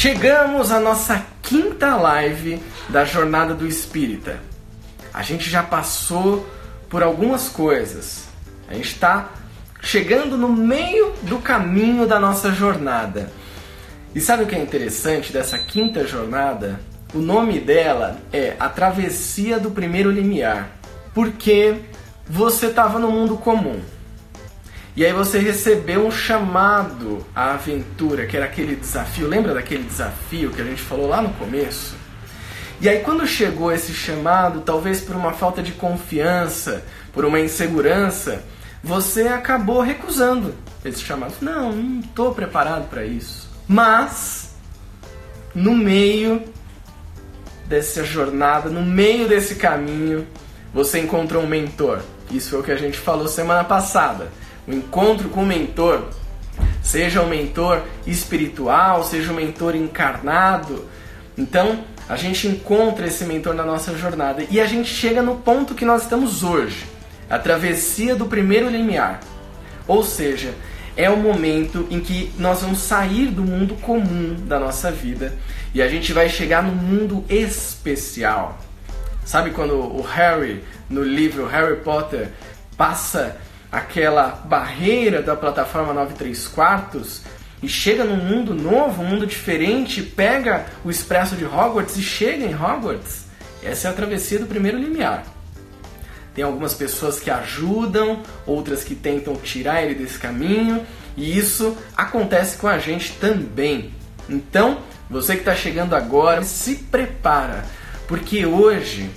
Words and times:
Chegamos 0.00 0.70
à 0.70 0.78
nossa 0.78 1.26
quinta 1.42 1.96
live 1.96 2.62
da 2.88 3.04
Jornada 3.04 3.52
do 3.52 3.66
Espírita. 3.66 4.38
A 5.12 5.24
gente 5.24 5.50
já 5.50 5.60
passou 5.60 6.48
por 6.88 7.02
algumas 7.02 7.48
coisas. 7.48 8.28
A 8.68 8.74
gente 8.74 8.92
está 8.92 9.28
chegando 9.82 10.38
no 10.38 10.48
meio 10.50 11.14
do 11.22 11.40
caminho 11.40 12.06
da 12.06 12.20
nossa 12.20 12.52
jornada. 12.52 13.28
E 14.14 14.20
sabe 14.20 14.44
o 14.44 14.46
que 14.46 14.54
é 14.54 14.60
interessante 14.60 15.32
dessa 15.32 15.58
quinta 15.58 16.06
jornada? 16.06 16.78
O 17.12 17.18
nome 17.18 17.58
dela 17.58 18.18
é 18.32 18.54
A 18.60 18.68
Travessia 18.68 19.58
do 19.58 19.72
Primeiro 19.72 20.12
Limiar. 20.12 20.68
Porque 21.12 21.74
você 22.24 22.66
estava 22.66 23.00
no 23.00 23.10
mundo 23.10 23.36
comum. 23.36 23.80
E 24.98 25.06
aí 25.06 25.12
você 25.12 25.38
recebeu 25.38 26.04
um 26.04 26.10
chamado 26.10 27.24
à 27.32 27.52
aventura, 27.52 28.26
que 28.26 28.36
era 28.36 28.46
aquele 28.46 28.74
desafio. 28.74 29.28
Lembra 29.28 29.54
daquele 29.54 29.84
desafio 29.84 30.50
que 30.50 30.60
a 30.60 30.64
gente 30.64 30.82
falou 30.82 31.06
lá 31.06 31.22
no 31.22 31.32
começo? 31.34 31.94
E 32.80 32.88
aí 32.88 32.98
quando 32.98 33.24
chegou 33.24 33.70
esse 33.70 33.94
chamado, 33.94 34.60
talvez 34.62 35.00
por 35.00 35.14
uma 35.14 35.32
falta 35.32 35.62
de 35.62 35.70
confiança, 35.70 36.84
por 37.12 37.24
uma 37.24 37.38
insegurança, 37.38 38.42
você 38.82 39.28
acabou 39.28 39.80
recusando 39.82 40.52
esse 40.84 41.00
chamado. 41.00 41.34
Não, 41.40 41.70
não 41.70 42.00
estou 42.00 42.34
preparado 42.34 42.90
para 42.90 43.04
isso. 43.04 43.48
Mas 43.68 44.56
no 45.54 45.76
meio 45.76 46.42
dessa 47.66 48.02
jornada, 48.02 48.68
no 48.68 48.82
meio 48.82 49.28
desse 49.28 49.54
caminho, 49.54 50.26
você 50.74 50.98
encontrou 50.98 51.44
um 51.44 51.46
mentor. 51.46 52.00
Isso 52.32 52.50
foi 52.50 52.58
o 52.58 52.62
que 52.64 52.72
a 52.72 52.76
gente 52.76 52.98
falou 52.98 53.28
semana 53.28 53.62
passada 53.62 54.26
o 54.68 54.72
encontro 54.72 55.30
com 55.30 55.42
o 55.42 55.46
mentor, 55.46 56.08
seja 56.82 57.22
um 57.22 57.28
mentor 57.28 57.82
espiritual, 58.06 59.02
seja 59.02 59.32
um 59.32 59.36
mentor 59.36 59.74
encarnado. 59.74 60.84
Então, 61.36 61.82
a 62.06 62.16
gente 62.16 62.46
encontra 62.46 63.06
esse 63.06 63.24
mentor 63.24 63.54
na 63.54 63.64
nossa 63.64 63.96
jornada 63.96 64.44
e 64.50 64.60
a 64.60 64.66
gente 64.66 64.88
chega 64.88 65.22
no 65.22 65.36
ponto 65.36 65.74
que 65.74 65.86
nós 65.86 66.02
estamos 66.02 66.44
hoje, 66.44 66.84
a 67.30 67.38
travessia 67.38 68.14
do 68.14 68.26
primeiro 68.26 68.68
limiar. 68.68 69.20
Ou 69.86 70.04
seja, 70.04 70.54
é 70.96 71.08
o 71.08 71.16
momento 71.16 71.86
em 71.90 72.00
que 72.00 72.30
nós 72.38 72.60
vamos 72.60 72.80
sair 72.80 73.28
do 73.28 73.42
mundo 73.42 73.74
comum 73.76 74.36
da 74.46 74.58
nossa 74.58 74.90
vida 74.90 75.32
e 75.72 75.80
a 75.80 75.88
gente 75.88 76.12
vai 76.12 76.28
chegar 76.28 76.62
no 76.62 76.72
mundo 76.72 77.24
especial. 77.28 78.58
Sabe 79.24 79.50
quando 79.50 79.74
o 79.74 80.02
Harry, 80.02 80.62
no 80.90 81.02
livro 81.02 81.46
Harry 81.46 81.76
Potter, 81.76 82.30
passa 82.76 83.36
aquela 83.70 84.42
barreira 84.44 85.22
da 85.22 85.36
plataforma 85.36 85.92
93 85.92 86.48
quartos 86.48 87.22
e 87.62 87.68
chega 87.68 88.04
num 88.04 88.16
mundo 88.16 88.54
novo, 88.54 89.02
um 89.02 89.06
mundo 89.06 89.26
diferente, 89.26 90.02
pega 90.02 90.66
o 90.84 90.90
expresso 90.90 91.34
de 91.34 91.44
Hogwarts 91.44 91.96
e 91.96 92.02
chega 92.02 92.44
em 92.44 92.54
Hogwarts. 92.54 93.26
Essa 93.62 93.88
é 93.88 93.90
a 93.90 93.94
travessia 93.94 94.38
do 94.38 94.46
primeiro 94.46 94.78
limiar. 94.78 95.24
Tem 96.34 96.44
algumas 96.44 96.72
pessoas 96.72 97.18
que 97.18 97.30
ajudam, 97.30 98.22
outras 98.46 98.84
que 98.84 98.94
tentam 98.94 99.34
tirar 99.34 99.82
ele 99.82 99.96
desse 99.96 100.18
caminho, 100.18 100.86
e 101.16 101.36
isso 101.36 101.76
acontece 101.96 102.56
com 102.58 102.68
a 102.68 102.78
gente 102.78 103.12
também. 103.14 103.92
Então, 104.28 104.78
você 105.10 105.32
que 105.32 105.40
está 105.40 105.56
chegando 105.56 105.96
agora, 105.96 106.44
se 106.44 106.76
prepara, 106.76 107.64
porque 108.06 108.46
hoje 108.46 109.10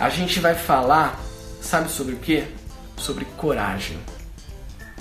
a 0.00 0.08
gente 0.08 0.40
vai 0.40 0.56
falar, 0.56 1.20
sabe 1.60 1.90
sobre 1.92 2.14
o 2.14 2.18
que? 2.18 2.57
Sobre 2.98 3.24
coragem. 3.36 3.98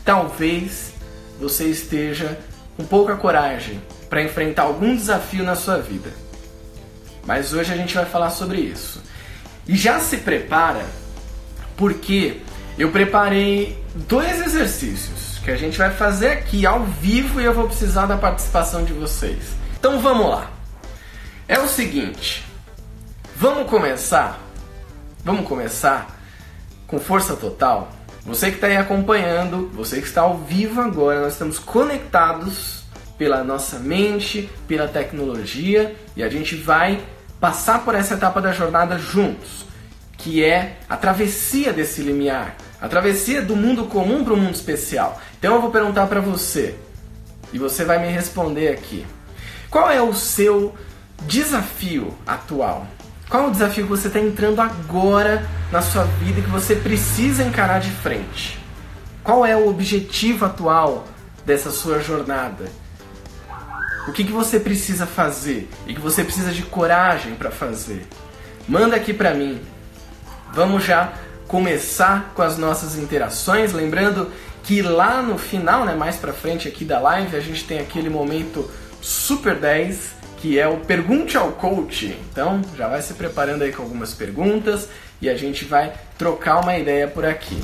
Talvez 0.03 0.93
você 1.39 1.65
esteja 1.65 2.37
com 2.75 2.85
pouca 2.85 3.15
coragem 3.15 3.81
para 4.09 4.21
enfrentar 4.23 4.63
algum 4.63 4.95
desafio 4.95 5.43
na 5.43 5.55
sua 5.55 5.79
vida. 5.79 6.11
Mas 7.25 7.53
hoje 7.53 7.73
a 7.73 7.75
gente 7.75 7.93
vai 7.93 8.05
falar 8.05 8.29
sobre 8.29 8.59
isso. 8.59 9.01
E 9.67 9.75
já 9.75 9.99
se 9.99 10.17
prepara 10.17 10.85
porque 11.75 12.41
eu 12.77 12.91
preparei 12.91 13.77
dois 13.93 14.41
exercícios 14.41 15.39
que 15.43 15.51
a 15.51 15.57
gente 15.57 15.77
vai 15.77 15.91
fazer 15.91 16.29
aqui 16.29 16.65
ao 16.65 16.83
vivo 16.83 17.39
e 17.39 17.45
eu 17.45 17.53
vou 17.53 17.67
precisar 17.67 18.05
da 18.05 18.17
participação 18.17 18.83
de 18.83 18.93
vocês. 18.93 19.39
Então 19.79 19.99
vamos 19.99 20.29
lá. 20.29 20.51
É 21.47 21.59
o 21.59 21.67
seguinte, 21.67 22.45
vamos 23.35 23.69
começar? 23.69 24.39
Vamos 25.23 25.47
começar 25.47 26.16
com 26.87 26.97
força 26.99 27.35
total. 27.35 27.91
Você 28.25 28.49
que 28.49 28.55
está 28.55 28.67
aí 28.67 28.77
acompanhando, 28.77 29.69
você 29.73 30.01
que 30.01 30.07
está 30.07 30.21
ao 30.21 30.37
vivo 30.37 30.81
agora, 30.81 31.21
nós 31.21 31.33
estamos 31.33 31.59
conectados 31.59 32.83
pela 33.17 33.43
nossa 33.43 33.79
mente, 33.79 34.49
pela 34.67 34.87
tecnologia 34.87 35.95
e 36.15 36.23
a 36.23 36.29
gente 36.29 36.55
vai 36.55 37.01
passar 37.39 37.83
por 37.83 37.95
essa 37.95 38.15
etapa 38.15 38.41
da 38.41 38.51
jornada 38.51 38.97
juntos, 38.97 39.65
que 40.17 40.43
é 40.43 40.77
a 40.89 40.97
travessia 40.97 41.71
desse 41.71 42.01
limiar, 42.01 42.55
a 42.81 42.87
travessia 42.87 43.41
do 43.41 43.55
mundo 43.55 43.85
comum 43.85 44.23
para 44.23 44.33
o 44.33 44.37
mundo 44.37 44.55
especial. 44.55 45.21
Então 45.37 45.55
eu 45.55 45.61
vou 45.61 45.71
perguntar 45.71 46.07
para 46.07 46.19
você 46.19 46.75
e 47.53 47.59
você 47.59 47.85
vai 47.85 47.99
me 47.99 48.09
responder 48.09 48.69
aqui. 48.69 49.05
Qual 49.69 49.89
é 49.89 50.01
o 50.01 50.13
seu 50.13 50.75
desafio 51.25 52.13
atual? 52.25 52.87
Qual 53.29 53.43
é 53.43 53.47
o 53.47 53.51
desafio 53.51 53.83
que 53.83 53.89
você 53.89 54.07
está 54.07 54.21
entrando 54.21 54.61
agora 54.61 55.45
na 55.69 55.81
sua 55.81 56.05
vida 56.05 56.41
que 56.41 56.49
você 56.49 56.75
precisa 56.75 57.43
encarar 57.43 57.79
de 57.79 57.91
frente? 57.91 58.57
Qual 59.21 59.45
é 59.45 59.53
o 59.53 59.67
objetivo 59.67 60.45
atual 60.45 61.05
dessa 61.45 61.69
sua 61.69 61.99
jornada? 61.99 62.71
O 64.07 64.13
que, 64.13 64.23
que 64.23 64.31
você 64.31 64.61
precisa 64.61 65.05
fazer 65.05 65.69
e 65.85 65.93
que 65.93 65.99
você 65.99 66.23
precisa 66.23 66.53
de 66.53 66.63
coragem 66.63 67.35
para 67.35 67.51
fazer? 67.51 68.07
Manda 68.65 68.95
aqui 68.95 69.13
para 69.13 69.33
mim. 69.33 69.59
Vamos 70.53 70.85
já 70.85 71.11
começar 71.49 72.31
com 72.33 72.41
as 72.41 72.57
nossas 72.57 72.97
interações, 72.97 73.73
lembrando 73.73 74.31
que 74.63 74.81
lá 74.81 75.21
no 75.21 75.37
final, 75.37 75.83
né, 75.83 75.93
mais 75.95 76.15
para 76.15 76.31
frente 76.31 76.65
aqui 76.65 76.85
da 76.85 76.99
live, 76.99 77.35
a 77.35 77.41
gente 77.41 77.65
tem 77.65 77.79
aquele 77.79 78.09
momento 78.09 78.71
super 79.01 79.55
10 79.55 80.16
que 80.37 80.59
é 80.59 80.67
o 80.67 80.77
Pergunte 80.77 81.35
ao 81.35 81.51
Coach. 81.51 82.15
Então, 82.31 82.61
já 82.75 82.87
vai 82.87 83.01
se 83.01 83.13
preparando 83.13 83.63
aí 83.63 83.71
com 83.71 83.83
algumas 83.83 84.13
perguntas 84.13 84.87
e 85.21 85.29
a 85.29 85.35
gente 85.35 85.65
vai 85.65 85.93
trocar 86.17 86.61
uma 86.61 86.77
ideia 86.77 87.07
por 87.07 87.25
aqui. 87.25 87.57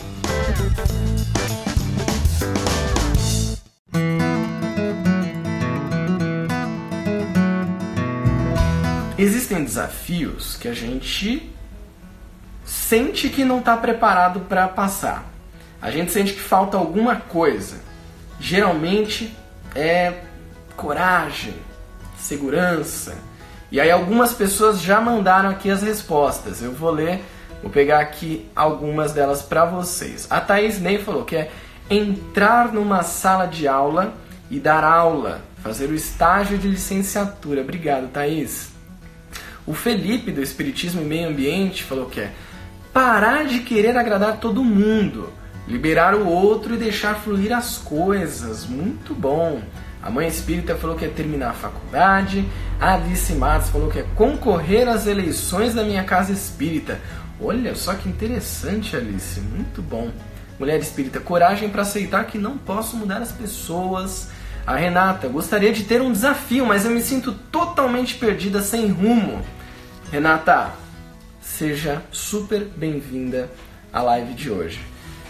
Existem 9.18 9.64
desafios 9.64 10.58
que 10.58 10.68
a 10.68 10.74
gente 10.74 11.50
sente 12.66 13.30
que 13.30 13.46
não 13.46 13.60
está 13.60 13.78
preparado 13.78 14.42
para 14.42 14.68
passar. 14.68 15.32
A 15.82 15.92
gente 15.92 16.12
sente 16.12 16.34
que 16.34 16.42
falta 16.42 16.78
alguma 16.78 17.18
coisa. 17.18 17.78
Geralmente 18.40 19.34
é 19.76 20.14
coragem, 20.76 21.54
segurança. 22.24 23.16
E 23.72 23.80
aí 23.80 23.92
algumas 23.92 24.34
pessoas 24.34 24.82
já 24.82 25.02
mandaram 25.02 25.50
aqui 25.50 25.70
as 25.70 25.82
respostas. 25.82 26.62
Eu 26.62 26.72
vou 26.72 26.92
ler, 26.92 27.24
vou 27.62 27.72
pegar 27.72 28.00
aqui 28.00 28.48
algumas 28.56 29.12
delas 29.14 29.42
para 29.42 29.66
vocês. 29.66 30.28
A 30.30 30.40
Thaís 30.40 30.80
Ney 30.80 31.00
falou 31.00 31.26
que 31.26 31.36
é 31.36 31.52
entrar 31.90 32.72
numa 32.72 33.04
sala 33.04 33.46
de 33.46 33.68
aula 33.68 34.14
e 34.50 34.60
dar 34.60 34.84
aula, 34.84 35.42
fazer 35.62 35.90
o 35.90 35.96
estágio 35.96 36.58
de 36.58 36.68
licenciatura. 36.68 37.62
Obrigado, 37.62 38.12
Thaís. 38.12 38.72
O 39.66 39.74
Felipe 39.74 40.32
do 40.32 40.42
Espiritismo 40.42 41.02
e 41.02 41.06
Meio 41.06 41.30
Ambiente 41.30 41.84
falou 41.84 42.06
que 42.06 42.20
é 42.20 42.32
parar 42.94 43.46
de 43.46 43.60
querer 43.60 43.98
agradar 43.98 44.38
todo 44.40 44.64
mundo, 44.64 45.32
liberar 45.68 46.14
o 46.14 46.28
outro 46.28 46.76
e 46.76 46.78
deixar 46.78 47.16
fluir 47.16 47.52
as 47.52 47.78
coisas. 47.78 48.66
Muito 48.66 49.16
bom. 49.16 49.62
A 50.04 50.10
mãe 50.10 50.28
espírita 50.28 50.76
falou 50.76 50.98
que 50.98 51.06
é 51.06 51.08
terminar 51.08 51.52
a 51.52 51.54
faculdade. 51.54 52.46
A 52.78 52.96
Alice 52.96 53.34
Matos 53.34 53.70
falou 53.70 53.90
que 53.90 54.00
é 54.00 54.06
concorrer 54.16 54.86
às 54.90 55.08
eleições 55.08 55.74
da 55.74 55.82
minha 55.82 56.04
casa 56.04 56.34
espírita. 56.34 57.00
Olha 57.40 57.74
só 57.74 57.94
que 57.94 58.10
interessante, 58.10 58.98
Alice. 58.98 59.40
Muito 59.40 59.82
bom. 59.82 60.12
Mulher 60.60 60.78
espírita, 60.80 61.22
coragem 61.22 61.70
para 61.70 61.84
aceitar 61.84 62.26
que 62.26 62.38
não 62.38 62.58
posso 62.58 62.98
mudar 62.98 63.22
as 63.22 63.32
pessoas. 63.32 64.28
A 64.68 64.76
Renata, 64.76 65.30
gostaria 65.30 65.72
de 65.72 65.84
ter 65.84 66.02
um 66.02 66.12
desafio, 66.12 66.66
mas 66.66 66.84
eu 66.84 66.92
me 66.92 67.02
sinto 67.02 67.32
totalmente 67.32 68.16
perdida, 68.16 68.62
sem 68.62 68.88
rumo. 68.88 69.42
Renata, 70.12 70.72
seja 71.42 72.02
super 72.12 72.66
bem-vinda 72.76 73.50
à 73.92 74.02
live 74.02 74.34
de 74.34 74.52
hoje. 74.52 74.82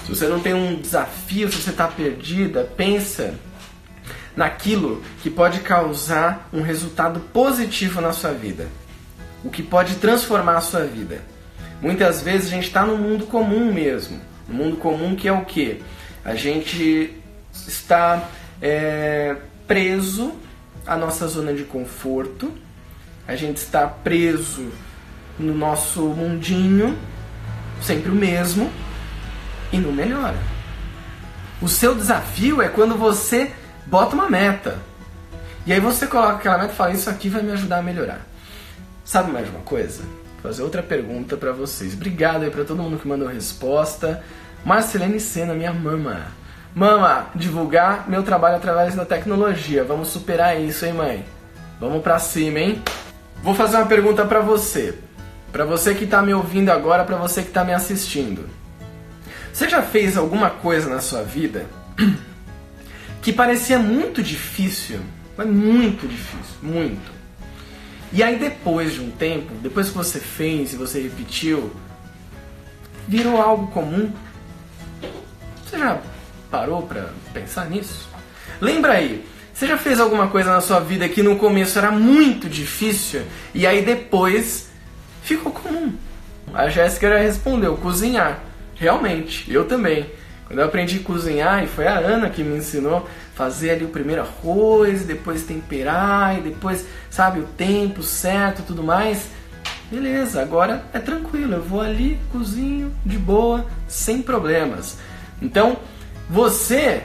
Se 0.04 0.10
você 0.10 0.28
não 0.28 0.40
tem 0.40 0.56
um 0.56 0.82
desafio, 0.82 1.52
se 1.52 1.62
você 1.62 1.70
está 1.70 1.88
perdida, 1.88 2.64
pensa 2.76 3.36
naquilo 4.36 5.02
que 5.22 5.30
pode 5.30 5.60
causar 5.60 6.50
um 6.52 6.62
resultado 6.62 7.20
positivo 7.32 8.02
na 8.02 8.12
sua 8.12 8.32
vida, 8.32 8.68
o 9.44 9.50
que 9.50 9.62
pode 9.62 9.96
transformar 9.96 10.58
a 10.58 10.62
sua 10.62 10.86
vida. 10.86 11.22
Muitas 11.82 12.22
vezes 12.22 12.48
a 12.48 12.52
gente 12.52 12.68
está 12.68 12.86
no 12.86 12.98
mundo 12.98 13.26
comum 13.26 13.74
mesmo, 13.74 14.20
no 14.48 14.56
mundo 14.56 14.78
comum 14.78 15.16
que 15.16 15.28
é 15.28 15.34
o 15.34 15.46
que? 15.46 15.84
A 16.24 16.36
gente 16.36 17.14
está 17.68 18.30
é, 18.62 19.36
preso 19.68 20.34
a 20.86 20.96
nossa 20.96 21.28
zona 21.28 21.54
de 21.54 21.64
conforto, 21.64 22.52
a 23.28 23.36
gente 23.36 23.58
está 23.58 23.88
preso 23.88 24.70
no 25.40 25.54
nosso 25.54 26.02
mundinho, 26.02 26.98
sempre 27.82 28.10
o 28.10 28.16
mesmo, 28.16 28.72
e 29.72 29.78
não 29.78 29.92
melhora. 29.92 30.38
O 31.62 31.68
seu 31.68 31.96
desafio 31.96 32.62
é 32.62 32.68
quando 32.68 32.96
você 32.96 33.52
bota 33.86 34.16
uma 34.16 34.30
meta. 34.30 34.78
E 35.66 35.74
aí 35.74 35.80
você 35.80 36.08
coloca 36.08 36.34
aquela 36.34 36.58
meta 36.58 36.74
e 36.74 36.76
fala: 36.76 36.92
Isso 36.92 37.10
aqui 37.10 37.30
vai 37.30 37.42
me 37.42 37.52
ajudar 37.52 37.80
a 37.80 37.84
melhorar. 37.84 38.22
Sabe 39.06 39.32
mais 39.32 39.50
uma 39.50 39.60
coisa? 39.62 40.02
Vou 40.02 40.52
fazer 40.52 40.64
outra 40.64 40.84
pergunta 40.84 41.38
para 41.38 41.52
vocês. 41.52 41.94
Obrigado 41.94 42.44
aí 42.44 42.50
para 42.50 42.64
todo 42.64 42.82
mundo 42.82 42.98
que 42.98 43.08
mandou 43.08 43.28
resposta. 43.28 44.24
Marcelene 44.66 45.20
Sena, 45.20 45.54
minha 45.54 45.74
mama. 45.74 46.28
Mama, 46.76 47.28
divulgar 47.36 48.10
meu 48.10 48.24
trabalho 48.24 48.56
através 48.56 48.96
da 48.96 49.06
tecnologia. 49.06 49.84
Vamos 49.84 50.08
superar 50.08 50.60
isso, 50.60 50.86
hein, 50.86 50.94
mãe? 50.94 51.26
Vamos 51.80 52.02
pra 52.02 52.18
cima, 52.18 52.60
hein? 52.60 52.82
Vou 53.44 53.54
fazer 53.54 53.78
uma 53.78 53.86
pergunta 53.86 54.26
para 54.26 54.40
você. 54.40 54.98
Para 55.52 55.66
você 55.66 55.94
que 55.94 56.08
tá 56.08 56.22
me 56.22 56.34
ouvindo 56.34 56.72
agora, 56.72 57.04
para 57.04 57.18
você 57.18 57.44
que 57.44 57.52
tá 57.52 57.64
me 57.64 57.74
assistindo. 57.74 58.50
Você 59.52 59.70
já 59.70 59.84
fez 59.84 60.18
alguma 60.18 60.50
coisa 60.50 60.90
na 60.90 61.00
sua 61.00 61.22
vida 61.22 61.66
que 63.24 63.32
parecia 63.32 63.80
muito 63.80 64.22
difícil, 64.22 65.00
mas 65.36 65.48
muito 65.48 66.08
difícil, 66.08 66.56
muito. 66.62 67.12
E 68.12 68.22
aí 68.22 68.38
depois 68.38 68.94
de 68.94 69.02
um 69.02 69.10
tempo, 69.10 69.52
depois 69.62 69.90
que 69.90 69.96
você 69.96 70.20
fez 70.20 70.74
e 70.74 70.76
você 70.76 71.02
repetiu, 71.02 71.72
virou 73.08 73.42
algo 73.42 73.68
comum? 73.68 74.12
Você 75.66 75.80
já 75.80 76.00
parou 76.52 76.84
para 76.84 77.10
pensar 77.34 77.70
nisso? 77.70 78.08
Lembra 78.62 78.94
aí, 78.94 79.26
você 79.54 79.66
já 79.66 79.78
fez 79.78 80.00
alguma 80.00 80.28
coisa 80.28 80.52
na 80.52 80.62
sua 80.62 80.80
vida 80.80 81.08
que 81.08 81.24
no 81.24 81.38
começo 81.38 81.80
era 81.80 81.92
muito 81.92 82.50
difícil 82.50 83.22
e 83.54 83.66
aí 83.66 83.84
depois 83.84 84.70
ficou 85.24 85.52
comum? 85.52 85.94
A 86.54 86.68
Jéssica 86.70 87.10
já 87.10 87.18
respondeu: 87.18 87.78
cozinhar. 87.78 88.42
Realmente, 88.76 89.52
eu 89.52 89.66
também. 89.66 90.06
Quando 90.54 90.60
eu 90.60 90.66
aprendi 90.68 90.98
a 91.00 91.04
cozinhar, 91.04 91.64
e 91.64 91.68
foi 91.68 91.88
a 91.88 91.98
Ana 91.98 92.30
que 92.30 92.44
me 92.44 92.58
ensinou 92.58 93.10
fazer 93.34 93.72
ali 93.72 93.86
o 93.86 93.90
primeiro 93.90 94.22
arroz, 94.22 95.04
depois 95.04 95.42
temperar, 95.42 96.38
e 96.38 96.42
depois, 96.42 96.86
sabe, 97.10 97.40
o 97.40 97.44
tempo 97.58 98.04
certo 98.04 98.62
tudo 98.62 98.84
mais. 98.84 99.30
Beleza, 99.90 100.44
agora 100.44 100.84
é 100.94 101.00
tranquilo, 101.00 101.56
eu 101.56 101.64
vou 101.64 101.82
ali, 101.82 102.20
cozinho 102.32 102.94
de 103.04 103.18
boa, 103.18 103.66
sem 103.88 104.22
problemas. 104.22 105.00
Então, 105.42 105.78
você 106.30 107.02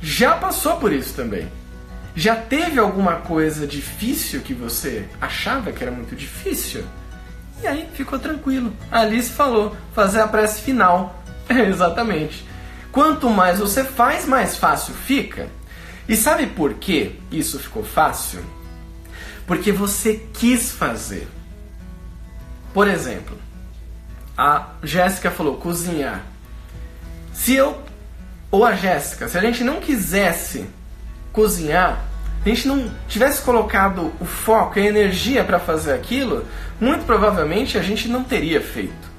já 0.00 0.36
passou 0.36 0.76
por 0.76 0.92
isso 0.92 1.12
também. 1.14 1.48
Já 2.14 2.36
teve 2.36 2.78
alguma 2.78 3.16
coisa 3.16 3.66
difícil 3.66 4.42
que 4.42 4.54
você 4.54 5.08
achava 5.20 5.72
que 5.72 5.82
era 5.82 5.90
muito 5.90 6.14
difícil? 6.14 6.84
E 7.60 7.66
aí 7.66 7.88
ficou 7.94 8.20
tranquilo. 8.20 8.72
A 8.92 9.00
Alice 9.00 9.32
falou, 9.32 9.74
fazer 9.92 10.20
a 10.20 10.28
prece 10.28 10.60
final. 10.60 11.20
Exatamente. 11.50 12.48
Quanto 12.92 13.30
mais 13.30 13.58
você 13.58 13.84
faz, 13.84 14.26
mais 14.26 14.56
fácil 14.56 14.94
fica. 14.94 15.48
E 16.08 16.16
sabe 16.16 16.46
por 16.46 16.74
que 16.74 17.20
isso 17.30 17.58
ficou 17.58 17.84
fácil? 17.84 18.40
Porque 19.46 19.70
você 19.70 20.26
quis 20.32 20.72
fazer. 20.72 21.28
Por 22.74 22.88
exemplo, 22.88 23.36
a 24.36 24.70
Jéssica 24.82 25.30
falou 25.30 25.56
cozinhar. 25.56 26.22
Se 27.32 27.54
eu 27.54 27.80
ou 28.50 28.64
a 28.64 28.74
Jéssica, 28.74 29.28
se 29.28 29.38
a 29.38 29.40
gente 29.40 29.62
não 29.62 29.80
quisesse 29.80 30.66
cozinhar, 31.32 32.04
a 32.44 32.48
gente 32.48 32.66
não 32.66 32.90
tivesse 33.06 33.42
colocado 33.42 34.12
o 34.18 34.24
foco 34.24 34.78
e 34.78 34.82
a 34.82 34.86
energia 34.86 35.44
para 35.44 35.60
fazer 35.60 35.92
aquilo, 35.92 36.44
muito 36.80 37.04
provavelmente 37.04 37.78
a 37.78 37.82
gente 37.82 38.08
não 38.08 38.24
teria 38.24 38.60
feito. 38.60 39.10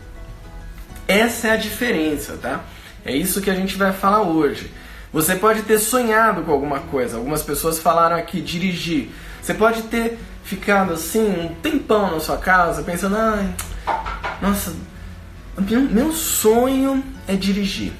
Essa 1.08 1.50
é 1.50 1.52
a 1.52 1.56
diferença, 1.58 2.38
tá? 2.42 2.62
É 3.06 3.16
isso 3.16 3.42
que 3.42 3.50
a 3.50 3.56
gente 3.56 3.76
vai 3.76 3.92
falar 3.92 4.22
hoje. 4.22 4.72
Você 5.12 5.36
pode 5.36 5.64
ter 5.64 5.80
sonhado 5.80 6.44
com 6.44 6.52
alguma 6.52 6.80
coisa. 6.80 7.18
Algumas 7.18 7.44
pessoas 7.44 7.80
falaram 7.80 8.16
aqui 8.16 8.42
dirigir. 8.42 9.10
Você 9.42 9.54
pode 9.54 9.84
ter 9.84 10.18
ficado 10.44 10.94
assim 10.94 11.22
um 11.22 11.56
tempão 11.56 12.12
na 12.12 12.20
sua 12.20 12.38
casa 12.38 12.84
pensando, 12.84 13.16
ai, 13.16 13.54
nossa, 14.42 14.74
meu 15.92 16.12
sonho 16.12 17.04
é 17.28 17.36
dirigir 17.36 17.94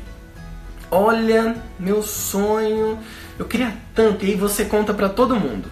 olha, 0.92 1.56
meu 1.80 2.04
sonho, 2.04 3.00
eu 3.40 3.46
queria 3.46 3.74
tanto. 3.96 4.26
E 4.26 4.32
aí 4.32 4.36
você 4.36 4.66
conta 4.66 4.94
para 4.94 5.08
todo 5.08 5.40
mundo. 5.40 5.72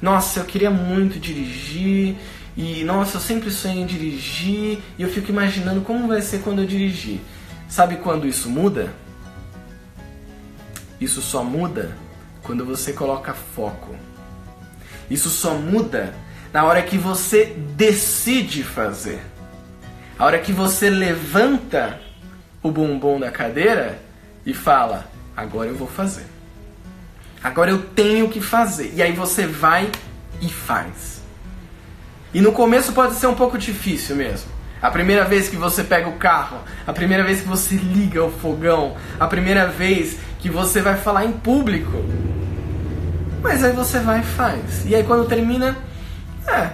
Nossa, 0.00 0.40
eu 0.40 0.44
queria 0.44 0.70
muito 0.70 1.18
dirigir. 1.18 2.16
E 2.54 2.84
nossa, 2.84 3.16
eu 3.16 3.20
sempre 3.20 3.50
sonhei 3.50 3.82
em 3.82 3.86
dirigir. 3.86 4.78
E 4.98 5.02
eu 5.02 5.08
fico 5.08 5.30
imaginando 5.30 5.80
como 5.80 6.06
vai 6.06 6.20
ser 6.20 6.40
quando 6.40 6.60
eu 6.60 6.66
dirigir. 6.66 7.20
Sabe 7.68 7.96
quando 7.96 8.26
isso 8.26 8.48
muda? 8.48 8.92
Isso 11.00 11.20
só 11.20 11.44
muda 11.44 11.96
quando 12.42 12.64
você 12.64 12.92
coloca 12.92 13.34
foco. 13.34 13.94
Isso 15.10 15.28
só 15.28 15.54
muda 15.54 16.14
na 16.52 16.64
hora 16.64 16.82
que 16.82 16.96
você 16.96 17.44
decide 17.76 18.64
fazer. 18.64 19.20
A 20.18 20.24
hora 20.24 20.38
que 20.38 20.52
você 20.52 20.90
levanta 20.90 22.00
o 22.62 22.70
bumbum 22.70 23.20
da 23.20 23.30
cadeira 23.30 24.00
e 24.44 24.52
fala: 24.52 25.06
agora 25.36 25.68
eu 25.68 25.76
vou 25.76 25.86
fazer. 25.86 26.26
Agora 27.42 27.70
eu 27.70 27.82
tenho 27.82 28.28
que 28.28 28.40
fazer. 28.40 28.92
E 28.94 29.02
aí 29.02 29.12
você 29.12 29.46
vai 29.46 29.90
e 30.40 30.48
faz. 30.48 31.22
E 32.34 32.40
no 32.40 32.52
começo 32.52 32.92
pode 32.92 33.14
ser 33.14 33.26
um 33.26 33.34
pouco 33.34 33.56
difícil 33.56 34.16
mesmo. 34.16 34.57
A 34.80 34.90
primeira 34.90 35.24
vez 35.24 35.48
que 35.48 35.56
você 35.56 35.82
pega 35.82 36.08
o 36.08 36.16
carro, 36.16 36.58
a 36.86 36.92
primeira 36.92 37.24
vez 37.24 37.40
que 37.40 37.48
você 37.48 37.74
liga 37.74 38.22
o 38.24 38.30
fogão, 38.30 38.96
a 39.18 39.26
primeira 39.26 39.66
vez 39.66 40.16
que 40.38 40.48
você 40.48 40.80
vai 40.80 40.96
falar 40.96 41.24
em 41.24 41.32
público. 41.32 42.04
Mas 43.42 43.64
aí 43.64 43.72
você 43.72 43.98
vai 43.98 44.20
e 44.20 44.24
faz. 44.24 44.86
E 44.86 44.94
aí 44.94 45.02
quando 45.02 45.26
termina, 45.26 45.76
é, 46.46 46.70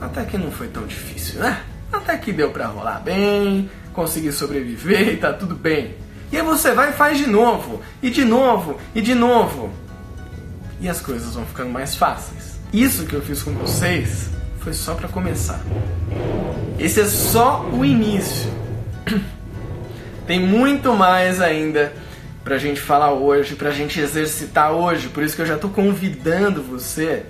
até 0.00 0.24
que 0.24 0.38
não 0.38 0.50
foi 0.50 0.68
tão 0.68 0.86
difícil, 0.86 1.40
né? 1.40 1.60
Até 1.92 2.16
que 2.16 2.32
deu 2.32 2.50
pra 2.50 2.66
rolar 2.66 3.00
bem, 3.00 3.70
consegui 3.92 4.32
sobreviver 4.32 5.08
e 5.08 5.16
tá 5.18 5.32
tudo 5.32 5.54
bem. 5.54 5.96
E 6.32 6.36
aí 6.36 6.42
você 6.42 6.72
vai 6.72 6.90
e 6.90 6.92
faz 6.92 7.18
de 7.18 7.26
novo, 7.26 7.80
e 8.02 8.10
de 8.10 8.24
novo, 8.24 8.78
e 8.94 9.02
de 9.02 9.14
novo. 9.14 9.70
E 10.80 10.88
as 10.88 11.00
coisas 11.00 11.34
vão 11.34 11.44
ficando 11.44 11.70
mais 11.70 11.94
fáceis. 11.94 12.58
Isso 12.72 13.04
que 13.04 13.14
eu 13.14 13.22
fiz 13.22 13.42
com 13.42 13.52
vocês 13.52 14.30
foi 14.64 14.72
só 14.72 14.94
para 14.94 15.08
começar. 15.08 15.60
Esse 16.78 17.02
é 17.02 17.04
só 17.04 17.66
o 17.70 17.84
início. 17.84 18.50
Tem 20.26 20.40
muito 20.40 20.94
mais 20.94 21.42
ainda 21.42 21.92
pra 22.42 22.56
gente 22.56 22.80
falar 22.80 23.12
hoje, 23.12 23.56
pra 23.56 23.70
gente 23.70 24.00
exercitar 24.00 24.72
hoje. 24.72 25.08
Por 25.08 25.22
isso 25.22 25.36
que 25.36 25.42
eu 25.42 25.46
já 25.46 25.58
tô 25.58 25.68
convidando 25.68 26.62
você 26.62 27.26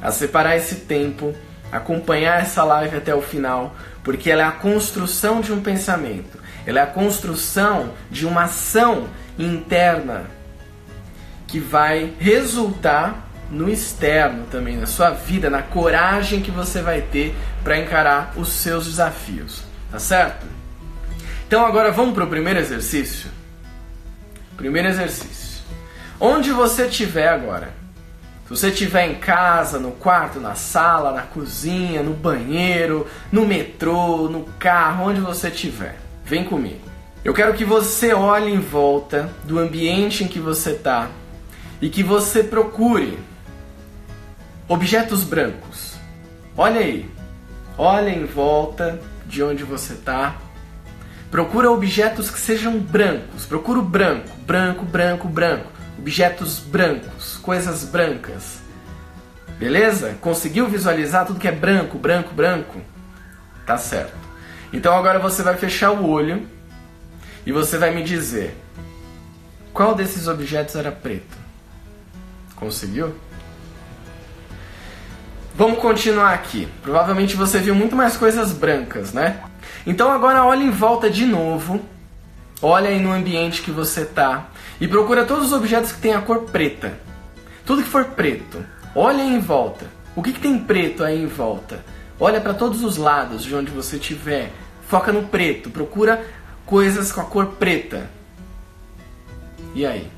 a 0.00 0.10
separar 0.10 0.56
esse 0.56 0.76
tempo, 0.76 1.34
acompanhar 1.70 2.40
essa 2.40 2.64
live 2.64 2.96
até 2.96 3.14
o 3.14 3.20
final, 3.20 3.76
porque 4.02 4.30
ela 4.30 4.42
é 4.42 4.46
a 4.46 4.52
construção 4.52 5.42
de 5.42 5.52
um 5.52 5.60
pensamento. 5.60 6.38
Ela 6.64 6.80
é 6.80 6.82
a 6.82 6.86
construção 6.86 7.92
de 8.10 8.26
uma 8.26 8.44
ação 8.44 9.08
interna 9.38 10.24
que 11.46 11.60
vai 11.60 12.14
resultar 12.18 13.29
no 13.50 13.68
externo 13.68 14.44
também, 14.50 14.76
na 14.76 14.86
sua 14.86 15.10
vida, 15.10 15.50
na 15.50 15.62
coragem 15.62 16.40
que 16.40 16.50
você 16.50 16.80
vai 16.80 17.02
ter 17.02 17.34
para 17.64 17.78
encarar 17.78 18.32
os 18.36 18.48
seus 18.48 18.86
desafios. 18.86 19.62
Tá 19.90 19.98
certo? 19.98 20.46
Então 21.46 21.66
agora 21.66 21.90
vamos 21.90 22.14
para 22.14 22.24
o 22.24 22.28
primeiro 22.28 22.60
exercício. 22.60 23.28
Primeiro 24.56 24.88
exercício. 24.88 25.62
Onde 26.20 26.52
você 26.52 26.86
estiver 26.86 27.28
agora, 27.28 27.72
se 28.44 28.50
você 28.50 28.68
estiver 28.68 29.10
em 29.10 29.14
casa, 29.14 29.78
no 29.78 29.92
quarto, 29.92 30.38
na 30.38 30.54
sala, 30.54 31.12
na 31.12 31.22
cozinha, 31.22 32.02
no 32.02 32.12
banheiro, 32.12 33.06
no 33.32 33.46
metrô, 33.46 34.28
no 34.28 34.44
carro, 34.58 35.08
onde 35.08 35.20
você 35.20 35.48
estiver 35.48 35.96
Vem 36.30 36.44
comigo. 36.44 36.78
Eu 37.24 37.34
quero 37.34 37.54
que 37.54 37.64
você 37.64 38.14
olhe 38.14 38.52
em 38.52 38.60
volta 38.60 39.28
do 39.42 39.58
ambiente 39.58 40.22
em 40.22 40.28
que 40.28 40.38
você 40.38 40.70
está 40.70 41.08
e 41.82 41.88
que 41.88 42.04
você 42.04 42.44
procure 42.44 43.18
objetos 44.70 45.24
brancos. 45.24 45.96
Olha 46.56 46.78
aí. 46.78 47.10
Olha 47.76 48.08
em 48.08 48.24
volta 48.24 49.00
de 49.26 49.42
onde 49.42 49.64
você 49.64 49.94
está. 49.94 50.36
Procura 51.28 51.68
objetos 51.68 52.30
que 52.30 52.38
sejam 52.38 52.78
brancos. 52.78 53.44
Procura 53.44 53.80
o 53.80 53.82
branco, 53.82 54.30
branco, 54.46 54.84
branco, 54.84 55.26
branco. 55.26 55.72
Objetos 55.98 56.60
brancos, 56.60 57.36
coisas 57.38 57.82
brancas. 57.82 58.60
Beleza? 59.58 60.16
Conseguiu 60.20 60.68
visualizar 60.68 61.26
tudo 61.26 61.40
que 61.40 61.48
é 61.48 61.52
branco, 61.52 61.98
branco, 61.98 62.32
branco? 62.32 62.80
Tá 63.66 63.76
certo. 63.76 64.14
Então 64.72 64.96
agora 64.96 65.18
você 65.18 65.42
vai 65.42 65.56
fechar 65.56 65.90
o 65.90 66.08
olho 66.08 66.46
e 67.44 67.50
você 67.50 67.76
vai 67.76 67.92
me 67.92 68.04
dizer 68.04 68.56
qual 69.72 69.96
desses 69.96 70.28
objetos 70.28 70.76
era 70.76 70.92
preto. 70.92 71.36
Conseguiu? 72.54 73.16
Vamos 75.60 75.78
continuar 75.78 76.32
aqui. 76.32 76.66
Provavelmente 76.80 77.36
você 77.36 77.58
viu 77.58 77.74
muito 77.74 77.94
mais 77.94 78.16
coisas 78.16 78.50
brancas, 78.50 79.12
né? 79.12 79.42
Então 79.86 80.10
agora 80.10 80.42
olha 80.42 80.62
em 80.62 80.70
volta 80.70 81.10
de 81.10 81.26
novo. 81.26 81.84
Olha 82.62 82.88
aí 82.88 82.98
no 82.98 83.12
ambiente 83.12 83.60
que 83.60 83.70
você 83.70 84.06
tá 84.06 84.48
e 84.80 84.88
procura 84.88 85.26
todos 85.26 85.48
os 85.48 85.52
objetos 85.52 85.92
que 85.92 86.00
têm 86.00 86.14
a 86.14 86.22
cor 86.22 86.44
preta. 86.44 86.98
Tudo 87.66 87.82
que 87.82 87.90
for 87.90 88.06
preto. 88.06 88.64
Olha 88.94 89.20
em 89.20 89.38
volta. 89.38 89.84
O 90.16 90.22
que, 90.22 90.32
que 90.32 90.40
tem 90.40 90.58
preto 90.58 91.04
aí 91.04 91.22
em 91.22 91.26
volta? 91.26 91.84
Olha 92.18 92.40
para 92.40 92.54
todos 92.54 92.82
os 92.82 92.96
lados 92.96 93.44
de 93.44 93.54
onde 93.54 93.70
você 93.70 93.96
estiver. 93.96 94.50
Foca 94.88 95.12
no 95.12 95.24
preto. 95.24 95.68
Procura 95.68 96.24
coisas 96.64 97.12
com 97.12 97.20
a 97.20 97.24
cor 97.24 97.48
preta. 97.58 98.08
E 99.74 99.84
aí? 99.84 100.10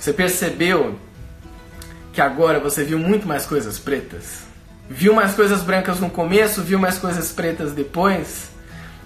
Você 0.00 0.12
percebeu 0.12 0.98
que 2.14 2.20
agora 2.20 2.60
você 2.60 2.84
viu 2.84 2.96
muito 2.96 3.26
mais 3.26 3.44
coisas 3.44 3.76
pretas? 3.76 4.44
Viu 4.88 5.12
mais 5.12 5.34
coisas 5.34 5.62
brancas 5.62 5.98
no 5.98 6.08
começo, 6.08 6.62
viu 6.62 6.78
mais 6.78 6.96
coisas 6.96 7.32
pretas 7.32 7.72
depois? 7.72 8.50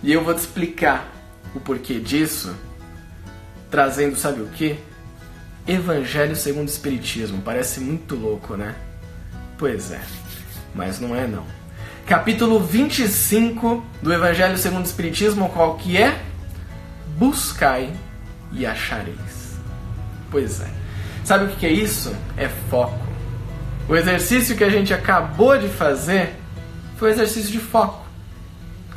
E 0.03 0.13
eu 0.13 0.23
vou 0.23 0.35
te 0.35 0.41
explicar 0.41 1.11
o 1.55 1.61
porquê 1.61 1.99
disso, 1.99 2.55
trazendo, 3.71 4.15
sabe 4.15 4.43
o 4.43 4.49
que? 4.49 4.79
Evangelho 5.67 6.37
segundo 6.37 6.69
o 6.69 6.71
Espiritismo. 6.71 7.41
Parece 7.41 7.81
muito 7.81 8.15
louco, 8.15 8.57
né? 8.57 8.75
Pois 9.57 9.91
é, 9.91 10.03
mas 10.75 11.01
não 11.01 11.17
é 11.17 11.27
não. 11.27 11.47
Capítulo 12.07 12.61
25 12.61 13.85
do 14.03 14.13
Evangelho 14.13 14.59
segundo 14.59 14.83
o 14.83 14.87
Espiritismo, 14.87 15.49
qual 15.49 15.77
que 15.77 15.97
é? 15.97 16.21
Buscai 17.17 17.91
e 18.53 18.67
achareis. 18.67 19.57
Pois 20.31 20.61
é. 20.61 20.88
Sabe 21.29 21.45
o 21.45 21.49
que 21.49 21.67
é 21.67 21.71
isso? 21.71 22.17
É 22.39 22.49
foco. 22.49 22.99
O 23.87 23.95
exercício 23.95 24.57
que 24.57 24.65
a 24.65 24.71
gente 24.71 24.95
acabou 24.95 25.59
de 25.59 25.69
fazer 25.69 26.35
foi 26.97 27.11
um 27.11 27.13
exercício 27.13 27.53
de 27.53 27.59
foco. 27.59 28.07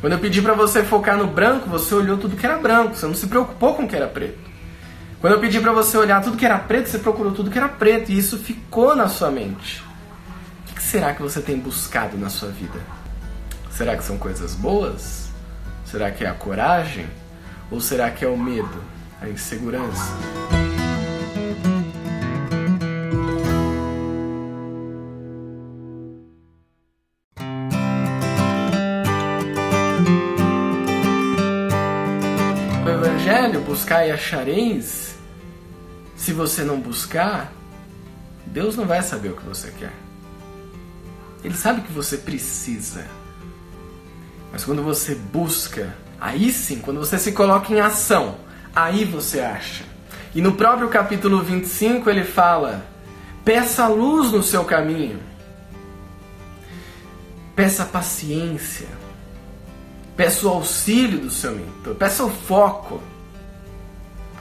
Quando 0.00 0.14
eu 0.14 0.18
pedi 0.18 0.40
para 0.40 0.54
você 0.54 0.82
focar 0.82 1.18
no 1.18 1.26
branco, 1.26 1.68
você 1.68 1.94
olhou 1.94 2.16
tudo 2.16 2.34
que 2.34 2.46
era 2.46 2.56
branco, 2.56 2.94
você 2.94 3.04
não 3.04 3.14
se 3.14 3.26
preocupou 3.26 3.74
com 3.74 3.82
o 3.82 3.86
que 3.86 3.94
era 3.94 4.06
preto. 4.06 4.38
Quando 5.20 5.34
eu 5.34 5.40
pedi 5.40 5.60
para 5.60 5.72
você 5.72 5.94
olhar 5.98 6.22
tudo 6.22 6.38
que 6.38 6.46
era 6.46 6.58
preto, 6.58 6.88
você 6.88 6.98
procurou 6.98 7.32
tudo 7.32 7.50
que 7.50 7.58
era 7.58 7.68
preto 7.68 8.10
e 8.10 8.16
isso 8.16 8.38
ficou 8.38 8.96
na 8.96 9.08
sua 9.08 9.30
mente. 9.30 9.84
O 10.70 10.74
que 10.74 10.82
será 10.82 11.12
que 11.12 11.20
você 11.20 11.42
tem 11.42 11.58
buscado 11.58 12.16
na 12.16 12.30
sua 12.30 12.48
vida? 12.48 12.80
Será 13.70 13.94
que 13.94 14.04
são 14.04 14.16
coisas 14.16 14.54
boas? 14.54 15.28
Será 15.84 16.10
que 16.10 16.24
é 16.24 16.30
a 16.30 16.32
coragem? 16.32 17.04
Ou 17.70 17.78
será 17.78 18.10
que 18.10 18.24
é 18.24 18.28
o 18.28 18.38
medo, 18.38 18.82
a 19.20 19.28
insegurança? 19.28 20.16
Buscar 33.62 34.06
e 34.06 34.10
achareis. 34.10 35.14
Se 36.16 36.32
você 36.32 36.62
não 36.62 36.80
buscar, 36.80 37.52
Deus 38.46 38.76
não 38.76 38.86
vai 38.86 39.02
saber 39.02 39.30
o 39.30 39.36
que 39.36 39.44
você 39.44 39.72
quer. 39.78 39.92
Ele 41.42 41.56
sabe 41.56 41.80
que 41.80 41.92
você 41.92 42.16
precisa. 42.16 43.06
Mas 44.52 44.64
quando 44.64 44.82
você 44.82 45.14
busca, 45.14 45.94
aí 46.20 46.52
sim, 46.52 46.78
quando 46.78 47.00
você 47.00 47.18
se 47.18 47.32
coloca 47.32 47.72
em 47.72 47.80
ação, 47.80 48.36
aí 48.74 49.04
você 49.04 49.40
acha. 49.40 49.84
E 50.34 50.40
no 50.40 50.52
próprio 50.52 50.88
capítulo 50.88 51.42
25 51.42 52.08
ele 52.08 52.24
fala: 52.24 52.86
peça 53.44 53.86
luz 53.88 54.30
no 54.30 54.42
seu 54.42 54.64
caminho, 54.64 55.20
peça 57.56 57.84
paciência, 57.84 58.86
peça 60.16 60.46
o 60.46 60.50
auxílio 60.50 61.18
do 61.18 61.30
seu 61.30 61.52
mentor, 61.52 61.94
peça 61.94 62.24
o 62.24 62.30
foco. 62.30 63.00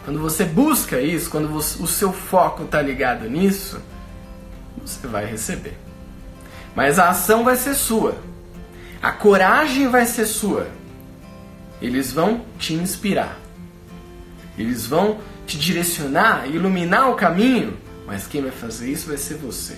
Quando 0.04 0.20
você 0.20 0.44
busca 0.44 1.00
isso, 1.00 1.30
quando 1.30 1.48
você, 1.48 1.82
o 1.82 1.88
seu 1.88 2.12
foco 2.12 2.64
está 2.64 2.82
ligado 2.82 3.30
nisso, 3.30 3.80
você 4.84 5.08
vai 5.08 5.26
receber. 5.26 5.78
Mas 6.76 6.98
a 6.98 7.10
ação 7.10 7.44
vai 7.44 7.56
ser 7.56 7.76
sua. 7.76 8.16
A 9.02 9.12
coragem 9.12 9.88
vai 9.90 10.06
ser 10.06 10.26
sua. 10.26 10.68
Eles 11.82 12.12
vão 12.12 12.46
te 12.58 12.74
inspirar. 12.74 13.38
Eles 14.58 14.86
vão 14.86 15.20
te 15.46 15.58
direcionar, 15.58 16.48
iluminar 16.48 17.10
o 17.10 17.16
caminho, 17.16 17.78
mas 18.06 18.28
quem 18.28 18.42
vai 18.42 18.52
fazer 18.52 18.92
isso 18.92 19.08
vai 19.08 19.18
ser 19.18 19.36
você. 19.36 19.76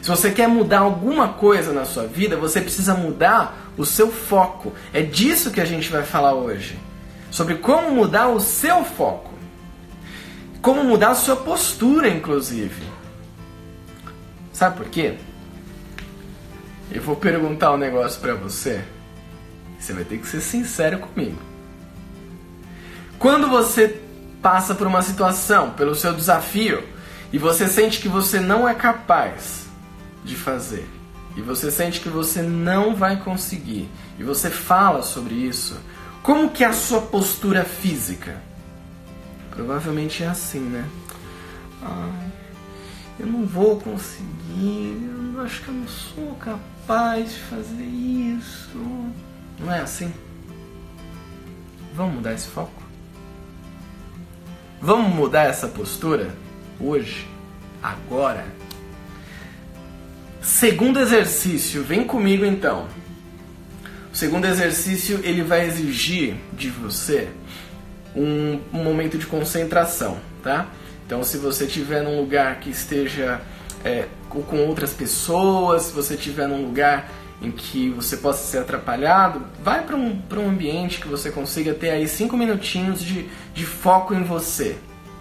Se 0.00 0.08
você 0.08 0.30
quer 0.30 0.48
mudar 0.48 0.80
alguma 0.80 1.28
coisa 1.28 1.72
na 1.72 1.84
sua 1.84 2.06
vida, 2.06 2.36
você 2.36 2.60
precisa 2.60 2.94
mudar 2.94 3.72
o 3.76 3.84
seu 3.84 4.10
foco. 4.10 4.72
É 4.92 5.02
disso 5.02 5.50
que 5.50 5.60
a 5.60 5.64
gente 5.64 5.90
vai 5.90 6.02
falar 6.02 6.34
hoje. 6.34 6.78
Sobre 7.30 7.56
como 7.56 7.90
mudar 7.90 8.28
o 8.28 8.40
seu 8.40 8.84
foco. 8.84 9.33
Como 10.64 10.82
mudar 10.82 11.10
a 11.10 11.14
sua 11.14 11.36
postura, 11.36 12.08
inclusive. 12.08 12.82
Sabe 14.50 14.78
por 14.78 14.86
quê? 14.86 15.18
Eu 16.90 17.02
vou 17.02 17.16
perguntar 17.16 17.74
um 17.74 17.76
negócio 17.76 18.18
para 18.18 18.34
você. 18.34 18.82
Você 19.78 19.92
vai 19.92 20.04
ter 20.04 20.16
que 20.16 20.26
ser 20.26 20.40
sincero 20.40 21.00
comigo. 21.00 21.36
Quando 23.18 23.46
você 23.46 24.00
passa 24.40 24.74
por 24.74 24.86
uma 24.86 25.02
situação, 25.02 25.72
pelo 25.72 25.94
seu 25.94 26.14
desafio, 26.14 26.82
e 27.30 27.36
você 27.36 27.68
sente 27.68 28.00
que 28.00 28.08
você 28.08 28.40
não 28.40 28.66
é 28.66 28.72
capaz 28.72 29.66
de 30.24 30.34
fazer, 30.34 30.88
e 31.36 31.42
você 31.42 31.70
sente 31.70 32.00
que 32.00 32.08
você 32.08 32.40
não 32.40 32.96
vai 32.96 33.18
conseguir, 33.20 33.86
e 34.18 34.24
você 34.24 34.48
fala 34.48 35.02
sobre 35.02 35.34
isso, 35.34 35.78
como 36.22 36.48
que 36.48 36.64
é 36.64 36.68
a 36.68 36.72
sua 36.72 37.02
postura 37.02 37.66
física? 37.66 38.53
Provavelmente 39.54 40.22
é 40.22 40.26
assim, 40.26 40.60
né? 40.60 40.88
Ai, 41.80 42.32
eu 43.20 43.26
não 43.26 43.46
vou 43.46 43.80
conseguir, 43.80 44.98
eu 45.34 45.40
acho 45.42 45.62
que 45.62 45.68
eu 45.68 45.74
não 45.74 45.86
sou 45.86 46.34
capaz 46.36 47.32
de 47.32 47.38
fazer 47.40 47.84
isso. 47.84 48.78
Não 49.60 49.72
é 49.72 49.80
assim? 49.80 50.12
Vamos 51.94 52.16
mudar 52.16 52.32
esse 52.32 52.48
foco? 52.48 52.82
Vamos 54.80 55.14
mudar 55.14 55.44
essa 55.44 55.68
postura 55.68 56.34
hoje, 56.80 57.28
agora. 57.82 58.44
Segundo 60.42 60.98
exercício, 60.98 61.84
vem 61.84 62.04
comigo 62.04 62.44
então. 62.44 62.88
O 64.12 64.16
segundo 64.16 64.46
exercício 64.46 65.20
ele 65.22 65.42
vai 65.42 65.66
exigir 65.66 66.36
de 66.52 66.68
você 66.68 67.30
um, 68.14 68.60
um 68.72 68.82
momento 68.82 69.18
de 69.18 69.26
concentração, 69.26 70.18
tá? 70.42 70.68
Então, 71.06 71.22
se 71.22 71.36
você 71.36 71.64
estiver 71.64 72.02
num 72.02 72.18
lugar 72.18 72.60
que 72.60 72.70
esteja 72.70 73.40
é, 73.84 74.06
com 74.30 74.56
outras 74.66 74.92
pessoas, 74.92 75.82
se 75.82 75.92
você 75.92 76.14
estiver 76.14 76.48
num 76.48 76.64
lugar 76.64 77.10
em 77.42 77.50
que 77.50 77.90
você 77.90 78.16
possa 78.16 78.44
ser 78.46 78.58
atrapalhado, 78.58 79.44
vai 79.62 79.84
para 79.84 79.96
um, 79.96 80.22
um 80.36 80.48
ambiente 80.48 81.00
que 81.00 81.06
você 81.06 81.30
consiga 81.30 81.74
ter 81.74 81.90
aí 81.90 82.08
cinco 82.08 82.36
minutinhos 82.36 83.02
de, 83.02 83.28
de 83.52 83.66
foco 83.66 84.14
em 84.14 84.22
você. 84.22 84.76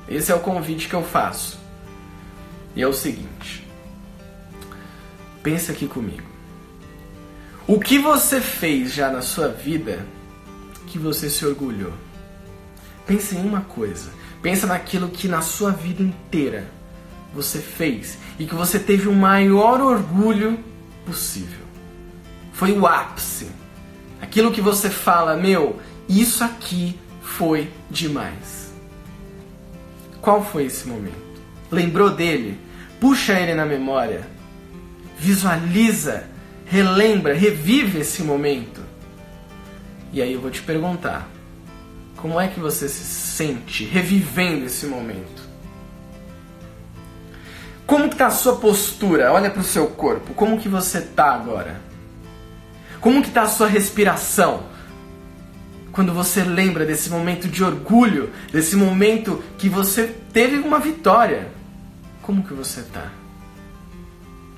Esse 0.08 0.32
é 0.32 0.36
o 0.36 0.40
convite 0.40 0.88
que 0.88 0.94
eu 0.94 1.04
faço. 1.04 1.60
E 2.76 2.82
é 2.82 2.88
o 2.88 2.94
seguinte: 2.94 3.68
pense 5.42 5.72
aqui 5.72 5.88
comigo. 5.88 6.24
O 7.68 7.80
que 7.80 7.98
você 7.98 8.42
fez 8.42 8.94
já 8.94 9.10
na 9.10 9.22
sua 9.22 9.48
vida 9.48 10.06
que 10.88 11.00
você 11.00 11.30
se 11.30 11.46
orgulhou? 11.46 11.94
Pense 13.06 13.36
em 13.36 13.42
uma 13.46 13.62
coisa. 13.62 14.12
Pensa 14.42 14.68
naquilo 14.68 15.10
que 15.10 15.28
na 15.28 15.42
sua 15.42 15.72
vida 15.72 16.02
inteira 16.04 16.70
você 17.34 17.60
fez 17.60 18.18
e 18.38 18.46
que 18.46 18.54
você 18.54 18.80
teve 18.80 19.08
o 19.08 19.14
maior 19.14 19.82
orgulho 19.82 20.60
possível. 21.06 21.64
Foi 22.52 22.72
o 22.72 22.86
ápice. 22.86 23.48
Aquilo 24.22 24.52
que 24.52 24.62
você 24.62 24.90
fala, 24.90 25.36
meu, 25.36 25.80
isso 26.08 26.44
aqui 26.44 27.00
foi 27.22 27.70
demais. 27.90 28.74
Qual 30.22 30.44
foi 30.44 30.66
esse 30.66 30.88
momento? 30.88 31.42
Lembrou 31.72 32.10
dele? 32.10 32.60
Puxa 33.00 33.34
ele 33.40 33.54
na 33.54 33.66
memória. 33.66 34.28
Visualiza, 35.18 36.26
relembra, 36.66 37.34
revive 37.34 38.00
esse 38.00 38.24
momento. 38.24 38.82
E 40.14 40.22
aí 40.22 40.34
eu 40.34 40.40
vou 40.40 40.52
te 40.52 40.62
perguntar: 40.62 41.28
como 42.24 42.40
é 42.40 42.48
que 42.48 42.58
você 42.58 42.88
se 42.88 43.04
sente 43.04 43.84
revivendo 43.84 44.64
esse 44.64 44.86
momento? 44.86 45.44
Como 47.86 48.10
que 48.10 48.16
tá 48.16 48.28
a 48.28 48.32
sua 48.32 48.56
postura? 48.56 49.34
Olha 49.34 49.52
para 49.52 49.60
o 49.60 49.66
seu 49.66 49.88
corpo. 49.88 50.34
Como 50.34 50.58
que 50.58 50.70
você 50.70 51.02
tá 51.02 51.34
agora? 51.34 51.82
Como 53.02 53.22
que 53.22 53.30
tá 53.30 53.42
a 53.42 53.50
sua 53.50 53.68
respiração? 53.68 54.64
Quando 55.92 56.14
você 56.14 56.46
lembra 56.46 56.86
desse 56.86 57.10
momento 57.10 57.50
de 57.50 57.62
orgulho, 57.62 58.32
desse 58.54 58.78
momento 58.78 59.44
que 59.58 59.68
você 59.68 60.08
teve 60.32 60.60
uma 60.60 60.80
vitória, 60.80 61.50
como 62.22 62.42
que 62.42 62.54
você 62.54 62.84
tá? 62.84 63.12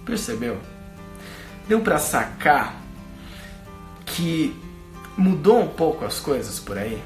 Percebeu? 0.06 0.60
Deu 1.68 1.82
para 1.82 1.98
sacar 1.98 2.80
que 4.06 4.56
mudou 5.18 5.64
um 5.64 5.68
pouco 5.68 6.06
as 6.06 6.20
coisas 6.20 6.60
por 6.60 6.78
aí? 6.78 7.02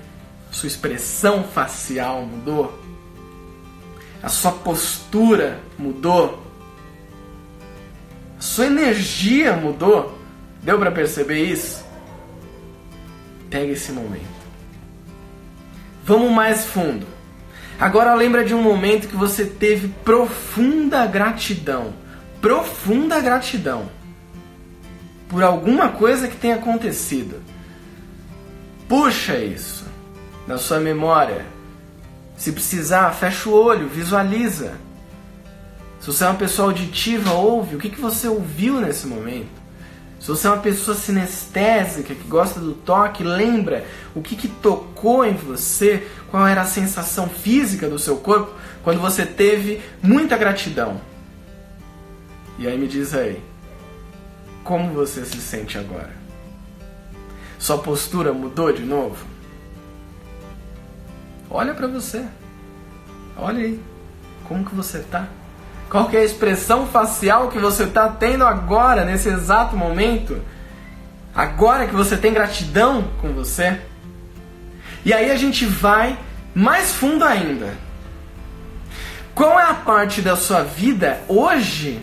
Sua 0.51 0.67
expressão 0.67 1.43
facial 1.43 2.25
mudou? 2.25 2.79
A 4.21 4.29
sua 4.29 4.51
postura 4.51 5.59
mudou? 5.77 6.43
A 8.37 8.41
sua 8.41 8.65
energia 8.65 9.55
mudou? 9.55 10.17
Deu 10.61 10.77
para 10.77 10.91
perceber 10.91 11.43
isso? 11.43 11.85
Pega 13.49 13.71
esse 13.71 13.91
momento. 13.91 14.39
Vamos 16.03 16.31
mais 16.31 16.65
fundo. 16.65 17.05
Agora 17.79 18.13
lembra 18.13 18.43
de 18.43 18.53
um 18.53 18.61
momento 18.61 19.07
que 19.07 19.15
você 19.15 19.45
teve 19.45 19.87
profunda 20.03 21.05
gratidão. 21.05 21.93
Profunda 22.41 23.21
gratidão. 23.21 23.89
Por 25.29 25.43
alguma 25.43 25.89
coisa 25.89 26.27
que 26.27 26.35
tenha 26.35 26.55
acontecido. 26.55 27.41
Puxa 28.87 29.37
isso 29.37 29.78
na 30.49 30.57
sua 30.57 30.79
memória. 30.79 31.45
Se 32.35 32.51
precisar, 32.51 33.11
fecha 33.11 33.47
o 33.47 33.53
olho, 33.53 33.87
visualiza. 33.87 34.73
Se 35.99 36.07
você 36.07 36.23
é 36.23 36.27
uma 36.27 36.39
pessoa 36.39 36.69
auditiva, 36.69 37.33
ouve. 37.33 37.75
O 37.75 37.79
que, 37.79 37.87
que 37.87 38.01
você 38.01 38.27
ouviu 38.27 38.81
nesse 38.81 39.05
momento? 39.05 39.59
Se 40.19 40.27
você 40.27 40.47
é 40.47 40.49
uma 40.49 40.61
pessoa 40.61 40.97
sinestésica 40.97 42.15
que 42.15 42.27
gosta 42.27 42.59
do 42.59 42.73
toque, 42.73 43.23
lembra 43.23 43.85
o 44.15 44.23
que, 44.23 44.35
que 44.35 44.47
tocou 44.47 45.23
em 45.23 45.35
você, 45.35 46.07
qual 46.31 46.47
era 46.47 46.61
a 46.61 46.65
sensação 46.65 47.29
física 47.29 47.87
do 47.87 47.99
seu 47.99 48.17
corpo 48.17 48.51
quando 48.83 48.99
você 48.99 49.27
teve 49.27 49.79
muita 50.01 50.35
gratidão. 50.35 50.99
E 52.57 52.67
aí 52.67 52.75
me 52.75 52.87
diz 52.87 53.13
aí, 53.13 53.39
como 54.63 54.93
você 54.93 55.23
se 55.25 55.39
sente 55.39 55.77
agora? 55.77 56.17
Sua 57.59 57.77
postura 57.77 58.33
mudou 58.33 58.73
de 58.73 58.83
novo? 58.83 59.28
Olha 61.49 61.73
para 61.73 61.87
você. 61.87 62.25
Olha 63.35 63.63
aí, 63.63 63.81
como 64.47 64.63
que 64.65 64.75
você 64.75 64.99
tá? 64.99 65.27
Qual 65.89 66.07
que 66.07 66.15
é 66.15 66.19
a 66.19 66.25
expressão 66.25 66.85
facial 66.85 67.47
que 67.49 67.57
você 67.57 67.85
está 67.85 68.07
tendo 68.09 68.45
agora, 68.45 69.03
nesse 69.03 69.29
exato 69.29 69.75
momento? 69.75 70.39
Agora 71.33 71.87
que 71.87 71.95
você 71.95 72.15
tem 72.15 72.31
gratidão 72.31 73.09
com 73.19 73.33
você? 73.33 73.79
E 75.03 75.11
aí 75.11 75.31
a 75.31 75.35
gente 75.35 75.65
vai 75.65 76.17
mais 76.53 76.93
fundo 76.93 77.25
ainda. 77.25 77.73
Qual 79.33 79.59
é 79.59 79.63
a 79.63 79.73
parte 79.73 80.21
da 80.21 80.35
sua 80.35 80.63
vida 80.63 81.21
hoje 81.27 81.99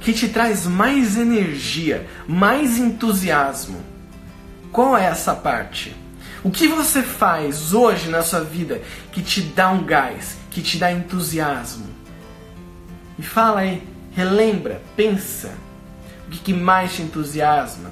que 0.00 0.12
te 0.12 0.28
traz 0.28 0.66
mais 0.66 1.16
energia, 1.16 2.06
mais 2.28 2.78
entusiasmo? 2.78 3.80
Qual 4.70 4.96
é 4.96 5.06
essa 5.06 5.34
parte? 5.34 5.96
O 6.42 6.50
que 6.50 6.68
você 6.68 7.02
faz 7.02 7.74
hoje 7.74 8.08
na 8.08 8.22
sua 8.22 8.40
vida 8.40 8.80
que 9.10 9.22
te 9.22 9.40
dá 9.40 9.70
um 9.70 9.84
gás, 9.84 10.36
que 10.50 10.62
te 10.62 10.78
dá 10.78 10.92
entusiasmo? 10.92 11.86
Me 13.18 13.24
fala 13.24 13.60
aí, 13.60 13.82
relembra, 14.12 14.80
pensa. 14.96 15.52
O 16.26 16.30
que, 16.30 16.38
que 16.38 16.52
mais 16.52 16.94
te 16.94 17.02
entusiasma? 17.02 17.90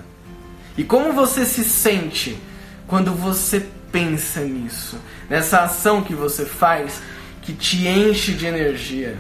E 0.77 0.85
como 0.85 1.13
você 1.13 1.45
se 1.45 1.65
sente 1.65 2.39
quando 2.87 3.13
você 3.13 3.67
pensa 3.91 4.43
nisso? 4.43 4.99
Nessa 5.29 5.65
ação 5.65 6.03
que 6.03 6.15
você 6.15 6.45
faz 6.45 7.01
que 7.43 7.53
te 7.53 7.89
enche 7.89 8.33
de 8.33 8.47
energia. 8.47 9.17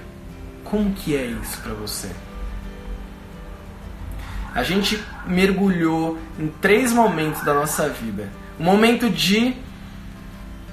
Como 0.62 0.92
que 0.92 1.16
é 1.16 1.24
isso 1.24 1.60
para 1.62 1.72
você? 1.74 2.10
A 4.54 4.62
gente 4.62 5.02
mergulhou 5.26 6.18
em 6.38 6.48
três 6.60 6.92
momentos 6.92 7.42
da 7.42 7.54
nossa 7.54 7.88
vida. 7.88 8.28
O 8.58 8.62
momento 8.62 9.10
de 9.10 9.54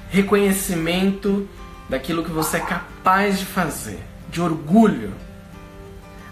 reconhecimento 0.09 1.47
daquilo 1.89 2.23
que 2.23 2.31
você 2.31 2.57
é 2.57 2.59
capaz 2.59 3.39
de 3.39 3.45
fazer, 3.45 3.99
de 4.29 4.41
orgulho. 4.41 5.13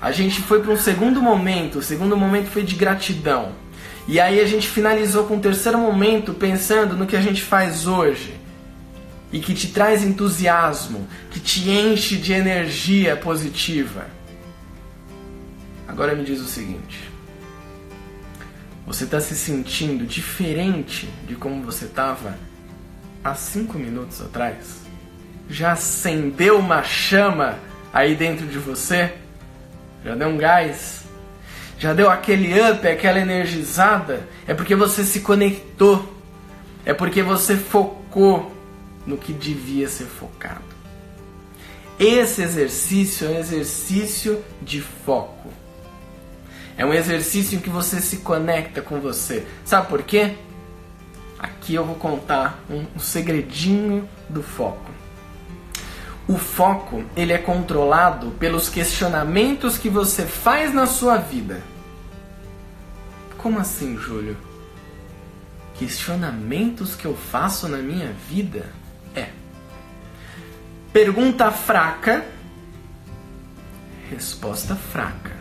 A 0.01 0.11
gente 0.11 0.41
foi 0.41 0.61
para 0.61 0.71
um 0.71 0.77
segundo 0.77 1.21
momento, 1.21 1.79
o 1.79 1.83
segundo 1.83 2.15
momento 2.15 2.47
foi 2.49 2.63
de 2.63 2.75
gratidão. 2.75 3.51
E 4.07 4.19
aí 4.19 4.39
a 4.39 4.45
gente 4.45 4.67
finalizou 4.67 5.25
com 5.25 5.37
o 5.37 5.39
terceiro 5.39 5.77
momento 5.77 6.33
pensando 6.33 6.95
no 6.95 7.05
que 7.05 7.15
a 7.15 7.21
gente 7.21 7.41
faz 7.41 7.85
hoje. 7.85 8.33
E 9.31 9.39
que 9.39 9.53
te 9.53 9.67
traz 9.69 10.03
entusiasmo, 10.03 11.07
que 11.29 11.39
te 11.39 11.69
enche 11.69 12.17
de 12.17 12.33
energia 12.33 13.15
positiva. 13.15 14.05
Agora 15.87 16.15
me 16.15 16.23
diz 16.23 16.41
o 16.41 16.45
seguinte: 16.45 17.10
você 18.85 19.03
está 19.03 19.19
se 19.19 19.35
sentindo 19.35 20.05
diferente 20.05 21.07
de 21.27 21.35
como 21.35 21.63
você 21.63 21.85
estava 21.85 22.37
há 23.23 23.35
cinco 23.35 23.77
minutos 23.77 24.21
atrás? 24.21 24.81
Já 25.49 25.73
acendeu 25.73 26.59
uma 26.59 26.83
chama 26.83 27.59
aí 27.93 28.15
dentro 28.15 28.47
de 28.47 28.57
você? 28.57 29.13
Já 30.03 30.15
deu 30.15 30.29
um 30.29 30.37
gás? 30.37 31.03
Já 31.77 31.93
deu 31.93 32.09
aquele 32.09 32.59
up, 32.59 32.87
aquela 32.87 33.19
energizada? 33.19 34.27
É 34.47 34.53
porque 34.53 34.75
você 34.75 35.03
se 35.03 35.21
conectou. 35.21 36.21
É 36.85 36.93
porque 36.93 37.21
você 37.21 37.55
focou 37.55 38.55
no 39.05 39.17
que 39.17 39.33
devia 39.33 39.87
ser 39.87 40.05
focado. 40.05 40.71
Esse 41.99 42.41
exercício 42.41 43.27
é 43.27 43.31
um 43.31 43.39
exercício 43.39 44.43
de 44.61 44.81
foco. 44.81 45.49
É 46.81 46.85
um 46.85 46.95
exercício 46.95 47.59
em 47.59 47.61
que 47.61 47.69
você 47.69 48.01
se 48.01 48.17
conecta 48.17 48.81
com 48.81 48.99
você. 48.99 49.45
Sabe 49.63 49.87
por 49.87 50.01
quê? 50.01 50.35
Aqui 51.37 51.75
eu 51.75 51.85
vou 51.85 51.93
contar 51.93 52.59
um, 52.67 52.87
um 52.95 52.99
segredinho 52.99 54.09
do 54.27 54.41
foco. 54.41 54.89
O 56.27 56.39
foco, 56.39 57.03
ele 57.15 57.33
é 57.33 57.37
controlado 57.37 58.31
pelos 58.31 58.67
questionamentos 58.67 59.77
que 59.77 59.89
você 59.89 60.25
faz 60.25 60.73
na 60.73 60.87
sua 60.87 61.17
vida. 61.17 61.61
Como 63.37 63.59
assim, 63.59 63.95
Júlio? 63.95 64.35
Questionamentos 65.75 66.95
que 66.95 67.05
eu 67.05 67.15
faço 67.15 67.67
na 67.67 67.77
minha 67.77 68.11
vida? 68.27 68.71
É. 69.15 69.29
Pergunta 70.91 71.51
fraca, 71.51 72.25
resposta 74.09 74.75
fraca. 74.75 75.40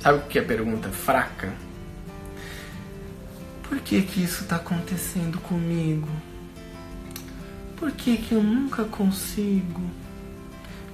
Sabe 0.00 0.18
o 0.18 0.22
que 0.22 0.38
é 0.38 0.42
pergunta 0.42 0.88
fraca? 0.88 1.52
Por 3.68 3.78
que 3.80 4.00
que 4.00 4.24
isso 4.24 4.42
está 4.42 4.56
acontecendo 4.56 5.38
comigo? 5.40 6.08
Por 7.76 7.92
que 7.92 8.16
que 8.16 8.34
eu 8.34 8.42
nunca 8.42 8.84
consigo? 8.84 9.82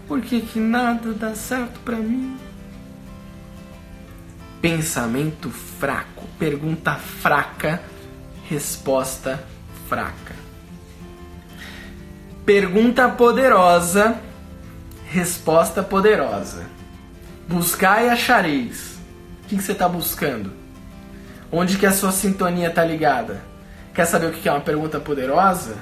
Por 0.09 0.21
que 0.21 0.41
que 0.41 0.59
nada 0.59 1.13
dá 1.13 1.35
certo 1.37 1.79
para 1.81 1.97
mim? 1.97 2.37
Pensamento 4.61 5.51
fraco, 5.51 6.27
pergunta 6.37 6.97
fraca, 6.97 7.81
resposta 8.49 9.45
fraca. 9.89 10.35
Pergunta 12.45 13.09
poderosa, 13.09 14.21
resposta 15.11 15.83
poderosa. 15.83 16.67
Buscar 17.49 18.05
e 18.05 18.09
achareis. 18.09 18.96
O 19.47 19.49
que, 19.49 19.63
você 19.63 19.71
está 19.71 19.89
buscando? 19.89 20.53
Onde 21.53 21.79
que 21.79 21.87
a 21.87 21.93
sua 21.93 22.11
sintonia 22.11 22.67
está 22.67 22.85
ligada? 22.85 23.41
Quer 23.95 24.05
saber 24.05 24.27
o 24.27 24.33
que 24.33 24.49
é 24.49 24.51
uma 24.51 24.61
pergunta 24.61 24.99
poderosa? 24.99 25.77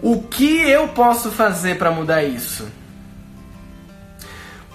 O 0.00 0.22
que 0.22 0.58
eu 0.58 0.88
posso 0.88 1.30
fazer 1.30 1.76
para 1.76 1.90
mudar 1.90 2.24
isso? 2.24 2.66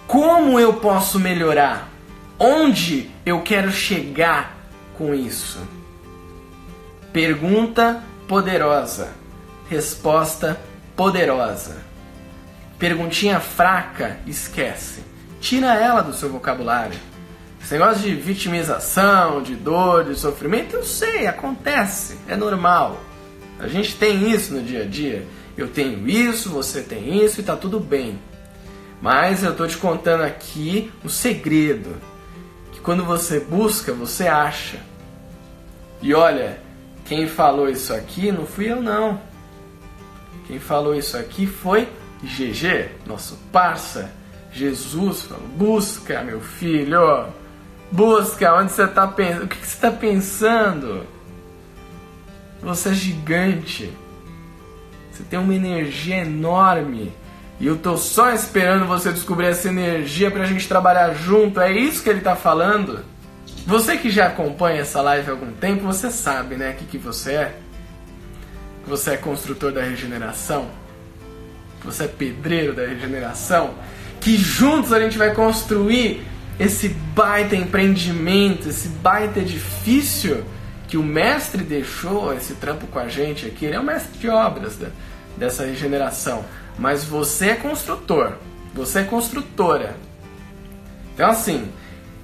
Como 0.05 0.59
eu 0.59 0.75
posso 0.75 1.19
melhorar? 1.19 1.89
Onde 2.37 3.09
eu 3.25 3.41
quero 3.41 3.71
chegar 3.71 4.55
com 4.95 5.15
isso? 5.15 5.59
Pergunta 7.11 8.03
poderosa, 8.27 9.09
resposta 9.67 10.61
poderosa. 10.95 11.77
Perguntinha 12.77 13.39
fraca, 13.39 14.19
esquece. 14.27 15.03
Tira 15.41 15.73
ela 15.73 16.01
do 16.01 16.13
seu 16.13 16.31
vocabulário. 16.31 17.16
Esse 17.67 17.73
negócio 17.73 18.01
de 18.01 18.15
vitimização, 18.15 19.43
de 19.43 19.53
dor, 19.53 20.05
de 20.05 20.15
sofrimento, 20.17 20.77
eu 20.77 20.83
sei, 20.85 21.27
acontece, 21.27 22.17
é 22.25 22.33
normal. 22.33 22.97
A 23.59 23.67
gente 23.67 23.97
tem 23.97 24.31
isso 24.31 24.53
no 24.53 24.63
dia 24.63 24.83
a 24.83 24.85
dia. 24.85 25.27
Eu 25.57 25.67
tenho 25.67 26.07
isso, 26.07 26.49
você 26.49 26.81
tem 26.81 27.21
isso 27.21 27.41
e 27.41 27.43
tá 27.43 27.57
tudo 27.57 27.77
bem. 27.77 28.17
Mas 29.01 29.43
eu 29.43 29.53
tô 29.53 29.67
te 29.67 29.75
contando 29.75 30.23
aqui 30.23 30.89
um 31.03 31.09
segredo. 31.09 31.97
Que 32.71 32.79
quando 32.79 33.03
você 33.03 33.41
busca, 33.41 33.91
você 33.91 34.29
acha. 34.29 34.79
E 36.01 36.13
olha, 36.13 36.61
quem 37.03 37.27
falou 37.27 37.67
isso 37.69 37.93
aqui 37.93 38.31
não 38.31 38.45
fui 38.45 38.71
eu 38.71 38.81
não. 38.81 39.19
Quem 40.47 40.57
falou 40.57 40.95
isso 40.95 41.17
aqui 41.17 41.45
foi 41.45 41.89
GG, 42.23 42.91
nosso 43.05 43.37
parça. 43.51 44.09
Jesus 44.53 45.23
falou: 45.23 45.45
busca, 45.49 46.23
meu 46.23 46.39
filho, 46.39 47.27
busca 47.91 48.53
onde 48.55 48.71
você 48.71 48.83
está 48.83 49.07
pensando. 49.07 49.43
O 49.43 49.47
que 49.47 49.55
você 49.57 49.63
está 49.65 49.91
pensando? 49.91 51.05
Você 52.61 52.89
é 52.89 52.93
gigante. 52.93 53.91
Você 55.11 55.23
tem 55.23 55.39
uma 55.39 55.53
energia 55.53 56.17
enorme. 56.17 57.13
E 57.59 57.65
eu 57.65 57.77
tô 57.77 57.97
só 57.97 58.31
esperando 58.31 58.85
você 58.85 59.11
descobrir 59.11 59.47
essa 59.47 59.67
energia 59.67 60.29
pra 60.29 60.45
gente 60.45 60.67
trabalhar 60.67 61.13
junto. 61.13 61.59
É 61.59 61.71
isso 61.71 62.03
que 62.03 62.09
ele 62.09 62.21
tá 62.21 62.35
falando? 62.35 63.03
Você 63.65 63.97
que 63.97 64.09
já 64.09 64.27
acompanha 64.27 64.81
essa 64.81 65.01
live 65.01 65.29
há 65.29 65.31
algum 65.31 65.51
tempo, 65.51 65.83
você 65.83 66.09
sabe, 66.09 66.55
né, 66.55 66.71
o 66.71 66.75
que, 66.75 66.85
que 66.85 66.97
você 66.97 67.33
é? 67.33 67.59
Você 68.85 69.11
é 69.11 69.17
construtor 69.17 69.71
da 69.71 69.81
regeneração. 69.81 70.67
Você 71.83 72.05
é 72.05 72.07
pedreiro 72.07 72.73
da 72.73 72.85
regeneração. 72.85 73.73
Que 74.21 74.37
juntos 74.37 74.93
a 74.93 74.99
gente 74.99 75.17
vai 75.17 75.33
construir 75.33 76.25
esse 76.59 76.89
baita 76.89 77.55
empreendimento, 77.55 78.69
esse 78.69 78.89
baita 78.89 79.39
edifício 79.39 80.43
que 80.87 80.97
o 80.97 81.03
mestre 81.03 81.63
deixou 81.63 82.33
esse 82.33 82.53
trampo 82.55 82.87
com 82.87 82.97
a 82.97 83.07
gente 83.07 83.45
aqui. 83.45 83.65
Ele 83.65 83.75
é 83.75 83.79
o 83.79 83.83
mestre 83.83 84.17
de 84.17 84.29
obras 84.29 84.79
dessa 85.35 85.65
regeneração. 85.65 86.43
Mas 86.79 87.03
você 87.03 87.49
é 87.49 87.55
construtor. 87.55 88.33
Você 88.73 88.99
é 88.99 89.03
construtora. 89.03 89.95
Então, 91.13 91.29
assim, 91.29 91.67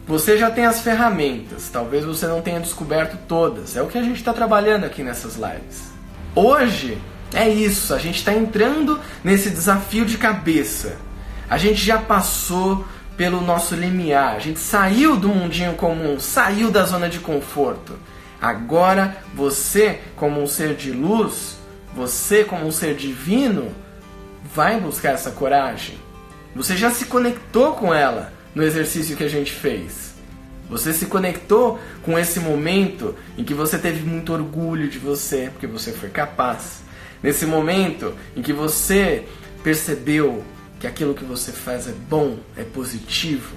você 0.07 0.37
já 0.37 0.49
tem 0.49 0.65
as 0.65 0.81
ferramentas. 0.81 1.69
Talvez 1.69 2.05
você 2.05 2.25
não 2.25 2.41
tenha 2.41 2.59
descoberto 2.59 3.17
todas. 3.27 3.75
É 3.75 3.81
o 3.81 3.87
que 3.87 3.97
a 3.97 4.03
gente 4.03 4.17
está 4.17 4.33
trabalhando 4.33 4.85
aqui 4.85 5.03
nessas 5.03 5.35
lives. 5.35 5.91
Hoje 6.35 6.97
é 7.33 7.49
isso. 7.49 7.93
A 7.93 7.97
gente 7.97 8.17
está 8.17 8.33
entrando 8.33 8.99
nesse 9.23 9.49
desafio 9.49 10.05
de 10.05 10.17
cabeça. 10.17 10.95
A 11.49 11.57
gente 11.57 11.83
já 11.83 11.97
passou 11.97 12.85
pelo 13.17 13.41
nosso 13.41 13.75
limiar. 13.75 14.35
A 14.35 14.39
gente 14.39 14.59
saiu 14.59 15.15
do 15.15 15.29
mundinho 15.29 15.73
comum, 15.75 16.19
saiu 16.19 16.71
da 16.71 16.83
zona 16.83 17.09
de 17.09 17.19
conforto. 17.19 17.97
Agora 18.41 19.17
você, 19.33 19.99
como 20.15 20.41
um 20.41 20.47
ser 20.47 20.75
de 20.75 20.91
luz, 20.91 21.57
você, 21.95 22.43
como 22.43 22.65
um 22.65 22.71
ser 22.71 22.95
divino, 22.95 23.71
vai 24.53 24.79
buscar 24.79 25.11
essa 25.11 25.31
coragem. 25.31 25.97
Você 26.55 26.75
já 26.75 26.91
se 26.91 27.05
conectou 27.05 27.73
com 27.73 27.93
ela 27.93 28.33
no 28.53 28.63
exercício 28.63 29.15
que 29.15 29.23
a 29.23 29.29
gente 29.29 29.51
fez. 29.51 30.13
Você 30.69 30.93
se 30.93 31.05
conectou 31.05 31.79
com 32.01 32.17
esse 32.17 32.39
momento 32.39 33.15
em 33.37 33.43
que 33.43 33.53
você 33.53 33.77
teve 33.77 34.01
muito 34.07 34.33
orgulho 34.33 34.87
de 34.87 34.97
você, 34.97 35.49
porque 35.51 35.67
você 35.67 35.91
foi 35.91 36.09
capaz. 36.09 36.83
Nesse 37.21 37.45
momento 37.45 38.13
em 38.35 38.41
que 38.41 38.51
você 38.51 39.25
percebeu 39.63 40.43
que 40.83 40.87
aquilo 40.87 41.13
que 41.13 41.23
você 41.23 41.53
faz 41.53 41.87
é 41.87 41.93
bom, 41.93 42.39
é 42.57 42.63
positivo. 42.65 43.55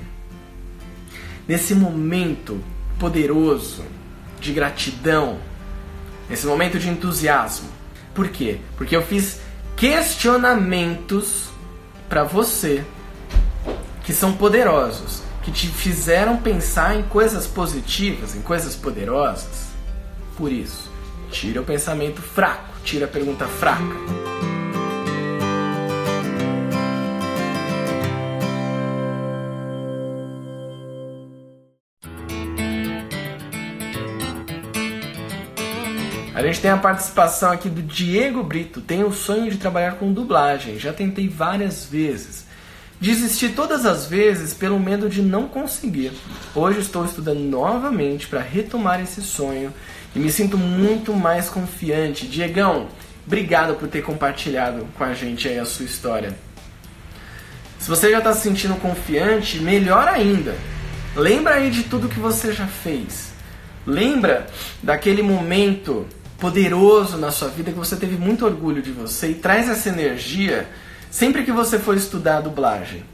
Nesse 1.49 1.75
momento 1.75 2.62
poderoso 3.01 3.83
de 4.39 4.53
gratidão, 4.53 5.37
nesse 6.31 6.47
momento 6.47 6.79
de 6.79 6.89
entusiasmo. 6.89 7.69
Por 8.15 8.29
quê? 8.29 8.61
Porque 8.77 8.95
eu 8.95 9.03
fiz 9.03 9.41
questionamentos 9.77 11.49
para 12.09 12.23
você 12.23 12.85
que 14.05 14.12
são 14.12 14.33
poderosos, 14.35 15.21
que 15.43 15.51
te 15.51 15.67
fizeram 15.67 16.37
pensar 16.37 16.95
em 16.95 17.03
coisas 17.03 17.45
positivas, 17.45 18.37
em 18.37 18.41
coisas 18.41 18.77
poderosas. 18.77 19.67
Por 20.37 20.53
isso, 20.53 20.89
tira 21.33 21.61
o 21.61 21.65
pensamento 21.65 22.23
fraco, 22.23 22.73
tira 22.85 23.07
a 23.07 23.09
pergunta 23.09 23.47
fraca. 23.47 24.26
Gente 36.47 36.61
tem 36.61 36.71
a 36.71 36.77
participação 36.77 37.51
aqui 37.51 37.69
do 37.69 37.83
Diego 37.83 38.43
Brito. 38.43 38.81
Tenho 38.81 39.09
o 39.09 39.13
sonho 39.13 39.51
de 39.51 39.57
trabalhar 39.57 39.93
com 39.93 40.13
dublagem. 40.13 40.79
Já 40.79 40.93
tentei 40.93 41.29
várias 41.29 41.87
vezes. 41.87 42.45
Desisti 43.01 43.51
todas 43.51 43.85
as 43.85 44.07
vezes 44.07 44.55
pelo 44.55 44.81
medo 44.81 45.09
de 45.09 45.21
não 45.21 45.49
conseguir. 45.49 46.13
Hoje 46.55 46.81
estou 46.81 47.05
estudando 47.05 47.41
novamente 47.41 48.27
para 48.27 48.41
retomar 48.41 49.01
esse 49.01 49.21
sonho 49.21 49.73
e 50.15 50.19
me 50.19 50.31
sinto 50.33 50.57
muito 50.57 51.13
mais 51.13 51.51
confiante. 51.51 52.27
Diegão, 52.27 52.89
obrigado 53.27 53.75
por 53.75 53.89
ter 53.89 54.03
compartilhado 54.03 54.87
com 54.97 55.05
a 55.05 55.13
gente 55.13 55.47
aí 55.47 55.59
a 55.59 55.67
sua 55.67 55.85
história. 55.85 56.37
Se 57.79 57.89
você 57.89 58.11
já 58.11 58.19
está 58.19 58.33
se 58.33 58.41
sentindo 58.41 58.75
confiante, 58.77 59.59
melhor 59.59 60.09
ainda. 60.09 60.57
Lembra 61.15 61.55
aí 61.57 61.71
de 61.71 61.83
tudo 61.83 62.09
que 62.09 62.19
você 62.19 62.53
já 62.53 62.67
fez. 62.67 63.33
Lembra 63.87 64.47
daquele 64.83 65.23
momento 65.23 66.07
poderoso 66.38 67.16
na 67.16 67.31
sua 67.31 67.49
vida 67.49 67.72
que 67.72 67.79
você 67.79 67.96
teve 67.96 68.16
muito 68.16 68.44
orgulho 68.44 68.83
de 68.83 68.92
você 68.92 69.31
e 69.31 69.35
traz 69.35 69.68
essa 69.68 69.88
energia 69.88 70.68
sempre 71.11 71.44
que 71.44 71.53
você 71.53 71.79
for 71.79 71.96
estudar 71.96 72.38
a 72.38 72.40
dublagem. 72.42 73.05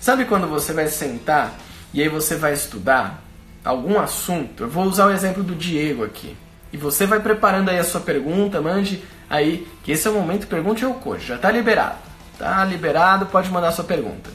Sabe 0.00 0.24
quando 0.24 0.46
você 0.46 0.72
vai 0.72 0.88
sentar 0.88 1.54
e 1.92 2.00
aí 2.00 2.08
você 2.08 2.36
vai 2.36 2.54
estudar 2.54 3.22
algum 3.64 3.98
assunto? 3.98 4.64
Eu 4.64 4.70
vou 4.70 4.84
usar 4.84 5.06
o 5.06 5.12
exemplo 5.12 5.42
do 5.42 5.54
Diego 5.54 6.04
aqui. 6.04 6.36
E 6.72 6.76
você 6.76 7.04
vai 7.04 7.20
preparando 7.20 7.68
aí 7.68 7.78
a 7.78 7.84
sua 7.84 8.00
pergunta, 8.00 8.60
mande 8.60 9.02
aí, 9.28 9.68
que 9.82 9.92
esse 9.92 10.06
é 10.06 10.10
o 10.10 10.14
momento 10.14 10.46
pergunte 10.46 10.84
ao 10.84 10.94
coach, 10.94 11.26
já 11.26 11.36
está 11.36 11.50
liberado. 11.50 11.98
Tá 12.38 12.64
liberado, 12.64 13.26
pode 13.26 13.50
mandar 13.50 13.72
sua 13.72 13.84
pergunta. 13.84 14.30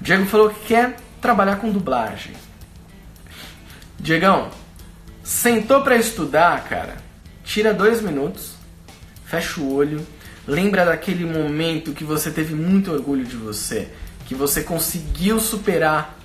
O 0.00 0.04
Diego 0.04 0.26
falou 0.26 0.50
que 0.50 0.66
quer 0.66 0.96
trabalhar 1.20 1.56
com 1.56 1.70
dublagem. 1.70 2.32
Diegão, 4.00 4.50
sentou 5.22 5.82
para 5.82 5.94
estudar, 5.94 6.64
cara? 6.64 6.96
Tira 7.44 7.74
dois 7.74 8.00
minutos, 8.00 8.54
fecha 9.24 9.60
o 9.60 9.74
olho, 9.74 10.06
lembra 10.46 10.84
daquele 10.84 11.24
momento 11.24 11.92
que 11.92 12.04
você 12.04 12.30
teve 12.30 12.54
muito 12.54 12.92
orgulho 12.92 13.24
de 13.24 13.36
você, 13.36 13.88
que 14.26 14.34
você 14.34 14.62
conseguiu 14.62 15.40
superar, 15.40 16.18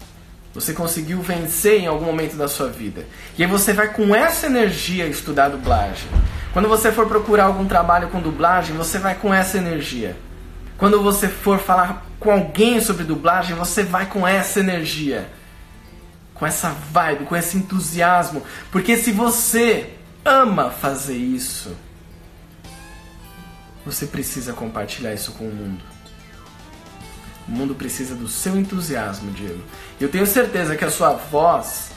você 0.53 0.73
conseguiu 0.73 1.21
vencer 1.21 1.82
em 1.82 1.88
algum 1.88 2.06
momento 2.06 2.36
da 2.36 2.47
sua 2.47 2.67
vida. 2.67 3.06
E 3.38 3.43
aí 3.43 3.49
você 3.49 3.73
vai 3.73 3.93
com 3.93 4.15
essa 4.15 4.47
energia 4.47 5.06
estudar 5.06 5.49
dublagem. 5.49 6.10
Quando 6.53 6.67
você 6.67 6.91
for 6.91 7.08
procurar 7.08 7.45
algum 7.45 7.67
trabalho 7.67 8.08
com 8.10 8.19
dublagem, 8.19 8.75
você 8.75 8.97
vai 8.97 9.15
com 9.15 9.34
essa 9.34 9.58
energia. 9.58 10.15
Quando 10.77 11.01
você 11.01 11.27
for 11.27 11.60
falar 11.60 12.06
com 12.19 12.32
alguém 12.32 12.80
sobre 12.80 13.03
dublagem, 13.03 13.56
você 13.56 13.84
vai 13.84 14.06
com 14.06 14.27
essa 14.27 14.60
energia. 14.60 15.30
Com 16.34 16.45
essa 16.45 16.69
vibe, 16.69 17.25
com 17.25 17.36
esse 17.36 17.58
entusiasmo. 17.58 18.43
Porque 18.71 18.97
se 18.97 19.12
você 19.12 19.96
ama 20.28 20.70
fazer 20.70 21.16
isso, 21.16 21.76
você 23.86 24.06
precisa 24.06 24.52
compartilhar 24.52 25.13
isso 25.13 25.32
com 25.32 25.46
o 25.46 25.54
mundo. 25.54 25.84
O 27.48 27.52
mundo 27.52 27.74
precisa 27.74 28.13
do 28.13 28.28
seu 28.28 28.58
entusiasmo, 28.58 29.32
Diego. 29.32 29.63
Eu 30.02 30.10
tenho 30.10 30.28
certeza 30.28 30.76
que 30.76 30.84
a 30.84 30.92
sua 30.92 31.13
voz, 31.13 31.92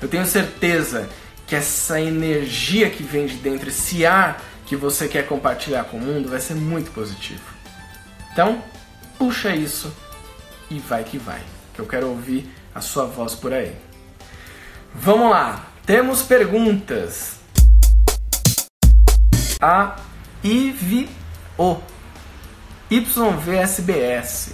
eu 0.00 0.08
tenho 0.08 0.24
certeza 0.24 1.06
que 1.46 1.54
essa 1.54 2.00
energia 2.00 2.88
que 2.88 3.02
vem 3.02 3.26
de 3.26 3.36
dentro, 3.36 3.68
esse 3.68 4.06
ar 4.06 4.42
que 4.64 4.74
você 4.74 5.06
quer 5.06 5.26
compartilhar 5.26 5.84
com 5.84 5.98
o 5.98 6.00
mundo, 6.00 6.30
vai 6.30 6.40
ser 6.40 6.54
muito 6.54 6.90
positivo. 6.92 7.42
Então, 8.32 8.62
puxa 9.18 9.54
isso 9.54 9.92
e 10.70 10.78
vai 10.78 11.04
que 11.04 11.18
vai, 11.18 11.42
que 11.74 11.80
eu 11.80 11.86
quero 11.86 12.08
ouvir 12.08 12.50
a 12.74 12.80
sua 12.80 13.04
voz 13.04 13.34
por 13.34 13.52
aí. 13.52 13.76
Vamos 14.94 15.30
lá! 15.30 15.67
Temos 15.88 16.20
perguntas. 16.20 17.38
A 19.58 19.96
IVO 20.44 21.82
YVSBS. 22.90 24.52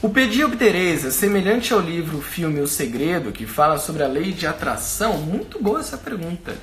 O 0.00 0.08
Pedi 0.08 0.42
Obtereis 0.42 1.04
é 1.04 1.10
semelhante 1.10 1.74
ao 1.74 1.80
livro 1.80 2.22
Filme 2.22 2.58
O 2.60 2.66
Segredo, 2.66 3.32
que 3.32 3.44
fala 3.44 3.76
sobre 3.76 4.02
a 4.02 4.06
lei 4.08 4.32
de 4.32 4.46
atração? 4.46 5.18
Muito 5.18 5.62
boa 5.62 5.80
essa 5.80 5.98
pergunta. 5.98 6.56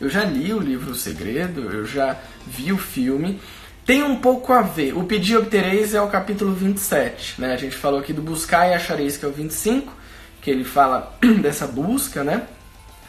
Eu 0.00 0.08
já 0.08 0.24
li 0.24 0.54
o 0.54 0.58
livro 0.58 0.92
O 0.92 0.94
Segredo, 0.94 1.70
eu 1.70 1.84
já 1.84 2.16
vi 2.46 2.72
o 2.72 2.78
filme. 2.78 3.38
Tem 3.84 4.02
um 4.02 4.16
pouco 4.16 4.50
a 4.50 4.62
ver. 4.62 4.96
O 4.96 5.04
Pedi 5.04 5.36
Obtereis 5.36 5.92
é 5.92 6.00
o 6.00 6.08
capítulo 6.08 6.54
27. 6.54 7.38
Né? 7.38 7.52
A 7.52 7.58
gente 7.58 7.76
falou 7.76 8.00
aqui 8.00 8.14
do 8.14 8.22
Buscar 8.22 8.66
e 8.66 8.72
Achareis, 8.72 9.18
que 9.18 9.26
é 9.26 9.28
o 9.28 9.32
25, 9.32 9.92
que 10.40 10.50
ele 10.50 10.64
fala 10.64 11.14
dessa 11.42 11.66
busca, 11.66 12.24
né? 12.24 12.46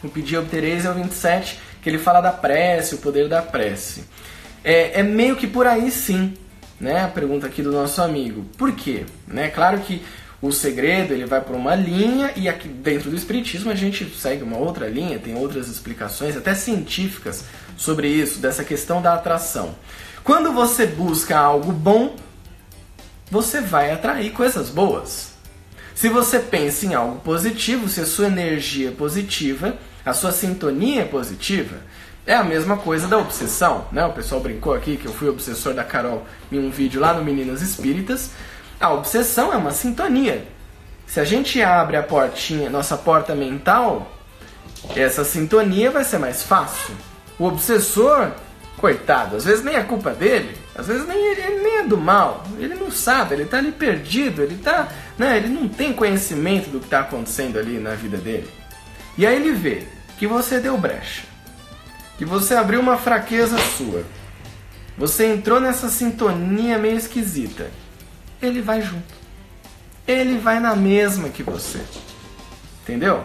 O 0.02 0.08
pedir 0.08 0.38
obtereis 0.38 0.84
é 0.84 0.90
o 0.90 0.94
27, 0.94 1.58
que 1.82 1.88
ele 1.88 1.98
fala 1.98 2.20
da 2.20 2.32
prece, 2.32 2.94
o 2.94 2.98
poder 2.98 3.28
da 3.28 3.42
prece. 3.42 4.04
É, 4.64 5.00
é 5.00 5.02
meio 5.02 5.36
que 5.36 5.46
por 5.46 5.66
aí 5.66 5.90
sim, 5.90 6.34
né? 6.80 7.04
A 7.04 7.08
pergunta 7.08 7.46
aqui 7.46 7.62
do 7.62 7.72
nosso 7.72 8.00
amigo. 8.02 8.44
Por 8.56 8.72
quê? 8.72 9.04
Né? 9.26 9.48
Claro 9.48 9.80
que 9.80 10.02
o 10.42 10.50
segredo 10.50 11.12
ele 11.12 11.26
vai 11.26 11.40
por 11.42 11.54
uma 11.54 11.74
linha 11.74 12.32
e 12.34 12.48
aqui 12.48 12.66
dentro 12.66 13.10
do 13.10 13.16
espiritismo 13.16 13.70
a 13.70 13.74
gente 13.74 14.08
segue 14.18 14.42
uma 14.42 14.56
outra 14.56 14.88
linha, 14.88 15.18
tem 15.18 15.34
outras 15.34 15.68
explicações 15.68 16.36
até 16.36 16.54
científicas 16.54 17.44
sobre 17.76 18.08
isso, 18.08 18.38
dessa 18.38 18.64
questão 18.64 19.02
da 19.02 19.14
atração. 19.14 19.74
Quando 20.24 20.52
você 20.52 20.86
busca 20.86 21.38
algo 21.38 21.72
bom, 21.72 22.16
você 23.30 23.60
vai 23.60 23.90
atrair 23.90 24.32
coisas 24.32 24.70
boas. 24.70 25.30
Se 25.94 26.08
você 26.08 26.38
pensa 26.38 26.86
em 26.86 26.94
algo 26.94 27.20
positivo, 27.20 27.88
se 27.88 28.00
a 28.00 28.06
sua 28.06 28.26
energia 28.26 28.88
é 28.88 28.92
positiva, 28.92 29.76
a 30.04 30.12
sua 30.12 30.32
sintonia 30.32 31.02
é 31.02 31.04
positiva, 31.04 31.76
é 32.26 32.34
a 32.34 32.44
mesma 32.44 32.76
coisa 32.76 33.08
da 33.08 33.18
obsessão, 33.18 33.86
né? 33.90 34.04
O 34.04 34.12
pessoal 34.12 34.40
brincou 34.40 34.74
aqui 34.74 34.96
que 34.96 35.06
eu 35.06 35.12
fui 35.12 35.28
obsessor 35.28 35.74
da 35.74 35.82
Carol 35.82 36.26
em 36.52 36.58
um 36.58 36.70
vídeo 36.70 37.00
lá 37.00 37.12
no 37.12 37.24
Meninas 37.24 37.62
Espíritas. 37.62 38.30
A 38.78 38.92
obsessão 38.92 39.52
é 39.52 39.56
uma 39.56 39.72
sintonia. 39.72 40.46
Se 41.06 41.18
a 41.18 41.24
gente 41.24 41.60
abre 41.60 41.96
a 41.96 42.02
portinha, 42.02 42.70
nossa 42.70 42.96
porta 42.96 43.34
mental, 43.34 44.10
essa 44.94 45.24
sintonia 45.24 45.90
vai 45.90 46.04
ser 46.04 46.18
mais 46.18 46.42
fácil. 46.42 46.94
O 47.38 47.46
obsessor, 47.46 48.30
coitado, 48.76 49.36
às 49.36 49.44
vezes 49.44 49.64
nem 49.64 49.74
é 49.74 49.82
culpa 49.82 50.12
dele, 50.12 50.56
às 50.74 50.86
vezes 50.86 51.06
nem 51.06 51.18
ele, 51.32 51.62
nem 51.62 51.78
é 51.78 51.84
do 51.84 51.96
mal, 51.96 52.44
ele 52.58 52.74
não 52.74 52.90
sabe, 52.90 53.34
ele 53.34 53.42
está 53.42 53.58
ali 53.58 53.72
perdido, 53.72 54.42
ele 54.42 54.56
tá, 54.56 54.88
né, 55.18 55.36
ele 55.36 55.48
não 55.48 55.68
tem 55.68 55.92
conhecimento 55.92 56.70
do 56.70 56.78
que 56.78 56.86
está 56.86 57.00
acontecendo 57.00 57.58
ali 57.58 57.78
na 57.78 57.94
vida 57.94 58.16
dele. 58.16 58.59
E 59.16 59.26
aí 59.26 59.36
ele 59.36 59.52
vê 59.52 59.86
que 60.18 60.26
você 60.26 60.60
deu 60.60 60.76
brecha, 60.78 61.22
que 62.18 62.24
você 62.24 62.54
abriu 62.54 62.80
uma 62.80 62.96
fraqueza 62.96 63.58
sua, 63.76 64.04
você 64.96 65.26
entrou 65.26 65.60
nessa 65.60 65.88
sintonia 65.88 66.78
meio 66.78 66.96
esquisita, 66.96 67.70
ele 68.40 68.60
vai 68.60 68.82
junto 68.82 69.20
ele 70.10 70.38
vai 70.38 70.60
na 70.60 70.74
mesma 70.74 71.28
que 71.28 71.42
você. 71.42 71.80
Entendeu? 72.82 73.24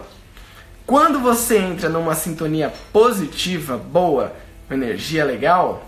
Quando 0.86 1.18
você 1.18 1.58
entra 1.58 1.88
numa 1.88 2.14
sintonia 2.14 2.72
positiva, 2.92 3.76
boa, 3.76 4.36
com 4.68 4.74
energia 4.74 5.24
legal, 5.24 5.84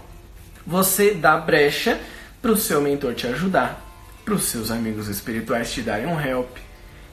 você 0.67 1.15
dá 1.15 1.37
brecha 1.37 2.01
para 2.43 2.51
o 2.51 2.57
seu 2.57 2.81
mentor 2.81 3.15
te 3.15 3.27
ajudar, 3.27 3.81
para 4.25 4.35
os 4.35 4.45
seus 4.45 4.71
amigos 4.71 5.09
espirituais 5.09 5.73
te 5.73 5.83
darem 5.83 6.07
um 6.07 6.21
help. 6.21 6.57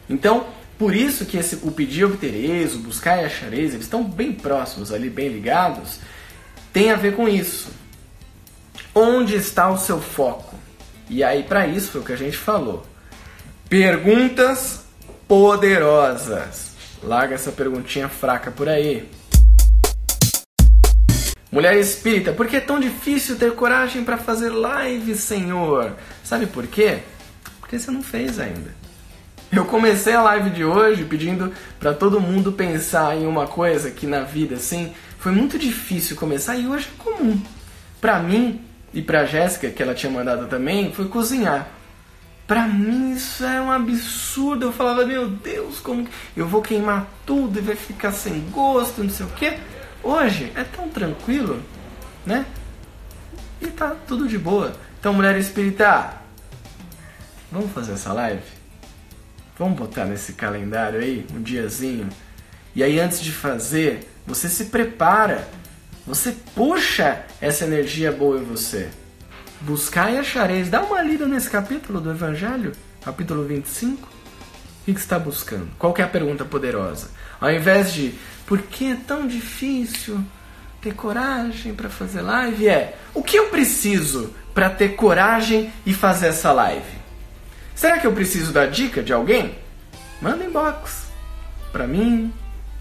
Então, 0.09 0.47
por 0.77 0.93
isso 0.93 1.25
que 1.25 1.37
esse, 1.37 1.59
o 1.63 1.71
pedir 1.71 2.05
obtereis, 2.05 2.75
o 2.75 2.79
buscar 2.79 3.21
e 3.21 3.25
achareis, 3.25 3.73
eles 3.73 3.85
estão 3.85 4.03
bem 4.03 4.33
próximos 4.33 4.91
ali, 4.91 5.09
bem 5.09 5.29
ligados, 5.29 5.99
tem 6.73 6.91
a 6.91 6.95
ver 6.95 7.15
com 7.15 7.29
isso. 7.29 7.69
Onde 8.93 9.35
está 9.35 9.69
o 9.69 9.77
seu 9.77 10.01
foco? 10.01 10.55
E 11.09 11.23
aí, 11.23 11.43
para 11.43 11.67
isso, 11.67 11.91
foi 11.91 12.01
o 12.01 12.03
que 12.03 12.13
a 12.13 12.17
gente 12.17 12.35
falou. 12.35 12.85
Perguntas 13.69 14.85
poderosas. 15.27 16.73
Larga 17.01 17.35
essa 17.35 17.51
perguntinha 17.51 18.09
fraca 18.09 18.51
por 18.51 18.67
aí. 18.67 19.09
Mulher 21.51 21.77
espírita, 21.77 22.33
por 22.33 22.47
que 22.47 22.57
é 22.57 22.59
tão 22.59 22.79
difícil 22.79 23.37
ter 23.37 23.53
coragem 23.53 24.03
para 24.03 24.17
fazer 24.17 24.49
live, 24.49 25.15
Senhor? 25.15 25.95
Sabe 26.23 26.47
por 26.47 26.67
quê? 26.67 26.99
Porque 27.61 27.79
você 27.79 27.91
não 27.91 28.03
fez 28.03 28.39
ainda. 28.39 28.84
Eu 29.55 29.63
comecei 29.63 30.13
a 30.13 30.21
live 30.21 30.49
de 30.49 30.65
hoje 30.65 31.05
pedindo 31.05 31.49
para 31.79 31.93
todo 31.93 32.19
mundo 32.19 32.51
pensar 32.51 33.15
em 33.15 33.25
uma 33.25 33.47
coisa 33.47 33.89
que 33.89 34.05
na 34.05 34.19
vida 34.19 34.55
assim 34.55 34.93
foi 35.17 35.31
muito 35.31 35.57
difícil 35.57 36.17
começar 36.17 36.57
e 36.57 36.67
hoje 36.67 36.89
é 36.93 37.01
comum. 37.01 37.41
Para 38.01 38.19
mim 38.19 38.59
e 38.93 39.01
para 39.01 39.25
Jéssica, 39.25 39.69
que 39.69 39.81
ela 39.81 39.95
tinha 39.95 40.11
mandado 40.11 40.47
também, 40.47 40.91
foi 40.91 41.07
cozinhar. 41.07 41.69
Pra 42.45 42.67
mim 42.67 43.13
isso 43.13 43.45
é 43.45 43.61
um 43.61 43.71
absurdo. 43.71 44.65
Eu 44.65 44.73
falava, 44.73 45.05
meu 45.05 45.29
Deus, 45.29 45.79
como 45.79 46.05
eu 46.35 46.45
vou 46.45 46.61
queimar 46.61 47.07
tudo 47.25 47.57
e 47.57 47.61
vai 47.61 47.77
ficar 47.77 48.11
sem 48.11 48.41
gosto, 48.51 49.03
não 49.03 49.09
sei 49.09 49.25
o 49.25 49.29
quê. 49.29 49.57
Hoje 50.03 50.51
é 50.53 50.65
tão 50.65 50.89
tranquilo, 50.89 51.61
né? 52.25 52.45
E 53.61 53.67
tá 53.67 53.95
tudo 54.05 54.27
de 54.27 54.37
boa. 54.37 54.73
Então, 54.99 55.13
mulher 55.13 55.37
espírita, 55.37 56.13
vamos 57.49 57.71
fazer 57.71 57.93
essa 57.93 58.11
live? 58.11 58.54
Vamos 59.57 59.79
botar 59.79 60.03
nesse 60.03 60.33
calendário 60.33 60.99
aí, 60.99 61.25
um 61.33 61.41
diazinho. 61.41 62.09
E 62.75 62.83
aí, 62.83 62.99
antes 62.99 63.21
de 63.21 63.31
fazer, 63.31 64.09
você 64.27 64.49
se 64.49 64.65
prepara. 64.65 65.47
Você 66.05 66.35
puxa 66.53 67.23
essa 67.39 67.63
energia 67.63 68.11
boa 68.11 68.37
em 68.37 68.43
você. 68.43 68.89
Buscar 69.61 70.11
e 70.11 70.17
achareis. 70.17 70.69
Dá 70.69 70.83
uma 70.83 71.01
lida 71.01 71.25
nesse 71.25 71.49
capítulo 71.49 72.01
do 72.01 72.11
Evangelho, 72.11 72.73
capítulo 73.01 73.45
25. 73.45 74.03
O 74.03 74.85
que, 74.85 74.91
você 74.91 74.97
está 74.99 75.17
buscando? 75.17 75.69
Qual 75.79 75.95
é 75.97 76.03
a 76.03 76.07
pergunta 76.07 76.43
poderosa? 76.43 77.09
Ao 77.39 77.49
invés 77.49 77.93
de 77.93 78.13
por 78.45 78.61
que 78.61 78.91
é 78.91 78.97
tão 79.07 79.25
difícil 79.25 80.21
ter 80.81 80.93
coragem 80.93 81.73
para 81.73 81.89
fazer 81.89 82.21
live, 82.21 82.67
é 82.67 82.97
o 83.13 83.23
que 83.23 83.37
eu 83.37 83.47
preciso 83.47 84.31
para 84.53 84.69
ter 84.69 84.89
coragem 84.89 85.71
e 85.85 85.93
fazer 85.93 86.27
essa 86.27 86.51
live? 86.51 87.04
Será 87.75 87.99
que 87.99 88.07
eu 88.07 88.13
preciso 88.13 88.53
da 88.53 88.65
dica 88.65 89.03
de 89.03 89.11
alguém? 89.11 89.59
Manda 90.21 90.45
inbox 90.45 91.07
para 91.73 91.85
mim, 91.85 92.33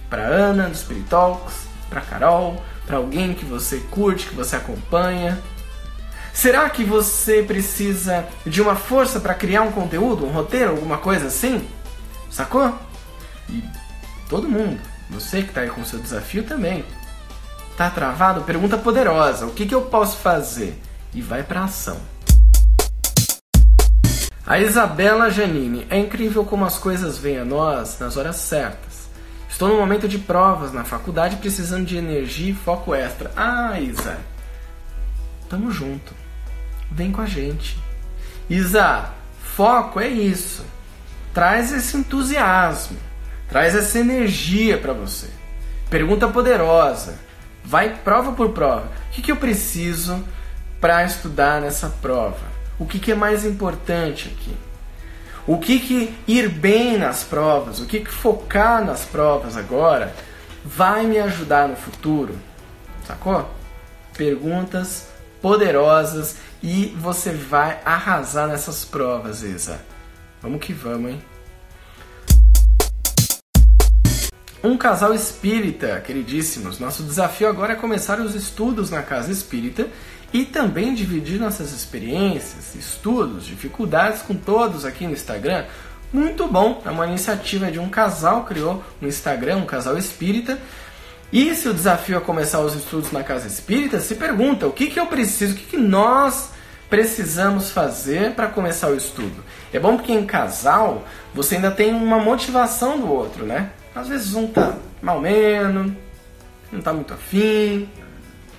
para 0.09 0.23
Ana 0.23 0.69
do 0.69 0.77
Spirit 0.77 1.09
Talks, 1.09 1.67
para 1.91 2.01
Carol, 2.01 2.63
para 2.87 2.99
alguém 2.99 3.35
que 3.35 3.45
você 3.45 3.79
curte, 3.91 4.29
que 4.29 4.35
você 4.37 4.55
acompanha. 4.55 5.43
Será 6.33 6.71
que 6.71 6.85
você 6.85 7.43
precisa 7.43 8.25
de 8.47 8.63
uma 8.63 8.77
força 8.77 9.19
para 9.19 9.35
criar 9.35 9.63
um 9.63 9.73
conteúdo, 9.73 10.25
um 10.25 10.31
roteiro, 10.31 10.71
alguma 10.71 10.99
coisa 10.99 11.27
assim? 11.27 11.69
Sacou? 12.31 12.73
E 13.49 13.65
todo 14.29 14.49
mundo, 14.49 14.81
você 15.11 15.43
que 15.43 15.49
está 15.49 15.63
aí 15.63 15.71
com 15.71 15.85
seu 15.85 15.99
desafio 15.99 16.45
também. 16.45 16.85
Tá 17.77 17.91
travado? 17.91 18.43
Pergunta 18.43 18.79
poderosa: 18.79 19.47
o 19.47 19.53
que, 19.53 19.67
que 19.67 19.75
eu 19.75 19.83
posso 19.83 20.19
fazer? 20.19 20.81
E 21.13 21.21
vai 21.21 21.43
para 21.43 21.65
ação. 21.65 22.01
A 24.47 24.59
Isabela 24.59 25.31
Janine, 25.31 25.87
é 25.89 25.99
incrível 25.99 26.45
como 26.45 26.65
as 26.65 26.79
coisas 26.79 27.19
vêm 27.19 27.39
a 27.39 27.45
nós 27.45 27.99
nas 27.99 28.17
horas 28.17 28.37
certas. 28.37 29.09
Estou 29.49 29.69
no 29.69 29.77
momento 29.77 30.09
de 30.09 30.19
provas 30.19 30.73
na 30.73 30.85
faculdade 30.85 31.37
precisando 31.37 31.87
de 31.87 31.97
energia 31.97 32.51
e 32.51 32.55
foco 32.55 32.95
extra. 32.95 33.31
Ah, 33.37 33.81
Isa, 33.81 34.19
tamo 35.49 35.71
junto 35.71 36.25
vem 36.95 37.11
com 37.11 37.21
a 37.21 37.27
gente. 37.27 37.77
Isa, 38.49 39.11
foco 39.57 40.01
é 40.01 40.09
isso. 40.09 40.65
Traz 41.33 41.73
esse 41.73 41.97
entusiasmo, 41.97 42.97
traz 43.49 43.75
essa 43.75 43.99
energia 43.99 44.79
para 44.79 44.93
você. 44.93 45.29
Pergunta 45.91 46.29
poderosa. 46.29 47.19
Vai 47.65 47.97
prova 47.97 48.33
por 48.33 48.51
prova. 48.51 48.87
O 49.09 49.13
que, 49.13 49.23
que 49.23 49.33
eu 49.33 49.37
preciso 49.37 50.23
para 50.81 51.05
estudar 51.05 51.61
nessa 51.61 51.89
prova? 51.89 52.54
O 52.79 52.87
que, 52.87 52.99
que 52.99 53.13
é 53.13 53.15
mais 53.15 53.45
importante 53.45 54.29
aqui? 54.29 54.57
O 55.47 55.59
que, 55.59 55.79
que 55.79 56.15
ir 56.27 56.49
bem 56.49 56.99
nas 56.99 57.23
provas, 57.23 57.79
o 57.79 57.87
que, 57.87 58.01
que 58.01 58.11
focar 58.11 58.85
nas 58.85 59.05
provas 59.05 59.57
agora 59.57 60.15
vai 60.65 61.07
me 61.07 61.19
ajudar 61.19 61.69
no 61.69 61.77
futuro? 61.77 62.35
Sacou? 63.07 63.49
Perguntas 64.17 65.09
poderosas 65.43 66.37
e 66.63 66.87
você 66.99 67.31
vai 67.31 67.79
arrasar 67.85 68.49
nessas 68.49 68.85
provas, 68.85 69.43
Isa. 69.43 69.79
Vamos 70.41 70.61
que 70.61 70.73
vamos, 70.73 71.11
hein? 71.11 71.23
Um 74.63 74.79
casal 74.79 75.13
espírita, 75.13 76.01
queridíssimos. 76.01 76.79
Nosso 76.79 77.03
desafio 77.03 77.47
agora 77.49 77.75
é 77.75 77.77
começar 77.77 78.19
os 78.19 78.35
estudos 78.35 78.89
na 78.89 79.03
casa 79.03 79.31
espírita 79.31 79.87
e 80.35 80.45
também 80.45 80.93
dividir 80.93 81.39
nossas 81.39 81.71
experiências, 81.71 82.75
estudos, 82.75 83.47
dificuldades 83.47 84.21
com 84.21 84.35
todos 84.35 84.85
aqui 84.85 85.07
no 85.07 85.13
Instagram. 85.13 85.65
Muito 86.13 86.49
bom, 86.49 86.83
é 86.85 86.91
uma 86.91 87.07
iniciativa 87.07 87.71
de 87.71 87.79
um 87.79 87.89
casal 87.89 88.45
criou 88.45 88.83
um 89.01 89.07
Instagram, 89.07 89.59
um 89.59 89.65
casal 89.65 89.97
espírita. 89.97 90.59
E 91.33 91.55
se 91.55 91.69
o 91.69 91.73
desafio 91.73 92.17
é 92.17 92.21
começar 92.21 92.59
os 92.61 92.75
estudos 92.75 93.13
na 93.13 93.23
casa 93.23 93.47
espírita, 93.47 94.01
se 94.01 94.17
pergunta 94.17 94.67
o 94.67 94.73
que, 94.73 94.89
que 94.89 94.99
eu 94.99 95.07
preciso, 95.07 95.55
o 95.55 95.57
que, 95.57 95.67
que 95.67 95.77
nós 95.77 96.51
precisamos 96.91 97.71
fazer 97.71 98.33
para 98.33 98.49
começar 98.49 98.89
o 98.89 98.97
estudo? 98.97 99.45
É 99.73 99.79
bom 99.79 99.97
porque 99.97 100.13
em 100.13 100.27
casal 100.27 101.05
você 101.33 101.55
ainda 101.55 101.71
tem 101.71 101.95
uma 101.95 102.19
motivação 102.19 102.99
do 102.99 103.09
outro, 103.09 103.47
né? 103.47 103.71
Às 103.95 104.09
vezes 104.09 104.35
um 104.35 104.49
tá 104.49 104.75
mal 105.01 105.21
menos, 105.21 105.93
não 106.73 106.81
tá 106.81 106.93
muito 106.93 107.15
afim. 107.15 107.89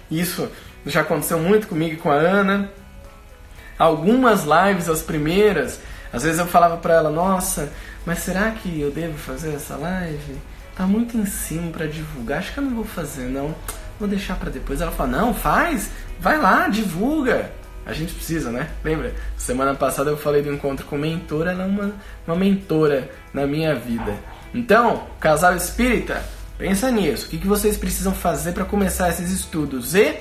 Isso 0.09 0.49
já 0.86 1.02
aconteceu 1.02 1.39
muito 1.39 1.67
comigo 1.67 1.93
e 1.93 1.98
com 1.98 2.12
a 2.12 2.15
Ana. 2.15 2.69
Algumas 3.78 4.43
lives, 4.43 4.88
as 4.88 5.02
primeiras, 5.02 5.80
às 6.13 6.24
vezes 6.24 6.39
eu 6.39 6.48
falava 6.48 6.78
para 6.78 6.93
ela: 6.93 7.10
Nossa, 7.10 7.71
mas 8.06 8.19
será 8.19 8.52
que 8.52 8.80
eu 8.80 8.91
devo 8.91 9.17
fazer 9.17 9.54
essa 9.54 9.76
live? 9.76 10.38
Tá 10.76 10.86
muito 10.86 11.17
em 11.17 11.26
cima 11.26 11.71
para 11.71 11.88
divulgar, 11.88 12.39
acho 12.39 12.54
que 12.54 12.60
eu 12.60 12.63
não 12.63 12.76
vou 12.76 12.86
fazer, 12.86 13.26
não. 13.26 13.56
Vou 14.00 14.08
deixar 14.08 14.36
para 14.36 14.50
depois. 14.50 14.82
Ela 14.82 14.91
fala: 14.91 15.10
Não, 15.10 15.34
faz, 15.34 15.89
vai 16.19 16.38
lá, 16.38 16.67
divulga. 16.67 17.52
A 17.86 17.93
gente 17.93 18.13
precisa, 18.13 18.50
né? 18.50 18.69
Lembra? 18.84 19.13
Semana 19.38 19.76
passada 19.76 20.10
eu 20.10 20.17
falei 20.17 20.41
do 20.41 20.52
encontro 20.52 20.86
com 20.86 20.98
mentora, 20.98 21.52
ela 21.52 21.63
é 21.63 21.67
uma, 21.67 21.93
uma 22.26 22.36
mentora 22.36 23.10
na 23.32 23.45
minha 23.45 23.76
vida. 23.76 24.15
Então, 24.54 25.06
casal 25.19 25.56
espírita, 25.56 26.24
pensa 26.58 26.89
nisso. 26.89 27.28
O 27.28 27.30
que, 27.30 27.38
que 27.38 27.48
vocês 27.48 27.78
precisam 27.78 28.13
fazer 28.13 28.54
para 28.54 28.65
começar 28.65 29.10
esses 29.10 29.30
estudos? 29.30 29.93
E 29.93 30.17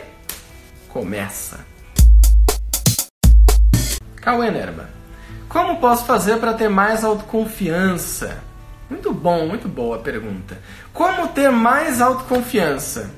começa! 0.95 1.59
Cauê 4.15 4.49
Nerba. 4.49 4.89
Como 5.49 5.81
posso 5.81 6.07
fazer 6.07 6.39
para 6.39 6.55
ter 6.55 6.69
mais 6.69 7.03
autoconfiança? 7.03 8.39
Muito 8.89 9.13
bom, 9.13 9.45
muito 9.49 9.69
boa 9.69 9.97
a 9.97 9.99
pergunta. 9.99 10.57
Como 10.93 11.27
ter 11.29 11.51
mais 11.51 12.01
autoconfiança? 12.01 13.11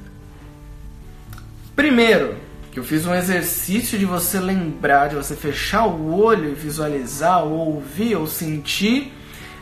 Primeiro, 1.76 2.36
que 2.72 2.78
eu 2.78 2.84
fiz 2.84 3.04
um 3.04 3.14
exercício 3.14 3.98
de 3.98 4.06
você 4.06 4.40
lembrar, 4.40 5.10
de 5.10 5.16
você 5.16 5.36
fechar 5.36 5.86
o 5.86 6.18
olho 6.18 6.52
e 6.52 6.54
visualizar, 6.54 7.44
ou 7.44 7.74
ouvir, 7.74 8.16
ou 8.16 8.26
sentir 8.26 9.12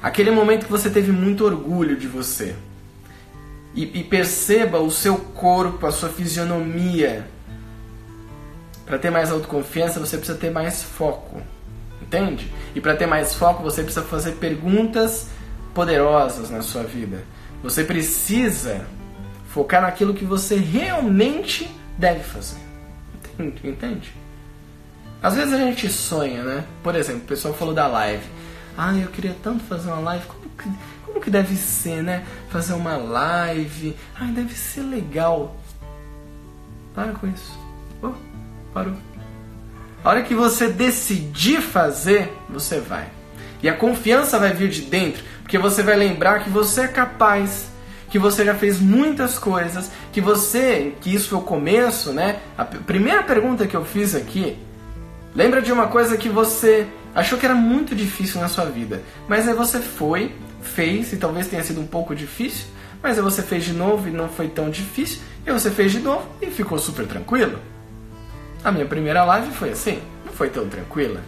aquele 0.00 0.30
momento 0.30 0.66
que 0.66 0.72
você 0.72 0.88
teve 0.88 1.10
muito 1.10 1.44
orgulho 1.44 1.96
de 1.96 2.06
você. 2.06 2.54
E, 3.74 3.98
e 3.98 4.04
perceba 4.04 4.78
o 4.78 4.90
seu 4.90 5.16
corpo, 5.16 5.84
a 5.84 5.90
sua 5.90 6.10
fisionomia. 6.10 7.33
Para 8.84 8.98
ter 8.98 9.10
mais 9.10 9.30
autoconfiança, 9.30 9.98
você 9.98 10.16
precisa 10.16 10.38
ter 10.38 10.50
mais 10.50 10.82
foco. 10.82 11.40
Entende? 12.02 12.52
E 12.74 12.80
para 12.80 12.94
ter 12.94 13.06
mais 13.06 13.34
foco, 13.34 13.62
você 13.62 13.82
precisa 13.82 14.04
fazer 14.04 14.32
perguntas 14.32 15.28
poderosas 15.72 16.50
na 16.50 16.62
sua 16.62 16.82
vida. 16.82 17.24
Você 17.62 17.82
precisa 17.82 18.86
focar 19.48 19.82
naquilo 19.82 20.14
que 20.14 20.24
você 20.24 20.56
realmente 20.56 21.70
deve 21.96 22.20
fazer. 22.20 22.60
Entende? 23.38 24.12
Às 25.22 25.34
vezes 25.34 25.54
a 25.54 25.58
gente 25.58 25.88
sonha, 25.88 26.42
né? 26.42 26.64
Por 26.82 26.94
exemplo, 26.94 27.22
o 27.22 27.26
pessoal 27.26 27.54
falou 27.54 27.72
da 27.72 27.86
live. 27.86 28.24
Ah, 28.76 28.94
eu 28.94 29.08
queria 29.08 29.34
tanto 29.42 29.64
fazer 29.64 29.88
uma 29.88 30.00
live. 30.00 30.26
Como 30.26 30.50
que, 30.50 30.70
como 31.06 31.20
que 31.20 31.30
deve 31.30 31.56
ser, 31.56 32.02
né? 32.02 32.26
Fazer 32.50 32.74
uma 32.74 32.96
live. 32.96 33.96
Ah, 34.14 34.26
deve 34.26 34.54
ser 34.54 34.82
legal. 34.82 35.56
Para 36.94 37.12
com 37.12 37.26
isso. 37.26 37.58
Oh, 38.02 38.12
parou. 38.74 38.94
A 40.04 40.10
hora 40.10 40.22
que 40.22 40.34
você 40.34 40.68
decidir 40.68 41.62
fazer, 41.62 42.30
você 42.50 42.80
vai. 42.80 43.08
E 43.62 43.68
a 43.68 43.74
confiança 43.74 44.38
vai 44.38 44.52
vir 44.52 44.68
de 44.68 44.82
dentro, 44.82 45.22
porque 45.42 45.56
você 45.56 45.82
vai 45.82 45.96
lembrar 45.96 46.44
que 46.44 46.50
você 46.50 46.82
é 46.82 46.88
capaz 46.88 47.72
que 48.14 48.18
você 48.20 48.44
já 48.44 48.54
fez 48.54 48.78
muitas 48.78 49.40
coisas, 49.40 49.90
que 50.12 50.20
você, 50.20 50.92
que 51.00 51.12
isso 51.12 51.30
foi 51.30 51.38
o 51.38 51.42
começo, 51.42 52.12
né? 52.12 52.38
A 52.56 52.64
primeira 52.64 53.24
pergunta 53.24 53.66
que 53.66 53.74
eu 53.74 53.84
fiz 53.84 54.14
aqui, 54.14 54.56
lembra 55.34 55.60
de 55.60 55.72
uma 55.72 55.88
coisa 55.88 56.16
que 56.16 56.28
você 56.28 56.86
achou 57.12 57.36
que 57.36 57.44
era 57.44 57.56
muito 57.56 57.92
difícil 57.92 58.40
na 58.40 58.46
sua 58.46 58.66
vida, 58.66 59.02
mas 59.26 59.48
aí 59.48 59.54
você 59.54 59.80
foi, 59.80 60.32
fez 60.62 61.12
e 61.12 61.16
talvez 61.16 61.48
tenha 61.48 61.64
sido 61.64 61.80
um 61.80 61.88
pouco 61.88 62.14
difícil, 62.14 62.66
mas 63.02 63.18
aí 63.18 63.24
você 63.24 63.42
fez 63.42 63.64
de 63.64 63.72
novo 63.72 64.06
e 64.06 64.12
não 64.12 64.28
foi 64.28 64.46
tão 64.46 64.70
difícil, 64.70 65.18
e 65.44 65.50
você 65.50 65.68
fez 65.68 65.90
de 65.90 65.98
novo 65.98 66.24
e 66.40 66.46
ficou 66.52 66.78
super 66.78 67.08
tranquilo. 67.08 67.58
A 68.64 68.72
minha 68.72 68.86
primeira 68.86 69.22
live 69.24 69.52
foi 69.52 69.72
assim, 69.72 70.00
não 70.24 70.32
foi 70.32 70.48
tão 70.48 70.66
tranquila. 70.66 71.20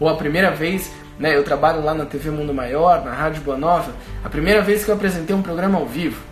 Ou 0.00 0.08
a 0.08 0.16
primeira 0.16 0.50
vez 0.50 0.90
né, 1.18 1.36
eu 1.36 1.44
trabalho 1.44 1.84
lá 1.84 1.92
na 1.92 2.06
TV 2.06 2.30
Mundo 2.30 2.54
Maior, 2.54 3.04
na 3.04 3.12
Rádio 3.12 3.42
Boa 3.42 3.58
Nova, 3.58 3.92
a 4.24 4.28
primeira 4.30 4.62
vez 4.62 4.84
que 4.84 4.90
eu 4.90 4.94
apresentei 4.94 5.36
um 5.36 5.42
programa 5.42 5.78
ao 5.78 5.84
vivo, 5.84 6.22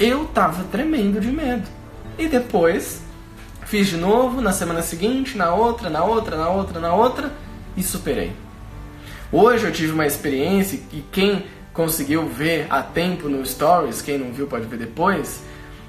eu 0.00 0.24
tava 0.24 0.64
tremendo 0.64 1.20
de 1.20 1.30
medo. 1.30 1.68
E 2.18 2.26
depois 2.26 3.00
fiz 3.64 3.86
de 3.86 3.96
novo, 3.96 4.40
na 4.40 4.50
semana 4.52 4.82
seguinte, 4.82 5.36
na 5.36 5.54
outra, 5.54 5.88
na 5.88 6.02
outra, 6.02 6.36
na 6.36 6.48
outra, 6.48 6.80
na 6.80 6.92
outra, 6.92 7.30
e 7.76 7.82
superei. 7.82 8.32
Hoje 9.30 9.66
eu 9.66 9.72
tive 9.72 9.92
uma 9.92 10.06
experiência 10.06 10.80
e 10.92 11.04
quem 11.12 11.46
conseguiu 11.72 12.26
ver 12.26 12.66
a 12.70 12.82
tempo 12.82 13.28
no 13.28 13.46
Stories, 13.46 14.02
quem 14.02 14.18
não 14.18 14.32
viu 14.32 14.48
pode 14.48 14.66
ver 14.66 14.78
depois, 14.78 15.42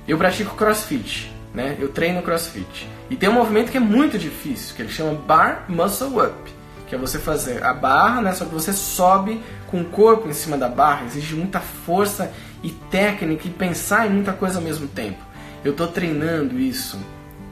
eu 0.07 0.19
pratico 0.19 0.55
CrossFit, 0.55 1.31
né? 1.53 1.75
Eu 1.79 1.89
treino 1.89 2.21
CrossFit. 2.21 2.87
E 3.09 3.15
tem 3.15 3.29
um 3.29 3.33
movimento 3.33 3.71
que 3.71 3.77
é 3.77 3.81
muito 3.81 4.17
difícil, 4.17 4.75
que 4.75 4.81
ele 4.81 4.89
chama 4.89 5.13
Bar 5.13 5.65
Muscle 5.67 6.19
Up 6.19 6.57
que 6.87 6.95
é 6.95 6.97
você 6.97 7.19
fazer 7.19 7.63
a 7.63 7.73
barra, 7.73 8.21
né? 8.21 8.33
Só 8.33 8.45
que 8.45 8.53
você 8.53 8.71
sobe 8.71 9.41
com 9.67 9.81
o 9.81 9.85
corpo 9.85 10.27
em 10.27 10.33
cima 10.33 10.57
da 10.57 10.69
barra, 10.69 11.05
exige 11.05 11.35
muita 11.35 11.59
força 11.59 12.31
e 12.63 12.71
técnica 12.71 13.47
e 13.47 13.51
pensar 13.51 14.07
em 14.07 14.11
muita 14.11 14.33
coisa 14.33 14.57
ao 14.57 14.63
mesmo 14.63 14.87
tempo. 14.87 15.19
Eu 15.63 15.73
tô 15.73 15.87
treinando 15.87 16.57
isso 16.57 16.97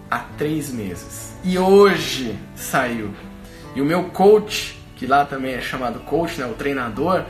há 0.10 0.20
três 0.38 0.72
meses 0.72 1.36
e 1.44 1.60
hoje 1.60 2.38
saiu. 2.56 3.12
E 3.76 3.82
o 3.82 3.86
meu 3.86 4.06
coach, 4.06 4.80
que 4.96 5.06
lá 5.06 5.26
também 5.26 5.54
é 5.54 5.62
chamado 5.62 6.00
coach, 6.00 6.40
né? 6.40 6.46
O 6.46 6.54
treinador, 6.54 7.26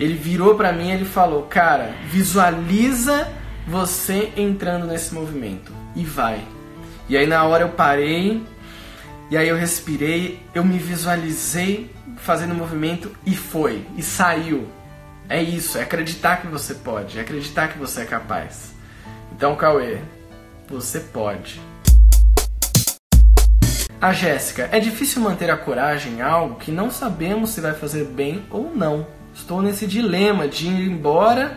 ele 0.00 0.14
virou 0.14 0.54
para 0.54 0.72
mim 0.72 0.88
e 0.88 0.92
ele 0.92 1.04
falou: 1.04 1.42
Cara, 1.42 1.94
visualiza 2.06 3.30
você 3.66 4.32
entrando 4.36 4.86
nesse 4.86 5.14
movimento 5.14 5.73
e 5.94 6.04
vai. 6.04 6.44
E 7.08 7.16
aí 7.16 7.26
na 7.26 7.44
hora 7.44 7.64
eu 7.64 7.70
parei, 7.70 8.42
e 9.30 9.36
aí 9.36 9.48
eu 9.48 9.56
respirei, 9.56 10.40
eu 10.54 10.64
me 10.64 10.78
visualizei 10.78 11.90
fazendo 12.18 12.52
o 12.52 12.54
movimento 12.54 13.10
e 13.26 13.34
foi, 13.34 13.86
e 13.96 14.02
saiu. 14.02 14.68
É 15.28 15.42
isso, 15.42 15.78
é 15.78 15.82
acreditar 15.82 16.42
que 16.42 16.46
você 16.46 16.74
pode, 16.74 17.18
é 17.18 17.22
acreditar 17.22 17.68
que 17.68 17.78
você 17.78 18.02
é 18.02 18.04
capaz. 18.04 18.74
Então, 19.32 19.56
Cauê, 19.56 19.98
você 20.68 21.00
pode. 21.00 21.60
A 24.00 24.12
Jéssica, 24.12 24.68
é 24.70 24.78
difícil 24.78 25.22
manter 25.22 25.50
a 25.50 25.56
coragem 25.56 26.14
em 26.14 26.20
algo 26.20 26.56
que 26.56 26.70
não 26.70 26.90
sabemos 26.90 27.50
se 27.50 27.60
vai 27.60 27.72
fazer 27.72 28.04
bem 28.04 28.44
ou 28.50 28.70
não. 28.74 29.06
Estou 29.34 29.62
nesse 29.62 29.86
dilema 29.86 30.46
de 30.46 30.68
ir 30.68 30.90
embora 30.90 31.56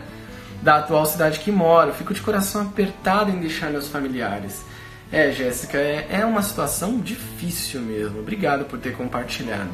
da 0.62 0.76
atual 0.76 1.06
cidade 1.06 1.40
que 1.40 1.50
moro. 1.50 1.92
Fico 1.92 2.14
de 2.14 2.20
coração 2.20 2.62
apertado 2.62 3.30
em 3.30 3.38
deixar 3.40 3.70
meus 3.70 3.88
familiares. 3.88 4.62
É, 5.10 5.32
Jéssica, 5.32 5.78
é, 5.78 6.06
é 6.10 6.24
uma 6.24 6.42
situação 6.42 6.98
difícil 6.98 7.80
mesmo. 7.80 8.20
Obrigado 8.20 8.64
por 8.64 8.78
ter 8.78 8.94
compartilhado. 8.94 9.70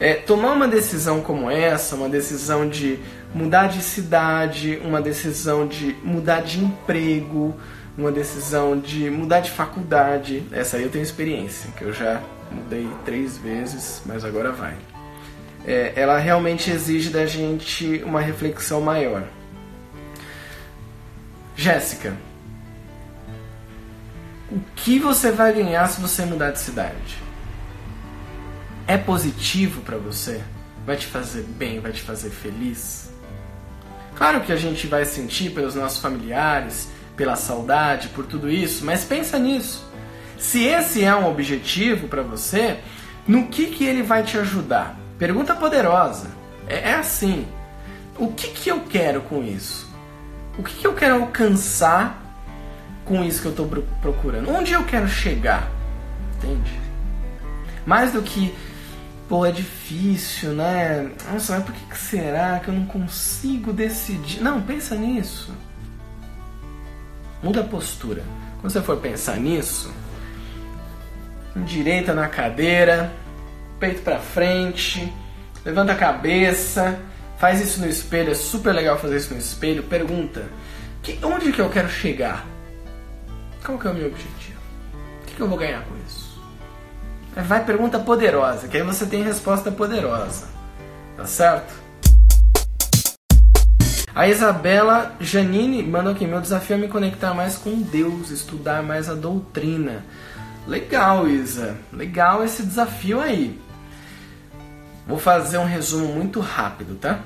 É, 0.00 0.14
tomar 0.14 0.52
uma 0.52 0.66
decisão 0.66 1.20
como 1.20 1.50
essa, 1.50 1.94
uma 1.94 2.08
decisão 2.08 2.68
de 2.68 2.98
mudar 3.34 3.68
de 3.68 3.82
cidade, 3.82 4.80
uma 4.82 5.00
decisão 5.00 5.66
de 5.66 5.94
mudar 6.02 6.40
de 6.40 6.58
emprego, 6.58 7.54
uma 7.98 8.10
decisão 8.10 8.78
de 8.78 9.10
mudar 9.10 9.40
de 9.40 9.50
faculdade, 9.50 10.42
essa 10.52 10.78
aí 10.78 10.84
eu 10.84 10.90
tenho 10.90 11.02
experiência, 11.02 11.70
que 11.76 11.84
eu 11.84 11.92
já 11.92 12.20
mudei 12.50 12.88
três 13.04 13.36
vezes, 13.36 14.02
mas 14.06 14.24
agora 14.24 14.52
vai. 14.52 14.74
É, 15.66 15.92
ela 15.94 16.18
realmente 16.18 16.70
exige 16.70 17.10
da 17.10 17.26
gente 17.26 18.02
uma 18.04 18.20
reflexão 18.20 18.80
maior. 18.80 19.24
Jéssica, 21.60 22.16
o 24.50 24.58
que 24.74 24.98
você 24.98 25.30
vai 25.30 25.52
ganhar 25.52 25.86
se 25.88 26.00
você 26.00 26.24
mudar 26.24 26.52
de 26.52 26.58
cidade? 26.58 27.18
É 28.86 28.96
positivo 28.96 29.82
para 29.82 29.98
você? 29.98 30.40
Vai 30.86 30.96
te 30.96 31.06
fazer 31.06 31.42
bem? 31.42 31.78
Vai 31.78 31.92
te 31.92 32.00
fazer 32.00 32.30
feliz? 32.30 33.12
Claro 34.16 34.40
que 34.40 34.52
a 34.52 34.56
gente 34.56 34.86
vai 34.86 35.04
sentir 35.04 35.50
pelos 35.50 35.74
nossos 35.74 35.98
familiares, 35.98 36.88
pela 37.14 37.36
saudade, 37.36 38.08
por 38.08 38.24
tudo 38.24 38.50
isso, 38.50 38.82
mas 38.86 39.04
pensa 39.04 39.38
nisso. 39.38 39.86
Se 40.38 40.64
esse 40.64 41.04
é 41.04 41.14
um 41.14 41.28
objetivo 41.28 42.08
para 42.08 42.22
você, 42.22 42.78
no 43.28 43.48
que, 43.48 43.66
que 43.66 43.84
ele 43.84 44.02
vai 44.02 44.22
te 44.22 44.38
ajudar? 44.38 44.98
Pergunta 45.18 45.54
poderosa. 45.54 46.30
É, 46.66 46.92
é 46.92 46.94
assim. 46.94 47.46
O 48.18 48.28
que, 48.32 48.48
que 48.48 48.70
eu 48.70 48.80
quero 48.80 49.20
com 49.20 49.44
isso? 49.44 49.89
O 50.60 50.62
que, 50.62 50.74
que 50.74 50.86
eu 50.86 50.92
quero 50.92 51.22
alcançar 51.22 52.20
com 53.06 53.24
isso 53.24 53.40
que 53.40 53.46
eu 53.46 53.52
estou 53.52 53.66
procurando? 54.02 54.50
Onde 54.50 54.74
eu 54.74 54.84
quero 54.84 55.08
chegar? 55.08 55.70
Entende? 56.36 56.78
Mais 57.86 58.12
do 58.12 58.20
que, 58.20 58.54
pô, 59.26 59.46
é 59.46 59.52
difícil, 59.52 60.52
né? 60.52 61.12
Nossa, 61.32 61.54
mas 61.54 61.64
por 61.64 61.74
que, 61.74 61.80
que 61.86 61.96
será 61.96 62.60
que 62.60 62.68
eu 62.68 62.74
não 62.74 62.84
consigo 62.84 63.72
decidir? 63.72 64.42
Não, 64.42 64.60
pensa 64.60 64.94
nisso. 64.96 65.50
Muda 67.42 67.62
a 67.62 67.64
postura. 67.64 68.22
Quando 68.60 68.70
você 68.70 68.82
for 68.82 68.98
pensar 68.98 69.38
nisso, 69.38 69.90
direita 71.56 72.12
na 72.12 72.28
cadeira, 72.28 73.10
peito 73.78 74.02
para 74.02 74.18
frente, 74.18 75.10
levanta 75.64 75.92
a 75.92 75.96
cabeça, 75.96 77.00
faz 77.40 77.58
isso 77.58 77.80
no 77.80 77.88
espelho, 77.88 78.30
é 78.30 78.34
super 78.34 78.72
legal 78.72 78.98
fazer 78.98 79.16
isso 79.16 79.32
no 79.32 79.40
espelho. 79.40 79.82
Pergunta: 79.82 80.44
que, 81.02 81.18
onde 81.24 81.50
que 81.50 81.60
eu 81.60 81.70
quero 81.70 81.88
chegar? 81.88 82.46
Qual 83.64 83.78
que 83.78 83.86
é 83.86 83.90
o 83.90 83.94
meu 83.94 84.06
objetivo? 84.08 84.60
O 85.22 85.26
que, 85.26 85.34
que 85.34 85.40
eu 85.40 85.48
vou 85.48 85.58
ganhar 85.58 85.82
com 85.84 85.94
isso? 86.06 86.30
Vai 87.34 87.64
pergunta 87.64 87.98
poderosa, 87.98 88.68
que 88.68 88.76
aí 88.76 88.82
você 88.82 89.06
tem 89.06 89.22
resposta 89.22 89.70
poderosa. 89.70 90.46
Tá 91.16 91.24
certo? 91.24 91.72
A 94.14 94.28
Isabela 94.28 95.14
Janine 95.20 95.82
mandou 95.82 96.12
aqui: 96.12 96.26
meu 96.26 96.40
desafio 96.40 96.74
é 96.74 96.78
me 96.78 96.88
conectar 96.88 97.32
mais 97.32 97.56
com 97.56 97.80
Deus, 97.80 98.30
estudar 98.30 98.82
mais 98.82 99.08
a 99.08 99.14
doutrina. 99.14 100.04
Legal, 100.66 101.26
Isa. 101.26 101.76
Legal 101.92 102.44
esse 102.44 102.62
desafio 102.62 103.20
aí. 103.20 103.58
Vou 105.06 105.18
fazer 105.18 105.58
um 105.58 105.64
resumo 105.64 106.06
muito 106.06 106.40
rápido, 106.40 106.96
tá? 106.96 107.20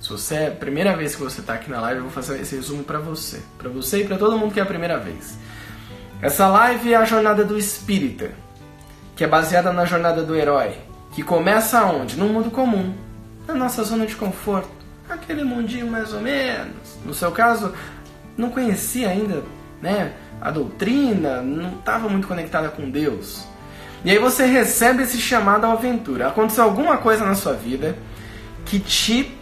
Se 0.00 0.10
você 0.10 0.34
é 0.34 0.46
a 0.48 0.52
primeira 0.52 0.96
vez 0.96 1.16
que 1.16 1.22
você 1.22 1.40
está 1.40 1.54
aqui 1.54 1.70
na 1.70 1.80
live, 1.80 1.98
eu 1.98 2.04
vou 2.04 2.12
fazer 2.12 2.40
esse 2.40 2.54
resumo 2.54 2.84
para 2.84 2.98
você. 2.98 3.42
Para 3.56 3.68
você 3.68 4.02
e 4.02 4.06
para 4.06 4.16
todo 4.16 4.38
mundo 4.38 4.52
que 4.52 4.60
é 4.60 4.62
a 4.62 4.66
primeira 4.66 4.98
vez. 4.98 5.36
Essa 6.20 6.48
live 6.48 6.92
é 6.92 6.96
a 6.96 7.04
jornada 7.04 7.44
do 7.44 7.58
espírita, 7.58 8.32
que 9.16 9.24
é 9.24 9.26
baseada 9.26 9.72
na 9.72 9.84
jornada 9.84 10.22
do 10.22 10.34
herói, 10.34 10.76
que 11.12 11.22
começa 11.22 11.84
onde? 11.84 12.16
No 12.16 12.28
mundo 12.28 12.50
comum, 12.50 12.94
na 13.46 13.54
nossa 13.54 13.82
zona 13.82 14.06
de 14.06 14.16
conforto, 14.16 14.70
aquele 15.08 15.42
mundinho 15.42 15.88
mais 15.88 16.12
ou 16.12 16.20
menos. 16.20 16.98
No 17.04 17.14
seu 17.14 17.32
caso, 17.32 17.72
não 18.36 18.50
conhecia 18.50 19.08
ainda, 19.08 19.42
né, 19.80 20.12
a 20.40 20.50
doutrina, 20.50 21.40
não 21.40 21.78
estava 21.78 22.08
muito 22.08 22.28
conectada 22.28 22.68
com 22.68 22.88
Deus. 22.90 23.44
E 24.04 24.10
aí 24.10 24.18
você 24.18 24.46
recebe 24.46 25.02
esse 25.02 25.18
chamado 25.18 25.64
à 25.64 25.72
aventura. 25.72 26.28
Aconteceu 26.28 26.64
alguma 26.64 26.98
coisa 26.98 27.24
na 27.24 27.34
sua 27.34 27.54
vida 27.54 27.96
que 28.64 28.78
te 28.78 29.34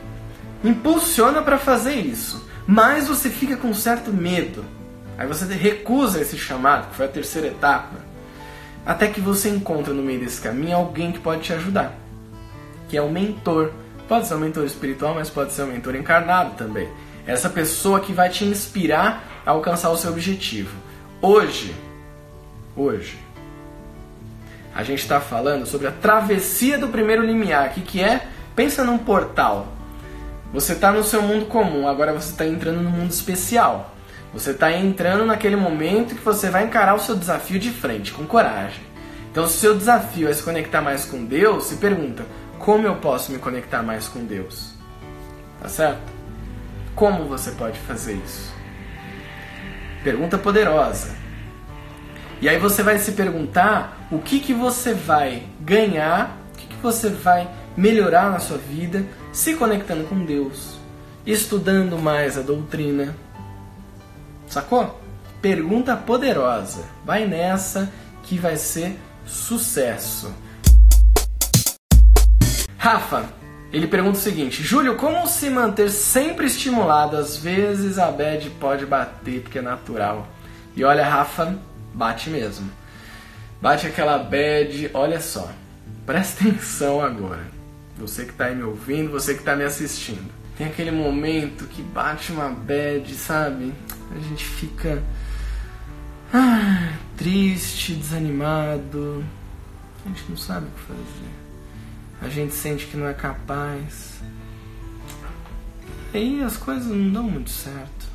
impulsiona 0.65 1.43
para 1.43 1.59
fazer 1.59 1.95
isso, 1.95 2.49
mas 2.67 3.07
você 3.07 3.29
fica 3.29 3.57
com 3.57 3.73
certo 3.75 4.13
medo. 4.13 4.65
Aí 5.19 5.27
você 5.27 5.45
recusa 5.55 6.21
esse 6.21 6.37
chamado, 6.37 6.91
que 6.91 6.97
foi 6.97 7.07
a 7.07 7.09
terceira 7.09 7.49
etapa, 7.49 7.97
até 8.85 9.09
que 9.09 9.21
você 9.21 9.49
encontra 9.49 9.93
no 9.93 10.03
meio 10.03 10.21
desse 10.21 10.41
caminho 10.41 10.77
alguém 10.77 11.13
que 11.13 11.19
pode 11.19 11.43
te 11.43 11.53
ajudar, 11.53 11.95
que 12.89 12.97
é 12.97 13.03
o 13.03 13.11
mentor. 13.11 13.73
Pode 14.09 14.27
ser 14.27 14.35
um 14.35 14.39
mentor 14.39 14.65
espiritual, 14.65 15.15
mas 15.15 15.29
pode 15.29 15.53
ser 15.53 15.63
um 15.63 15.67
mentor 15.67 15.97
encarnado 15.97 16.55
também. 16.55 16.89
Essa 17.27 17.51
pessoa 17.51 17.99
que 17.99 18.13
vai 18.13 18.29
te 18.29 18.45
inspirar 18.45 19.43
a 19.45 19.51
alcançar 19.51 19.91
o 19.91 19.97
seu 19.97 20.13
objetivo. 20.13 20.77
Hoje, 21.21 21.75
hoje, 22.77 23.19
a 24.77 24.83
gente 24.83 25.01
está 25.01 25.19
falando 25.21 25.65
sobre 25.65 25.87
a 25.87 25.91
travessia 25.91 26.77
do 26.77 26.89
primeiro 26.89 27.25
limiar, 27.25 27.73
que, 27.73 27.81
que 27.81 28.03
é, 28.03 28.29
pensa 28.55 28.85
num 28.85 28.99
portal. 28.99 29.69
Você 30.53 30.75
está 30.75 30.93
no 30.93 31.03
seu 31.03 31.23
mundo 31.23 31.47
comum, 31.47 31.89
agora 31.89 32.13
você 32.13 32.31
está 32.31 32.47
entrando 32.47 32.83
no 32.83 32.91
mundo 32.91 33.11
especial. 33.11 33.95
Você 34.35 34.51
está 34.51 34.71
entrando 34.71 35.25
naquele 35.25 35.57
momento 35.57 36.15
que 36.15 36.23
você 36.23 36.51
vai 36.51 36.65
encarar 36.65 36.95
o 36.95 37.01
seu 37.01 37.17
desafio 37.17 37.59
de 37.59 37.71
frente, 37.71 38.13
com 38.13 38.27
coragem. 38.27 38.85
Então, 39.33 39.47
se 39.47 39.57
o 39.57 39.61
seu 39.61 39.75
desafio 39.75 40.29
é 40.29 40.35
se 40.35 40.43
conectar 40.43 40.83
mais 40.83 41.07
com 41.07 41.25
Deus, 41.25 41.65
se 41.65 41.77
pergunta: 41.77 42.27
como 42.59 42.87
eu 42.87 42.97
posso 42.97 43.33
me 43.33 43.39
conectar 43.39 43.83
mais 43.83 44.09
com 44.09 44.27
Deus? 44.27 44.75
Tá 45.59 45.71
certo? 45.71 46.13
Como 46.95 47.25
você 47.25 47.51
pode 47.53 47.79
fazer 47.79 48.13
isso? 48.13 48.53
Pergunta 50.05 50.37
poderosa. 50.37 51.17
E 52.41 52.49
aí 52.49 52.59
você 52.59 52.83
vai 52.83 52.99
se 52.99 53.13
perguntar 53.13 54.07
o 54.11 54.19
que, 54.19 54.41
que 54.41 54.53
você 54.53 54.93
vai 54.93 55.45
ganhar, 55.61 56.37
o 56.53 56.57
que, 56.59 56.67
que 56.67 56.77
você 56.83 57.09
vai 57.09 57.49
melhorar 57.77 58.31
na 58.31 58.39
sua 58.39 58.59
vida 58.59 59.07
se 59.33 59.55
conectando 59.55 60.05
com 60.05 60.25
Deus, 60.25 60.79
estudando 61.27 61.99
mais 61.99 62.37
a 62.37 62.43
doutrina. 62.43 63.17
Sacou? 64.47 65.01
Pergunta 65.41 65.97
poderosa. 65.97 66.85
Vai 67.05 67.27
nessa 67.27 67.91
que 68.23 68.39
vai 68.39 68.57
ser 68.57 68.99
sucesso. 69.25 70.33
Rafa, 72.77 73.25
ele 73.73 73.87
pergunta 73.87 74.19
o 74.19 74.21
seguinte: 74.21 74.63
Júlio, 74.63 74.97
como 74.97 75.27
se 75.27 75.49
manter 75.49 75.91
sempre 75.91 76.47
estimulado? 76.47 77.17
Às 77.17 77.37
vezes 77.37 77.99
a 77.99 78.11
bad 78.11 78.49
pode 78.61 78.85
bater 78.85 79.41
porque 79.41 79.59
é 79.59 79.63
natural. 79.63 80.29
E 80.77 80.85
olha, 80.85 81.05
Rafa, 81.05 81.59
bate 81.97 82.29
mesmo. 82.29 82.71
Bate 83.61 83.87
aquela 83.87 84.19
bad, 84.19 84.91
olha 84.93 85.21
só. 85.21 85.51
Presta 86.05 86.45
atenção 86.47 87.01
agora. 87.01 87.47
Você 87.99 88.25
que 88.25 88.33
está 88.33 88.51
me 88.51 88.63
ouvindo, 88.63 89.11
você 89.11 89.33
que 89.33 89.41
está 89.41 89.57
me 89.57 89.65
assistindo. 89.65 90.31
Tem 90.59 90.67
aquele 90.67 90.91
momento 90.91 91.67
que 91.67 91.83
bate 91.83 92.33
uma 92.33 92.51
bad, 92.51 93.13
sabe? 93.15 93.73
A 94.15 94.19
gente 94.19 94.45
fica 94.45 95.03
ah, 96.33 96.93
triste, 97.17 97.95
desanimado. 97.95 99.25
A 100.05 100.09
gente 100.09 100.25
não 100.29 100.37
sabe 100.37 100.67
o 100.67 100.71
que 100.71 100.81
fazer. 100.81 101.47
A 102.21 102.29
gente 102.29 102.55
sente 102.55 102.87
que 102.87 102.97
não 102.97 103.09
é 103.09 103.15
capaz. 103.15 104.21
E 106.13 106.19
aí 106.19 106.43
as 106.43 106.57
coisas 106.57 106.87
não 106.87 107.11
dão 107.11 107.23
muito 107.25 107.51
certo. 107.51 108.07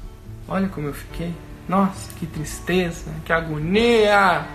Olha 0.47 0.67
como 0.67 0.87
eu 0.87 0.93
fiquei. 0.93 1.33
Nossa, 1.67 2.11
que 2.19 2.25
tristeza, 2.25 3.11
que 3.25 3.31
agonia! 3.31 4.45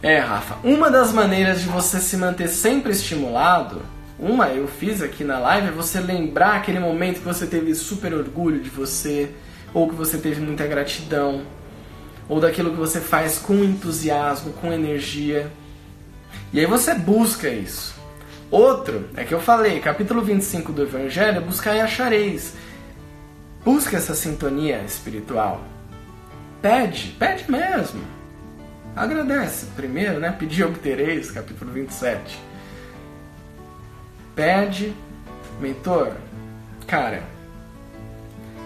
É, 0.00 0.18
Rafa, 0.18 0.56
uma 0.62 0.90
das 0.90 1.12
maneiras 1.12 1.60
de 1.60 1.66
você 1.66 1.98
se 1.98 2.16
manter 2.16 2.48
sempre 2.48 2.92
estimulado, 2.92 3.82
uma 4.18 4.48
eu 4.48 4.68
fiz 4.68 5.02
aqui 5.02 5.24
na 5.24 5.38
live, 5.38 5.68
é 5.68 5.70
você 5.72 6.00
lembrar 6.00 6.56
aquele 6.56 6.78
momento 6.78 7.18
que 7.18 7.24
você 7.24 7.46
teve 7.46 7.74
super 7.74 8.14
orgulho 8.14 8.60
de 8.60 8.70
você, 8.70 9.30
ou 9.74 9.88
que 9.88 9.94
você 9.94 10.18
teve 10.18 10.40
muita 10.40 10.66
gratidão, 10.66 11.42
ou 12.28 12.40
daquilo 12.40 12.70
que 12.70 12.76
você 12.76 13.00
faz 13.00 13.38
com 13.38 13.64
entusiasmo, 13.64 14.52
com 14.52 14.72
energia. 14.72 15.50
E 16.52 16.60
aí 16.60 16.66
você 16.66 16.94
busca 16.94 17.48
isso. 17.48 17.94
Outro 18.50 19.08
é 19.16 19.24
que 19.24 19.34
eu 19.34 19.40
falei, 19.40 19.80
capítulo 19.80 20.22
25 20.22 20.72
do 20.72 20.82
Evangelho, 20.82 21.40
buscar 21.42 21.74
e 21.74 21.80
achareis. 21.80 22.54
Busca 23.68 23.98
essa 23.98 24.14
sintonia 24.14 24.82
espiritual. 24.82 25.62
Pede, 26.62 27.14
pede 27.18 27.50
mesmo. 27.50 28.00
Agradece 28.96 29.66
primeiro, 29.76 30.18
né? 30.18 30.32
Pedir 30.32 30.64
obtereis, 30.64 31.30
capítulo 31.30 31.70
27. 31.72 32.40
Pede, 34.34 34.96
mentor, 35.60 36.14
cara, 36.86 37.22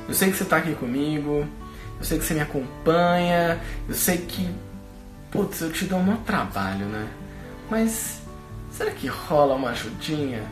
eu 0.07 0.15
sei 0.15 0.31
que 0.31 0.37
você 0.37 0.45
está 0.45 0.59
aqui 0.59 0.73
comigo, 0.77 1.49
eu 1.99 2.05
sei 2.05 2.21
que 2.21 2.25
você 2.25 2.35
me 2.35 2.41
acompanha, 2.41 3.61
eu 3.89 3.95
sei 3.97 4.19
que, 4.19 4.49
putz, 5.33 5.63
eu 5.63 5.73
te 5.73 5.85
dou 5.85 5.99
um 5.99 6.17
trabalho, 6.19 6.87
né? 6.87 7.09
Mas 7.69 8.23
será 8.71 8.93
que 8.93 9.09
rola 9.09 9.57
uma 9.57 9.71
ajudinha? 9.71 10.45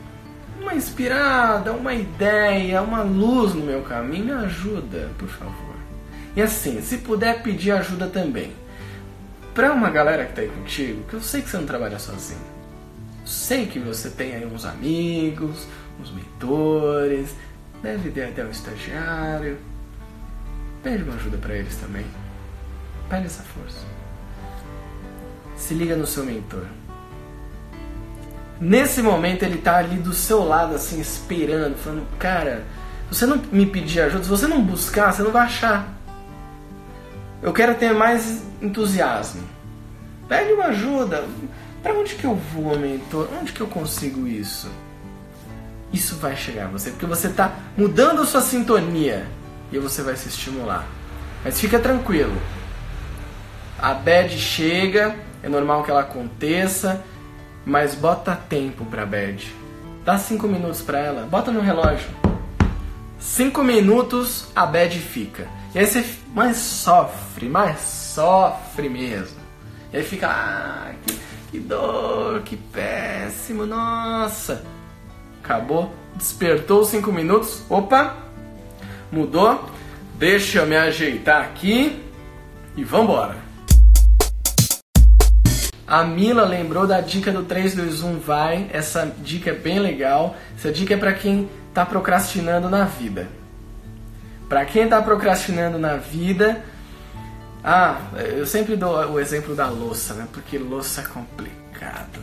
Uma 0.60 0.74
inspirada, 0.74 1.72
uma 1.72 1.94
ideia, 1.94 2.82
uma 2.82 3.02
luz 3.02 3.54
no 3.54 3.64
meu 3.64 3.80
caminho? 3.82 4.26
Me 4.26 4.44
ajuda, 4.44 5.08
por 5.18 5.28
favor. 5.28 5.74
E 6.36 6.42
assim, 6.42 6.82
se 6.82 6.98
puder 6.98 7.42
pedir 7.42 7.72
ajuda 7.72 8.06
também. 8.06 8.52
Pra 9.54 9.72
uma 9.72 9.90
galera 9.90 10.26
que 10.26 10.34
tá 10.34 10.42
aí 10.42 10.48
contigo, 10.48 11.02
que 11.08 11.14
eu 11.14 11.22
sei 11.22 11.40
que 11.40 11.48
você 11.48 11.56
não 11.56 11.66
trabalha 11.66 11.98
sozinho. 11.98 12.40
Eu 13.20 13.26
sei 13.26 13.66
que 13.66 13.78
você 13.78 14.10
tem 14.10 14.34
aí 14.34 14.44
uns 14.44 14.64
amigos, 14.66 15.66
uns 15.98 16.12
mentores, 16.12 17.34
deve 17.82 18.10
ter 18.10 18.24
até 18.24 18.44
um 18.44 18.50
estagiário. 18.50 19.58
Pede 20.82 21.02
uma 21.02 21.14
ajuda 21.14 21.38
para 21.38 21.54
eles 21.54 21.74
também. 21.76 22.04
Pede 23.08 23.26
essa 23.26 23.42
força. 23.42 23.84
Se 25.56 25.74
liga 25.74 25.96
no 25.96 26.06
seu 26.06 26.24
mentor. 26.24 26.66
Nesse 28.60 29.00
momento 29.00 29.42
ele 29.42 29.56
tá 29.56 29.78
ali 29.78 29.96
do 29.96 30.12
seu 30.12 30.44
lado, 30.44 30.74
assim, 30.74 31.00
esperando, 31.00 31.76
falando, 31.76 32.06
cara, 32.18 32.66
se 33.10 33.18
você 33.18 33.26
não 33.26 33.40
me 33.50 33.64
pedir 33.64 34.02
ajuda, 34.02 34.22
se 34.22 34.28
você 34.28 34.46
não 34.46 34.62
buscar, 34.62 35.12
você 35.12 35.22
não 35.22 35.30
vai 35.30 35.46
achar. 35.46 35.88
Eu 37.42 37.54
quero 37.54 37.74
ter 37.74 37.94
mais 37.94 38.42
entusiasmo. 38.60 39.42
Pede 40.28 40.52
uma 40.52 40.66
ajuda. 40.66 41.24
Para 41.82 41.94
onde 41.94 42.14
que 42.14 42.24
eu 42.24 42.34
vou, 42.34 42.78
mentor? 42.78 43.28
Onde 43.40 43.52
que 43.52 43.62
eu 43.62 43.66
consigo 43.66 44.28
isso? 44.28 44.70
Isso 45.90 46.16
vai 46.16 46.36
chegar 46.36 46.66
a 46.66 46.68
você, 46.68 46.90
porque 46.90 47.06
você 47.06 47.28
está 47.28 47.54
mudando 47.76 48.20
a 48.20 48.26
sua 48.26 48.42
sintonia 48.42 49.26
e 49.72 49.78
você 49.78 50.02
vai 50.02 50.16
se 50.16 50.28
estimular. 50.28 50.86
Mas 51.42 51.58
fica 51.58 51.78
tranquilo. 51.78 52.36
A 53.78 53.94
bad 53.94 54.38
chega, 54.38 55.16
é 55.42 55.48
normal 55.48 55.82
que 55.82 55.90
ela 55.90 56.00
aconteça, 56.00 57.02
mas 57.70 57.94
bota 57.94 58.34
tempo 58.34 58.84
pra 58.84 59.06
bad. 59.06 59.54
Dá 60.04 60.18
cinco 60.18 60.48
minutos 60.48 60.82
para 60.82 60.98
ela, 60.98 61.26
bota 61.26 61.52
no 61.52 61.60
relógio. 61.60 62.08
Cinco 63.16 63.62
minutos 63.62 64.48
a 64.56 64.66
bad 64.66 64.98
fica. 64.98 65.46
E 65.72 65.78
aí 65.78 65.86
você 65.86 66.04
mais 66.34 66.56
sofre, 66.56 67.48
mais 67.48 67.78
sofre 67.78 68.88
mesmo. 68.88 69.38
E 69.92 69.98
aí 69.98 70.02
fica, 70.02 70.26
ah, 70.26 70.92
que, 71.06 71.16
que 71.52 71.58
dor, 71.60 72.42
que 72.42 72.56
péssimo, 72.56 73.64
nossa. 73.64 74.64
Acabou, 75.42 75.94
despertou 76.16 76.80
os 76.80 76.88
cinco 76.88 77.12
minutos, 77.12 77.62
opa, 77.70 78.16
mudou. 79.12 79.70
Deixa 80.14 80.58
eu 80.58 80.66
me 80.66 80.76
ajeitar 80.76 81.42
aqui 81.42 82.02
e 82.76 82.82
vambora. 82.82 83.49
A 85.90 86.04
Mila 86.04 86.44
lembrou 86.44 86.86
da 86.86 87.00
dica 87.00 87.32
do 87.32 87.42
321 87.42 88.20
vai. 88.20 88.70
Essa 88.72 89.12
dica 89.18 89.50
é 89.50 89.52
bem 89.52 89.80
legal. 89.80 90.36
Essa 90.56 90.70
dica 90.70 90.94
é 90.94 90.96
para 90.96 91.12
quem 91.12 91.50
está 91.68 91.84
procrastinando 91.84 92.70
na 92.70 92.84
vida. 92.84 93.26
Para 94.48 94.64
quem 94.64 94.84
está 94.84 95.02
procrastinando 95.02 95.80
na 95.80 95.96
vida, 95.96 96.62
ah, 97.64 98.02
eu 98.36 98.46
sempre 98.46 98.76
dou 98.76 98.94
o 99.10 99.18
exemplo 99.18 99.52
da 99.56 99.68
louça, 99.68 100.14
né? 100.14 100.28
Porque 100.32 100.56
louça 100.58 101.00
é 101.00 101.04
complicado. 101.04 102.20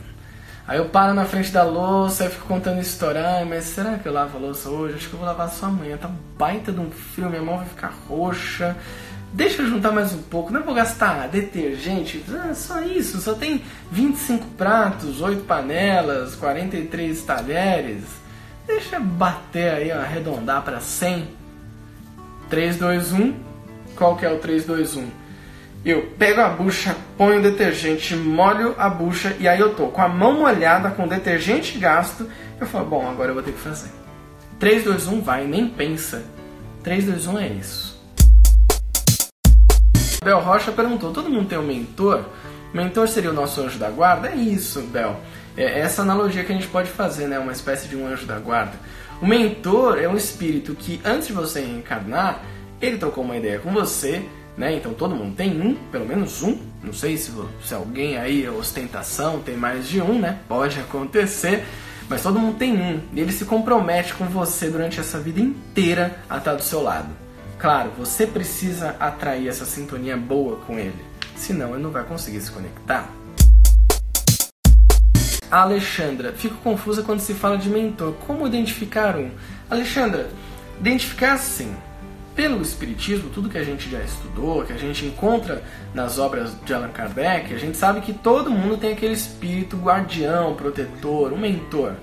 Aí 0.66 0.78
eu 0.78 0.86
paro 0.86 1.14
na 1.14 1.26
frente 1.26 1.52
da 1.52 1.64
louça 1.64 2.24
e 2.24 2.30
fico 2.30 2.48
contando 2.48 2.80
história. 2.80 3.22
Ah, 3.22 3.46
mas 3.46 3.66
será 3.66 3.98
que 3.98 4.08
eu 4.08 4.14
lavo 4.14 4.38
a 4.38 4.42
louça 4.42 4.70
hoje? 4.70 4.96
Acho 4.96 5.10
que 5.10 5.14
eu 5.14 5.20
vou 5.20 5.28
lavar 5.28 5.50
só 5.50 5.66
amanhã. 5.66 5.98
Tá 5.98 6.10
baita 6.38 6.72
de 6.72 6.80
um 6.80 6.90
frio, 6.90 7.30
minha 7.30 7.42
mão 7.42 7.58
vai 7.58 7.68
ficar 7.68 7.94
roxa. 8.08 8.78
Deixa 9.34 9.62
eu 9.62 9.68
juntar 9.68 9.92
mais 9.92 10.14
um 10.14 10.22
pouco, 10.22 10.52
não 10.52 10.64
vou 10.64 10.74
gastar 10.74 11.28
detergente, 11.28 12.24
ah, 12.32 12.54
só 12.56 12.82
isso, 12.82 13.20
só 13.20 13.34
tem 13.34 13.62
25 13.92 14.46
pratos, 14.58 15.22
8 15.22 15.44
panelas, 15.44 16.34
43 16.36 17.22
talheres. 17.24 18.04
Deixa 18.66 19.00
bater 19.00 19.74
aí, 19.74 19.92
ó, 19.92 20.00
arredondar 20.00 20.64
para 20.64 20.80
100. 20.80 21.28
3, 22.50 22.78
2, 22.78 23.14
1. 23.14 23.34
Qual 23.96 24.16
que 24.16 24.26
é 24.26 24.32
o 24.32 24.40
3, 24.40 24.66
2, 24.66 24.96
1? 24.96 25.08
Eu 25.86 26.08
pego 26.18 26.42
a 26.42 26.50
bucha, 26.50 26.96
ponho 27.18 27.40
o 27.40 27.42
detergente, 27.42 28.16
molho 28.16 28.76
a 28.78 28.90
bucha 28.90 29.36
e 29.40 29.48
aí 29.48 29.60
eu 29.60 29.74
tô 29.74 29.88
com 29.88 30.02
a 30.02 30.10
mão 30.10 30.40
molhada, 30.40 30.90
com 30.92 31.08
detergente 31.08 31.78
gasto. 31.78 32.30
Eu 32.60 32.68
falo, 32.68 32.86
bom, 32.86 33.10
agora 33.10 33.30
eu 33.30 33.34
vou 33.34 33.44
ter 33.44 33.54
que 33.54 33.60
fazer. 33.60 33.90
3, 34.60 34.84
2, 34.84 35.08
1, 35.08 35.22
vai, 35.22 35.46
nem 35.46 35.68
pensa. 35.68 36.24
3, 36.84 37.06
2, 37.06 37.28
1 37.28 37.40
é 37.40 37.48
isso. 37.48 37.87
Bel 40.28 40.42
Rocha 40.42 40.74
perguntou: 40.74 41.14
todo 41.14 41.30
mundo 41.30 41.48
tem 41.48 41.58
um 41.58 41.66
mentor? 41.66 42.26
Mentor 42.74 43.08
seria 43.08 43.32
o 43.32 43.34
nosso 43.34 43.62
anjo 43.62 43.80
da 43.80 43.90
guarda? 43.90 44.28
É 44.28 44.36
isso, 44.36 44.82
Bel. 44.82 45.16
É 45.56 45.80
essa 45.80 46.02
analogia 46.02 46.44
que 46.44 46.52
a 46.52 46.56
gente 46.56 46.68
pode 46.68 46.90
fazer, 46.90 47.28
né? 47.30 47.40
Uma 47.40 47.54
espécie 47.54 47.88
de 47.88 47.96
um 47.96 48.06
anjo 48.06 48.26
da 48.26 48.38
guarda. 48.38 48.74
O 49.22 49.26
mentor 49.26 49.98
é 49.98 50.06
um 50.06 50.18
espírito 50.18 50.76
que, 50.76 51.00
antes 51.06 51.28
de 51.28 51.34
você 51.34 51.62
reencarnar, 51.62 52.42
ele 52.82 52.98
trocou 52.98 53.24
uma 53.24 53.38
ideia 53.38 53.58
com 53.60 53.72
você, 53.72 54.26
né? 54.58 54.74
Então 54.74 54.94
todo 54.94 55.16
mundo 55.16 55.34
tem 55.34 55.62
um, 55.62 55.76
pelo 55.94 56.06
menos 56.06 56.44
um. 56.44 56.60
Não 56.84 56.92
sei 56.92 57.16
se, 57.16 57.32
se 57.64 57.74
alguém 57.74 58.18
aí, 58.18 58.50
ostentação, 58.50 59.40
tem 59.40 59.56
mais 59.56 59.88
de 59.88 60.02
um, 60.02 60.20
né? 60.20 60.40
Pode 60.46 60.78
acontecer. 60.78 61.64
Mas 62.10 62.22
todo 62.22 62.38
mundo 62.38 62.58
tem 62.58 62.76
um. 62.76 63.00
E 63.14 63.22
ele 63.22 63.32
se 63.32 63.46
compromete 63.46 64.14
com 64.14 64.26
você 64.26 64.70
durante 64.70 65.00
essa 65.00 65.20
vida 65.20 65.40
inteira 65.40 66.20
a 66.30 66.38
estar 66.38 66.56
do 66.56 66.64
seu 66.64 66.84
lado. 66.84 67.27
Claro, 67.60 67.90
você 67.98 68.28
precisa 68.28 68.96
atrair 69.00 69.48
essa 69.48 69.66
sintonia 69.66 70.16
boa 70.16 70.58
com 70.58 70.78
ele, 70.78 71.04
senão 71.36 71.74
ele 71.74 71.82
não 71.82 71.90
vai 71.90 72.04
conseguir 72.04 72.40
se 72.40 72.52
conectar. 72.52 73.10
Alexandra, 75.50 76.34
fico 76.34 76.56
confusa 76.58 77.02
quando 77.02 77.20
se 77.20 77.34
fala 77.34 77.58
de 77.58 77.68
mentor. 77.68 78.14
Como 78.28 78.46
identificar 78.46 79.16
um? 79.16 79.32
Alexandra, 79.70 80.30
identificar 80.80 81.38
sim. 81.38 81.74
Pelo 82.36 82.62
Espiritismo, 82.62 83.32
tudo 83.32 83.50
que 83.50 83.58
a 83.58 83.64
gente 83.64 83.90
já 83.90 84.02
estudou, 84.02 84.64
que 84.64 84.74
a 84.74 84.78
gente 84.78 85.04
encontra 85.06 85.64
nas 85.96 86.20
obras 86.20 86.52
de 86.64 86.72
Allan 86.72 86.90
Kardec, 86.90 87.52
a 87.52 87.58
gente 87.58 87.76
sabe 87.76 88.02
que 88.02 88.14
todo 88.14 88.52
mundo 88.52 88.78
tem 88.78 88.94
aquele 88.94 89.14
espírito 89.14 89.76
guardião, 89.78 90.54
protetor, 90.54 91.34
um 91.34 91.40
mentor. 91.40 91.94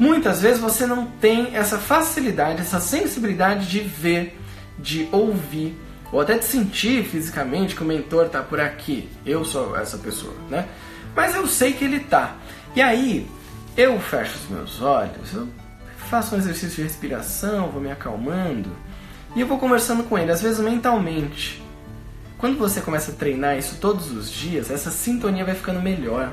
Muitas 0.00 0.40
vezes 0.40 0.58
você 0.58 0.86
não 0.86 1.04
tem 1.04 1.54
essa 1.54 1.76
facilidade, 1.76 2.62
essa 2.62 2.80
sensibilidade 2.80 3.68
de 3.68 3.80
ver 3.80 4.34
de 4.78 5.06
ouvir 5.12 5.78
ou 6.10 6.22
até 6.22 6.38
de 6.38 6.44
sentir 6.46 7.04
fisicamente 7.04 7.76
que 7.76 7.82
o 7.82 7.86
mentor 7.86 8.24
está 8.24 8.40
por 8.40 8.58
aqui. 8.58 9.10
Eu 9.26 9.44
sou 9.44 9.76
essa 9.76 9.98
pessoa, 9.98 10.34
né? 10.48 10.66
Mas 11.14 11.34
eu 11.34 11.46
sei 11.46 11.74
que 11.74 11.84
ele 11.84 11.98
está. 11.98 12.34
E 12.74 12.80
aí 12.80 13.30
eu 13.76 14.00
fecho 14.00 14.38
os 14.38 14.48
meus 14.48 14.80
olhos, 14.80 15.34
eu 15.34 15.46
faço 16.08 16.34
um 16.34 16.38
exercício 16.38 16.76
de 16.76 16.82
respiração, 16.82 17.68
vou 17.68 17.82
me 17.82 17.92
acalmando 17.92 18.70
e 19.36 19.42
eu 19.42 19.46
vou 19.46 19.58
conversando 19.58 20.02
com 20.04 20.18
ele, 20.18 20.32
às 20.32 20.40
vezes 20.40 20.60
mentalmente. 20.60 21.62
Quando 22.38 22.56
você 22.56 22.80
começa 22.80 23.12
a 23.12 23.14
treinar 23.14 23.58
isso 23.58 23.76
todos 23.78 24.10
os 24.10 24.30
dias, 24.30 24.70
essa 24.70 24.90
sintonia 24.90 25.44
vai 25.44 25.54
ficando 25.54 25.82
melhor. 25.82 26.32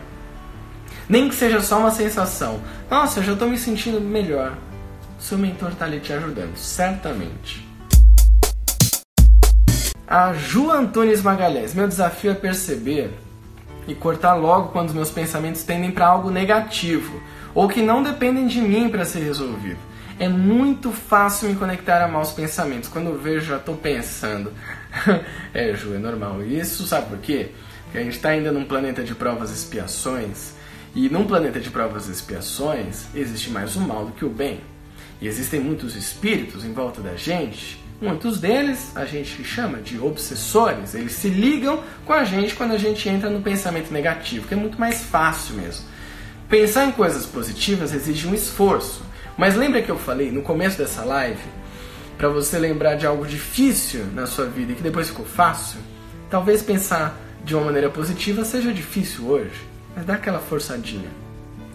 Nem 1.10 1.30
que 1.30 1.36
seja 1.36 1.62
só 1.62 1.80
uma 1.80 1.92
sensação. 1.92 2.60
Nossa, 2.90 3.20
eu 3.20 3.24
já 3.24 3.34
estou 3.34 3.48
me 3.48 3.58
sentindo 3.58 4.02
melhor. 4.02 4.58
Seu 5.20 5.38
mentor 5.38 5.70
está 5.72 5.86
ali 5.86 6.00
te 6.00 6.12
ajudando, 6.12 6.56
certamente. 6.58 7.66
A 10.06 10.34
Ju 10.34 10.72
Antunes 10.72 11.22
Magalhães, 11.22 11.74
meu 11.74 11.88
desafio 11.88 12.32
é 12.32 12.34
perceber 12.34 13.12
e 13.88 13.96
cortar 13.96 14.36
logo 14.36 14.70
quando 14.70 14.90
os 14.90 14.96
meus 14.96 15.10
pensamentos 15.10 15.64
tendem 15.64 15.92
para 15.92 16.08
algo 16.08 16.30
negativo 16.30 17.22
ou 17.54 17.68
que 17.68 17.82
não 17.82 18.04
dependem 18.04 18.46
de 18.48 18.62
mim 18.62 18.90
para 18.90 19.06
ser 19.06 19.20
resolvido. 19.20 19.80
É 20.20 20.28
muito 20.28 20.92
fácil 20.92 21.48
me 21.48 21.56
conectar 21.56 22.04
a 22.04 22.08
maus 22.08 22.32
pensamentos. 22.32 22.90
Quando 22.90 23.08
eu 23.08 23.18
vejo, 23.18 23.46
já 23.46 23.58
estou 23.58 23.76
pensando. 23.76 24.52
é, 25.54 25.74
Ju, 25.74 25.94
é 25.94 25.98
normal. 26.00 26.44
Isso 26.44 26.86
sabe 26.86 27.08
por 27.08 27.20
quê? 27.20 27.52
Porque 27.84 28.00
a 28.00 28.04
gente 28.04 28.16
está 28.16 28.30
ainda 28.30 28.52
num 28.52 28.66
planeta 28.66 29.04
de 29.04 29.14
provas 29.14 29.52
e 29.52 29.54
expiações. 29.54 30.57
E 30.98 31.08
num 31.10 31.26
planeta 31.26 31.62
de 31.62 31.70
provas 31.70 32.10
e 32.10 32.12
expiações, 32.12 33.06
existe 33.16 33.50
mais 33.50 33.78
o 33.78 33.80
mal 33.80 34.08
do 34.08 34.12
que 34.12 34.26
o 34.26 34.30
bem. 34.30 34.60
E 35.22 35.28
existem 35.28 35.62
muitos 35.62 35.96
espíritos 35.96 36.66
em 36.66 36.74
volta 36.74 37.02
da 37.02 37.16
gente 37.16 37.80
Muitos 38.00 38.40
deles 38.40 38.96
a 38.96 39.06
gente 39.06 39.44
chama 39.44 39.80
de 39.80 40.00
obsessores, 40.00 40.94
eles 40.94 41.14
se 41.14 41.30
ligam 41.30 41.82
com 42.06 42.14
a 42.14 42.24
gente 42.24 42.54
quando 42.54 42.74
a 42.74 42.78
gente 42.78 43.10
entra 43.10 43.28
no 43.28 43.42
pensamento 43.42 43.92
negativo, 43.92 44.48
que 44.48 44.54
é 44.54 44.58
muito 44.58 44.80
mais 44.80 45.04
fácil 45.04 45.56
mesmo. 45.56 45.84
Pensar 46.48 46.86
em 46.86 46.92
coisas 46.92 47.26
positivas 47.26 47.96
exige 47.96 48.28
um 48.28 48.36
esforço, 48.36 49.04
mas 49.36 49.56
lembra 49.56 49.82
que 49.82 49.90
eu 49.90 49.98
falei 49.98 50.32
no 50.32 50.44
começo 50.44 50.78
dessa 50.78 51.04
live, 51.04 51.42
para 52.20 52.30
você 52.30 52.60
lembrar 52.60 52.94
de 52.94 53.08
algo 53.08 53.26
difícil 53.26 54.06
na 54.14 54.28
sua 54.28 54.46
vida 54.46 54.74
e 54.74 54.76
que 54.76 54.84
depois 54.84 55.08
ficou 55.08 55.26
fácil? 55.26 55.80
Talvez 56.30 56.62
pensar 56.62 57.20
de 57.44 57.56
uma 57.56 57.66
maneira 57.66 57.90
positiva 57.90 58.46
seja 58.46 58.72
difícil 58.72 59.26
hoje, 59.26 59.60
mas 59.98 60.06
dá 60.06 60.14
aquela 60.14 60.38
forçadinha. 60.38 61.10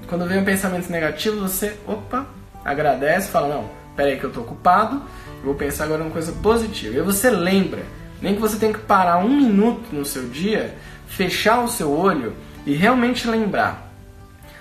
Quando 0.07 0.29
vem 0.29 0.39
um 0.39 0.45
pensamento 0.45 0.89
negativo, 0.89 1.41
você, 1.41 1.77
opa, 1.89 2.25
agradece, 2.65 3.29
fala: 3.29 3.57
não, 3.57 3.69
peraí 3.97 4.17
que 4.17 4.25
eu 4.25 4.29
estou 4.29 4.45
ocupado 4.45 5.03
Vou 5.43 5.57
pensar 5.57 5.85
agora 5.85 6.03
uma 6.03 6.13
coisa 6.13 6.31
positiva. 6.31 6.97
E 6.97 7.01
você 7.01 7.29
lembra, 7.29 7.83
nem 8.21 8.37
que 8.37 8.41
você 8.41 8.57
tenha 8.57 8.73
que 8.73 8.79
parar 8.79 9.19
um 9.19 9.29
minuto 9.29 9.93
no 9.93 10.05
seu 10.05 10.29
dia, 10.29 10.79
fechar 11.09 11.65
o 11.65 11.69
seu 11.69 11.91
olho 11.91 12.33
e 12.65 12.75
realmente 12.75 13.27
lembrar 13.27 13.93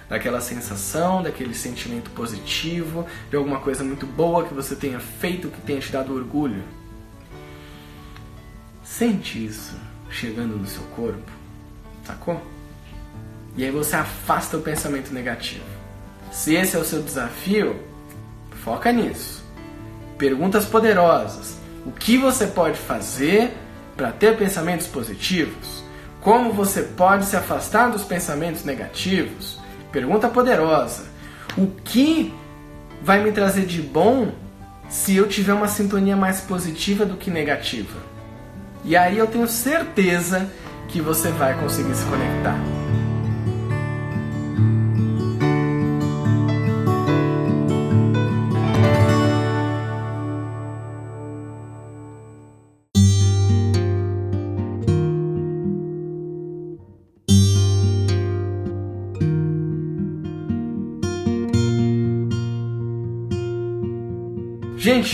daquela 0.10 0.42
sensação, 0.42 1.22
daquele 1.22 1.54
sentimento 1.54 2.10
positivo, 2.10 3.06
de 3.30 3.36
alguma 3.36 3.60
coisa 3.60 3.84
muito 3.84 4.08
boa 4.08 4.44
que 4.44 4.56
você 4.56 4.76
tenha 4.76 5.00
feito, 5.00 5.50
que 5.50 5.62
tenha 5.62 5.80
te 5.80 5.92
dado 5.92 6.16
orgulho. 6.16 6.64
Sente 8.84 9.46
isso 9.46 9.76
chegando 10.10 10.58
no 10.58 10.66
seu 10.66 10.84
corpo, 10.96 11.32
sacou? 12.04 12.42
E 13.56 13.64
aí 13.66 13.72
você 13.72 13.96
afasta 13.96 14.58
o 14.58 14.62
pensamento 14.62 15.14
negativo. 15.14 15.66
Se 16.32 16.56
esse 16.56 16.76
é 16.76 16.80
o 16.80 16.86
seu 16.86 17.02
desafio, 17.02 17.76
foca 18.64 18.92
nisso. 18.92 19.44
Perguntas 20.18 20.66
poderosas. 20.66 21.56
O 21.86 21.92
que 21.92 22.18
você 22.18 22.48
pode 22.48 22.78
fazer 22.78 23.52
para 23.98 24.12
ter 24.12 24.38
pensamentos 24.38 24.88
positivos? 24.88 25.84
Como 26.22 26.54
você 26.54 26.84
pode 26.84 27.26
se 27.26 27.36
afastar 27.36 27.90
dos 27.90 28.04
pensamentos 28.04 28.64
negativos? 28.64 29.60
Pergunta 29.92 30.30
poderosa. 30.30 31.04
O 31.58 31.68
que 31.84 32.34
vai 33.02 33.24
me 33.24 33.32
trazer 33.32 33.66
de 33.66 33.82
bom 33.82 34.32
se 34.88 35.16
eu 35.16 35.28
tiver 35.28 35.54
uma 35.54 35.68
sintonia 35.68 36.16
mais 36.16 36.40
positiva 36.40 37.06
do 37.06 37.18
que 37.18 37.32
negativa? 37.32 38.00
E 38.86 38.96
aí 38.96 39.18
eu 39.18 39.28
tenho 39.28 39.48
certeza 39.48 40.50
que 40.88 41.02
você 41.02 41.30
vai 41.30 41.60
conseguir 41.60 41.96
se 41.96 42.06
conectar. 42.06 42.81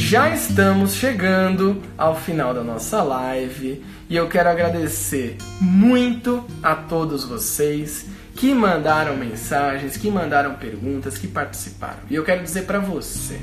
Já 0.08 0.34
estamos 0.34 0.94
chegando 0.94 1.84
ao 1.98 2.16
final 2.16 2.54
da 2.54 2.64
nossa 2.64 3.04
live 3.04 3.84
e 4.10 4.16
eu 4.16 4.30
quero 4.30 4.48
agradecer 4.48 5.36
muito 5.60 6.46
a 6.64 6.74
todos 6.76 7.26
vocês 7.26 8.06
que 8.34 8.54
mandaram 8.54 9.18
mensagens, 9.18 9.98
que 9.98 10.10
mandaram 10.10 10.56
perguntas, 10.56 11.18
que 11.18 11.28
participaram. 11.28 12.00
E 12.10 12.16
eu 12.16 12.24
quero 12.24 12.42
dizer 12.42 12.62
para 12.62 12.80
você 12.80 13.38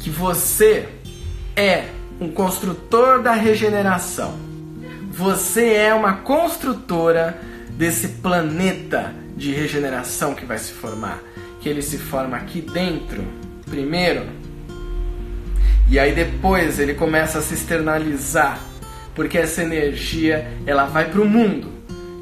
que 0.00 0.08
você 0.08 0.88
é 1.54 1.88
um 2.18 2.30
construtor 2.30 3.22
da 3.22 3.32
regeneração. 3.32 4.34
Você 5.10 5.74
é 5.74 5.92
uma 5.92 6.14
construtora 6.14 7.38
desse 7.72 8.08
planeta 8.08 9.12
de 9.36 9.52
regeneração 9.52 10.34
que 10.34 10.46
vai 10.46 10.56
se 10.56 10.72
formar, 10.72 11.20
que 11.60 11.68
ele 11.68 11.82
se 11.82 11.98
forma 11.98 12.34
aqui 12.34 12.62
dentro. 12.62 13.22
Primeiro, 13.66 14.37
e 15.88 15.98
aí 15.98 16.14
depois 16.14 16.78
ele 16.78 16.94
começa 16.94 17.38
a 17.38 17.42
se 17.42 17.54
externalizar, 17.54 18.58
porque 19.14 19.38
essa 19.38 19.62
energia 19.62 20.46
ela 20.66 20.84
vai 20.86 21.10
para 21.10 21.20
o 21.20 21.28
mundo. 21.28 21.72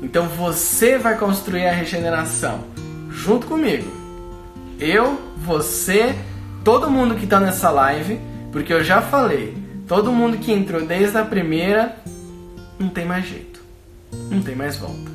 Então 0.03 0.29
você 0.29 0.99
vai 0.99 1.17
construir 1.17 1.67
a 1.67 1.73
regeneração 1.73 2.65
junto 3.11 3.47
comigo. 3.47 3.91
Eu, 4.79 5.19
você, 5.39 6.15
todo 6.63 6.91
mundo 6.91 7.15
que 7.15 7.25
está 7.25 7.41
nessa 7.41 7.71
live, 7.71 8.21
porque 8.53 8.73
eu 8.73 8.85
já 8.85 9.01
falei, 9.01 9.67
Todo 9.87 10.11
mundo 10.11 10.39
que 10.39 10.53
entrou 10.53 10.85
desde 10.85 11.17
a 11.17 11.25
primeira 11.25 11.97
não 12.77 12.89
tem 12.89 13.05
mais 13.05 13.25
jeito. 13.25 13.61
Não 14.29 14.43
tem 14.43 14.57
mais 14.57 14.77
volta. 14.77 15.11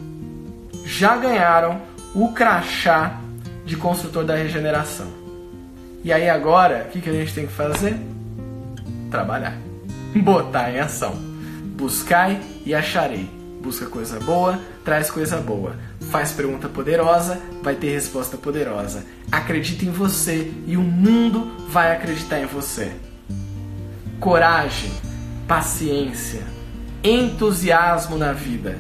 Já 0.85 1.17
ganharam 1.17 1.81
o 2.15 2.31
crachá 2.31 3.19
de 3.65 3.75
construtor 3.75 4.23
da 4.23 4.35
regeneração. 4.35 5.07
E 6.05 6.13
aí 6.13 6.29
agora, 6.29 6.85
o 6.87 6.91
que, 6.91 7.01
que 7.01 7.09
a 7.09 7.13
gente 7.13 7.33
tem 7.33 7.45
que 7.45 7.51
fazer? 7.51 7.97
Trabalhar. 9.11 9.57
Botar 10.15 10.71
em 10.71 10.79
ação. 10.79 11.13
Buscai 11.75 12.41
e 12.65 12.73
acharei. 12.73 13.29
Busca 13.61 13.85
coisa 13.85 14.19
boa, 14.19 14.59
traz 14.83 15.11
coisa 15.11 15.37
boa. 15.37 15.75
Faz 16.09 16.31
pergunta 16.31 16.67
poderosa, 16.67 17.39
vai 17.61 17.75
ter 17.75 17.91
resposta 17.91 18.37
poderosa. 18.37 19.05
Acredita 19.31 19.85
em 19.85 19.91
você 19.91 20.51
e 20.65 20.75
o 20.77 20.81
mundo 20.81 21.51
vai 21.69 21.95
acreditar 21.95 22.39
em 22.39 22.45
você. 22.45 22.91
Coragem, 24.19 24.91
paciência, 25.47 26.41
entusiasmo 27.03 28.17
na 28.17 28.33
vida. 28.33 28.79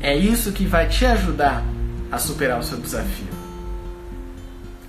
É 0.00 0.16
isso 0.16 0.50
que 0.52 0.64
vai 0.64 0.88
te 0.88 1.06
ajudar 1.06 1.62
a 2.10 2.18
superar 2.18 2.58
o 2.58 2.62
seu 2.62 2.78
desafio. 2.78 3.28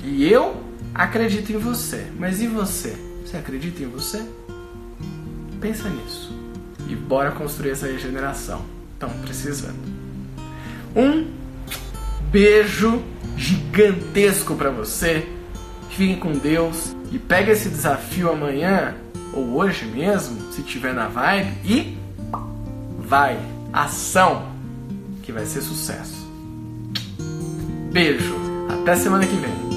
E 0.03 0.27
eu 0.27 0.63
acredito 0.93 1.51
em 1.51 1.57
você. 1.57 2.07
Mas 2.17 2.41
e 2.41 2.47
você? 2.47 2.97
Você 3.23 3.37
acredita 3.37 3.83
em 3.83 3.87
você? 3.87 4.23
Pensa 5.63 5.87
nisso. 5.87 6.29
E 6.89 6.93
bora 6.95 7.31
construir 7.31 7.71
essa 7.71 7.87
regeneração. 7.87 8.65
Estão 8.93 9.09
precisando. 9.21 9.79
Um 10.93 11.25
beijo 12.29 13.01
gigantesco 13.37 14.55
para 14.55 14.69
você. 14.69 15.25
Fiquem 15.89 16.19
com 16.19 16.33
Deus 16.33 16.93
e 17.13 17.17
pega 17.17 17.53
esse 17.53 17.69
desafio 17.69 18.29
amanhã 18.29 18.93
ou 19.31 19.55
hoje 19.55 19.85
mesmo, 19.85 20.51
se 20.51 20.61
tiver 20.63 20.93
na 20.93 21.07
vibe 21.07 21.53
e 21.63 21.97
vai, 22.99 23.39
ação, 23.71 24.51
que 25.21 25.31
vai 25.31 25.45
ser 25.45 25.61
sucesso. 25.61 26.27
Beijo, 27.91 28.35
até 28.69 28.97
semana 28.97 29.25
que 29.25 29.35
vem. 29.35 29.72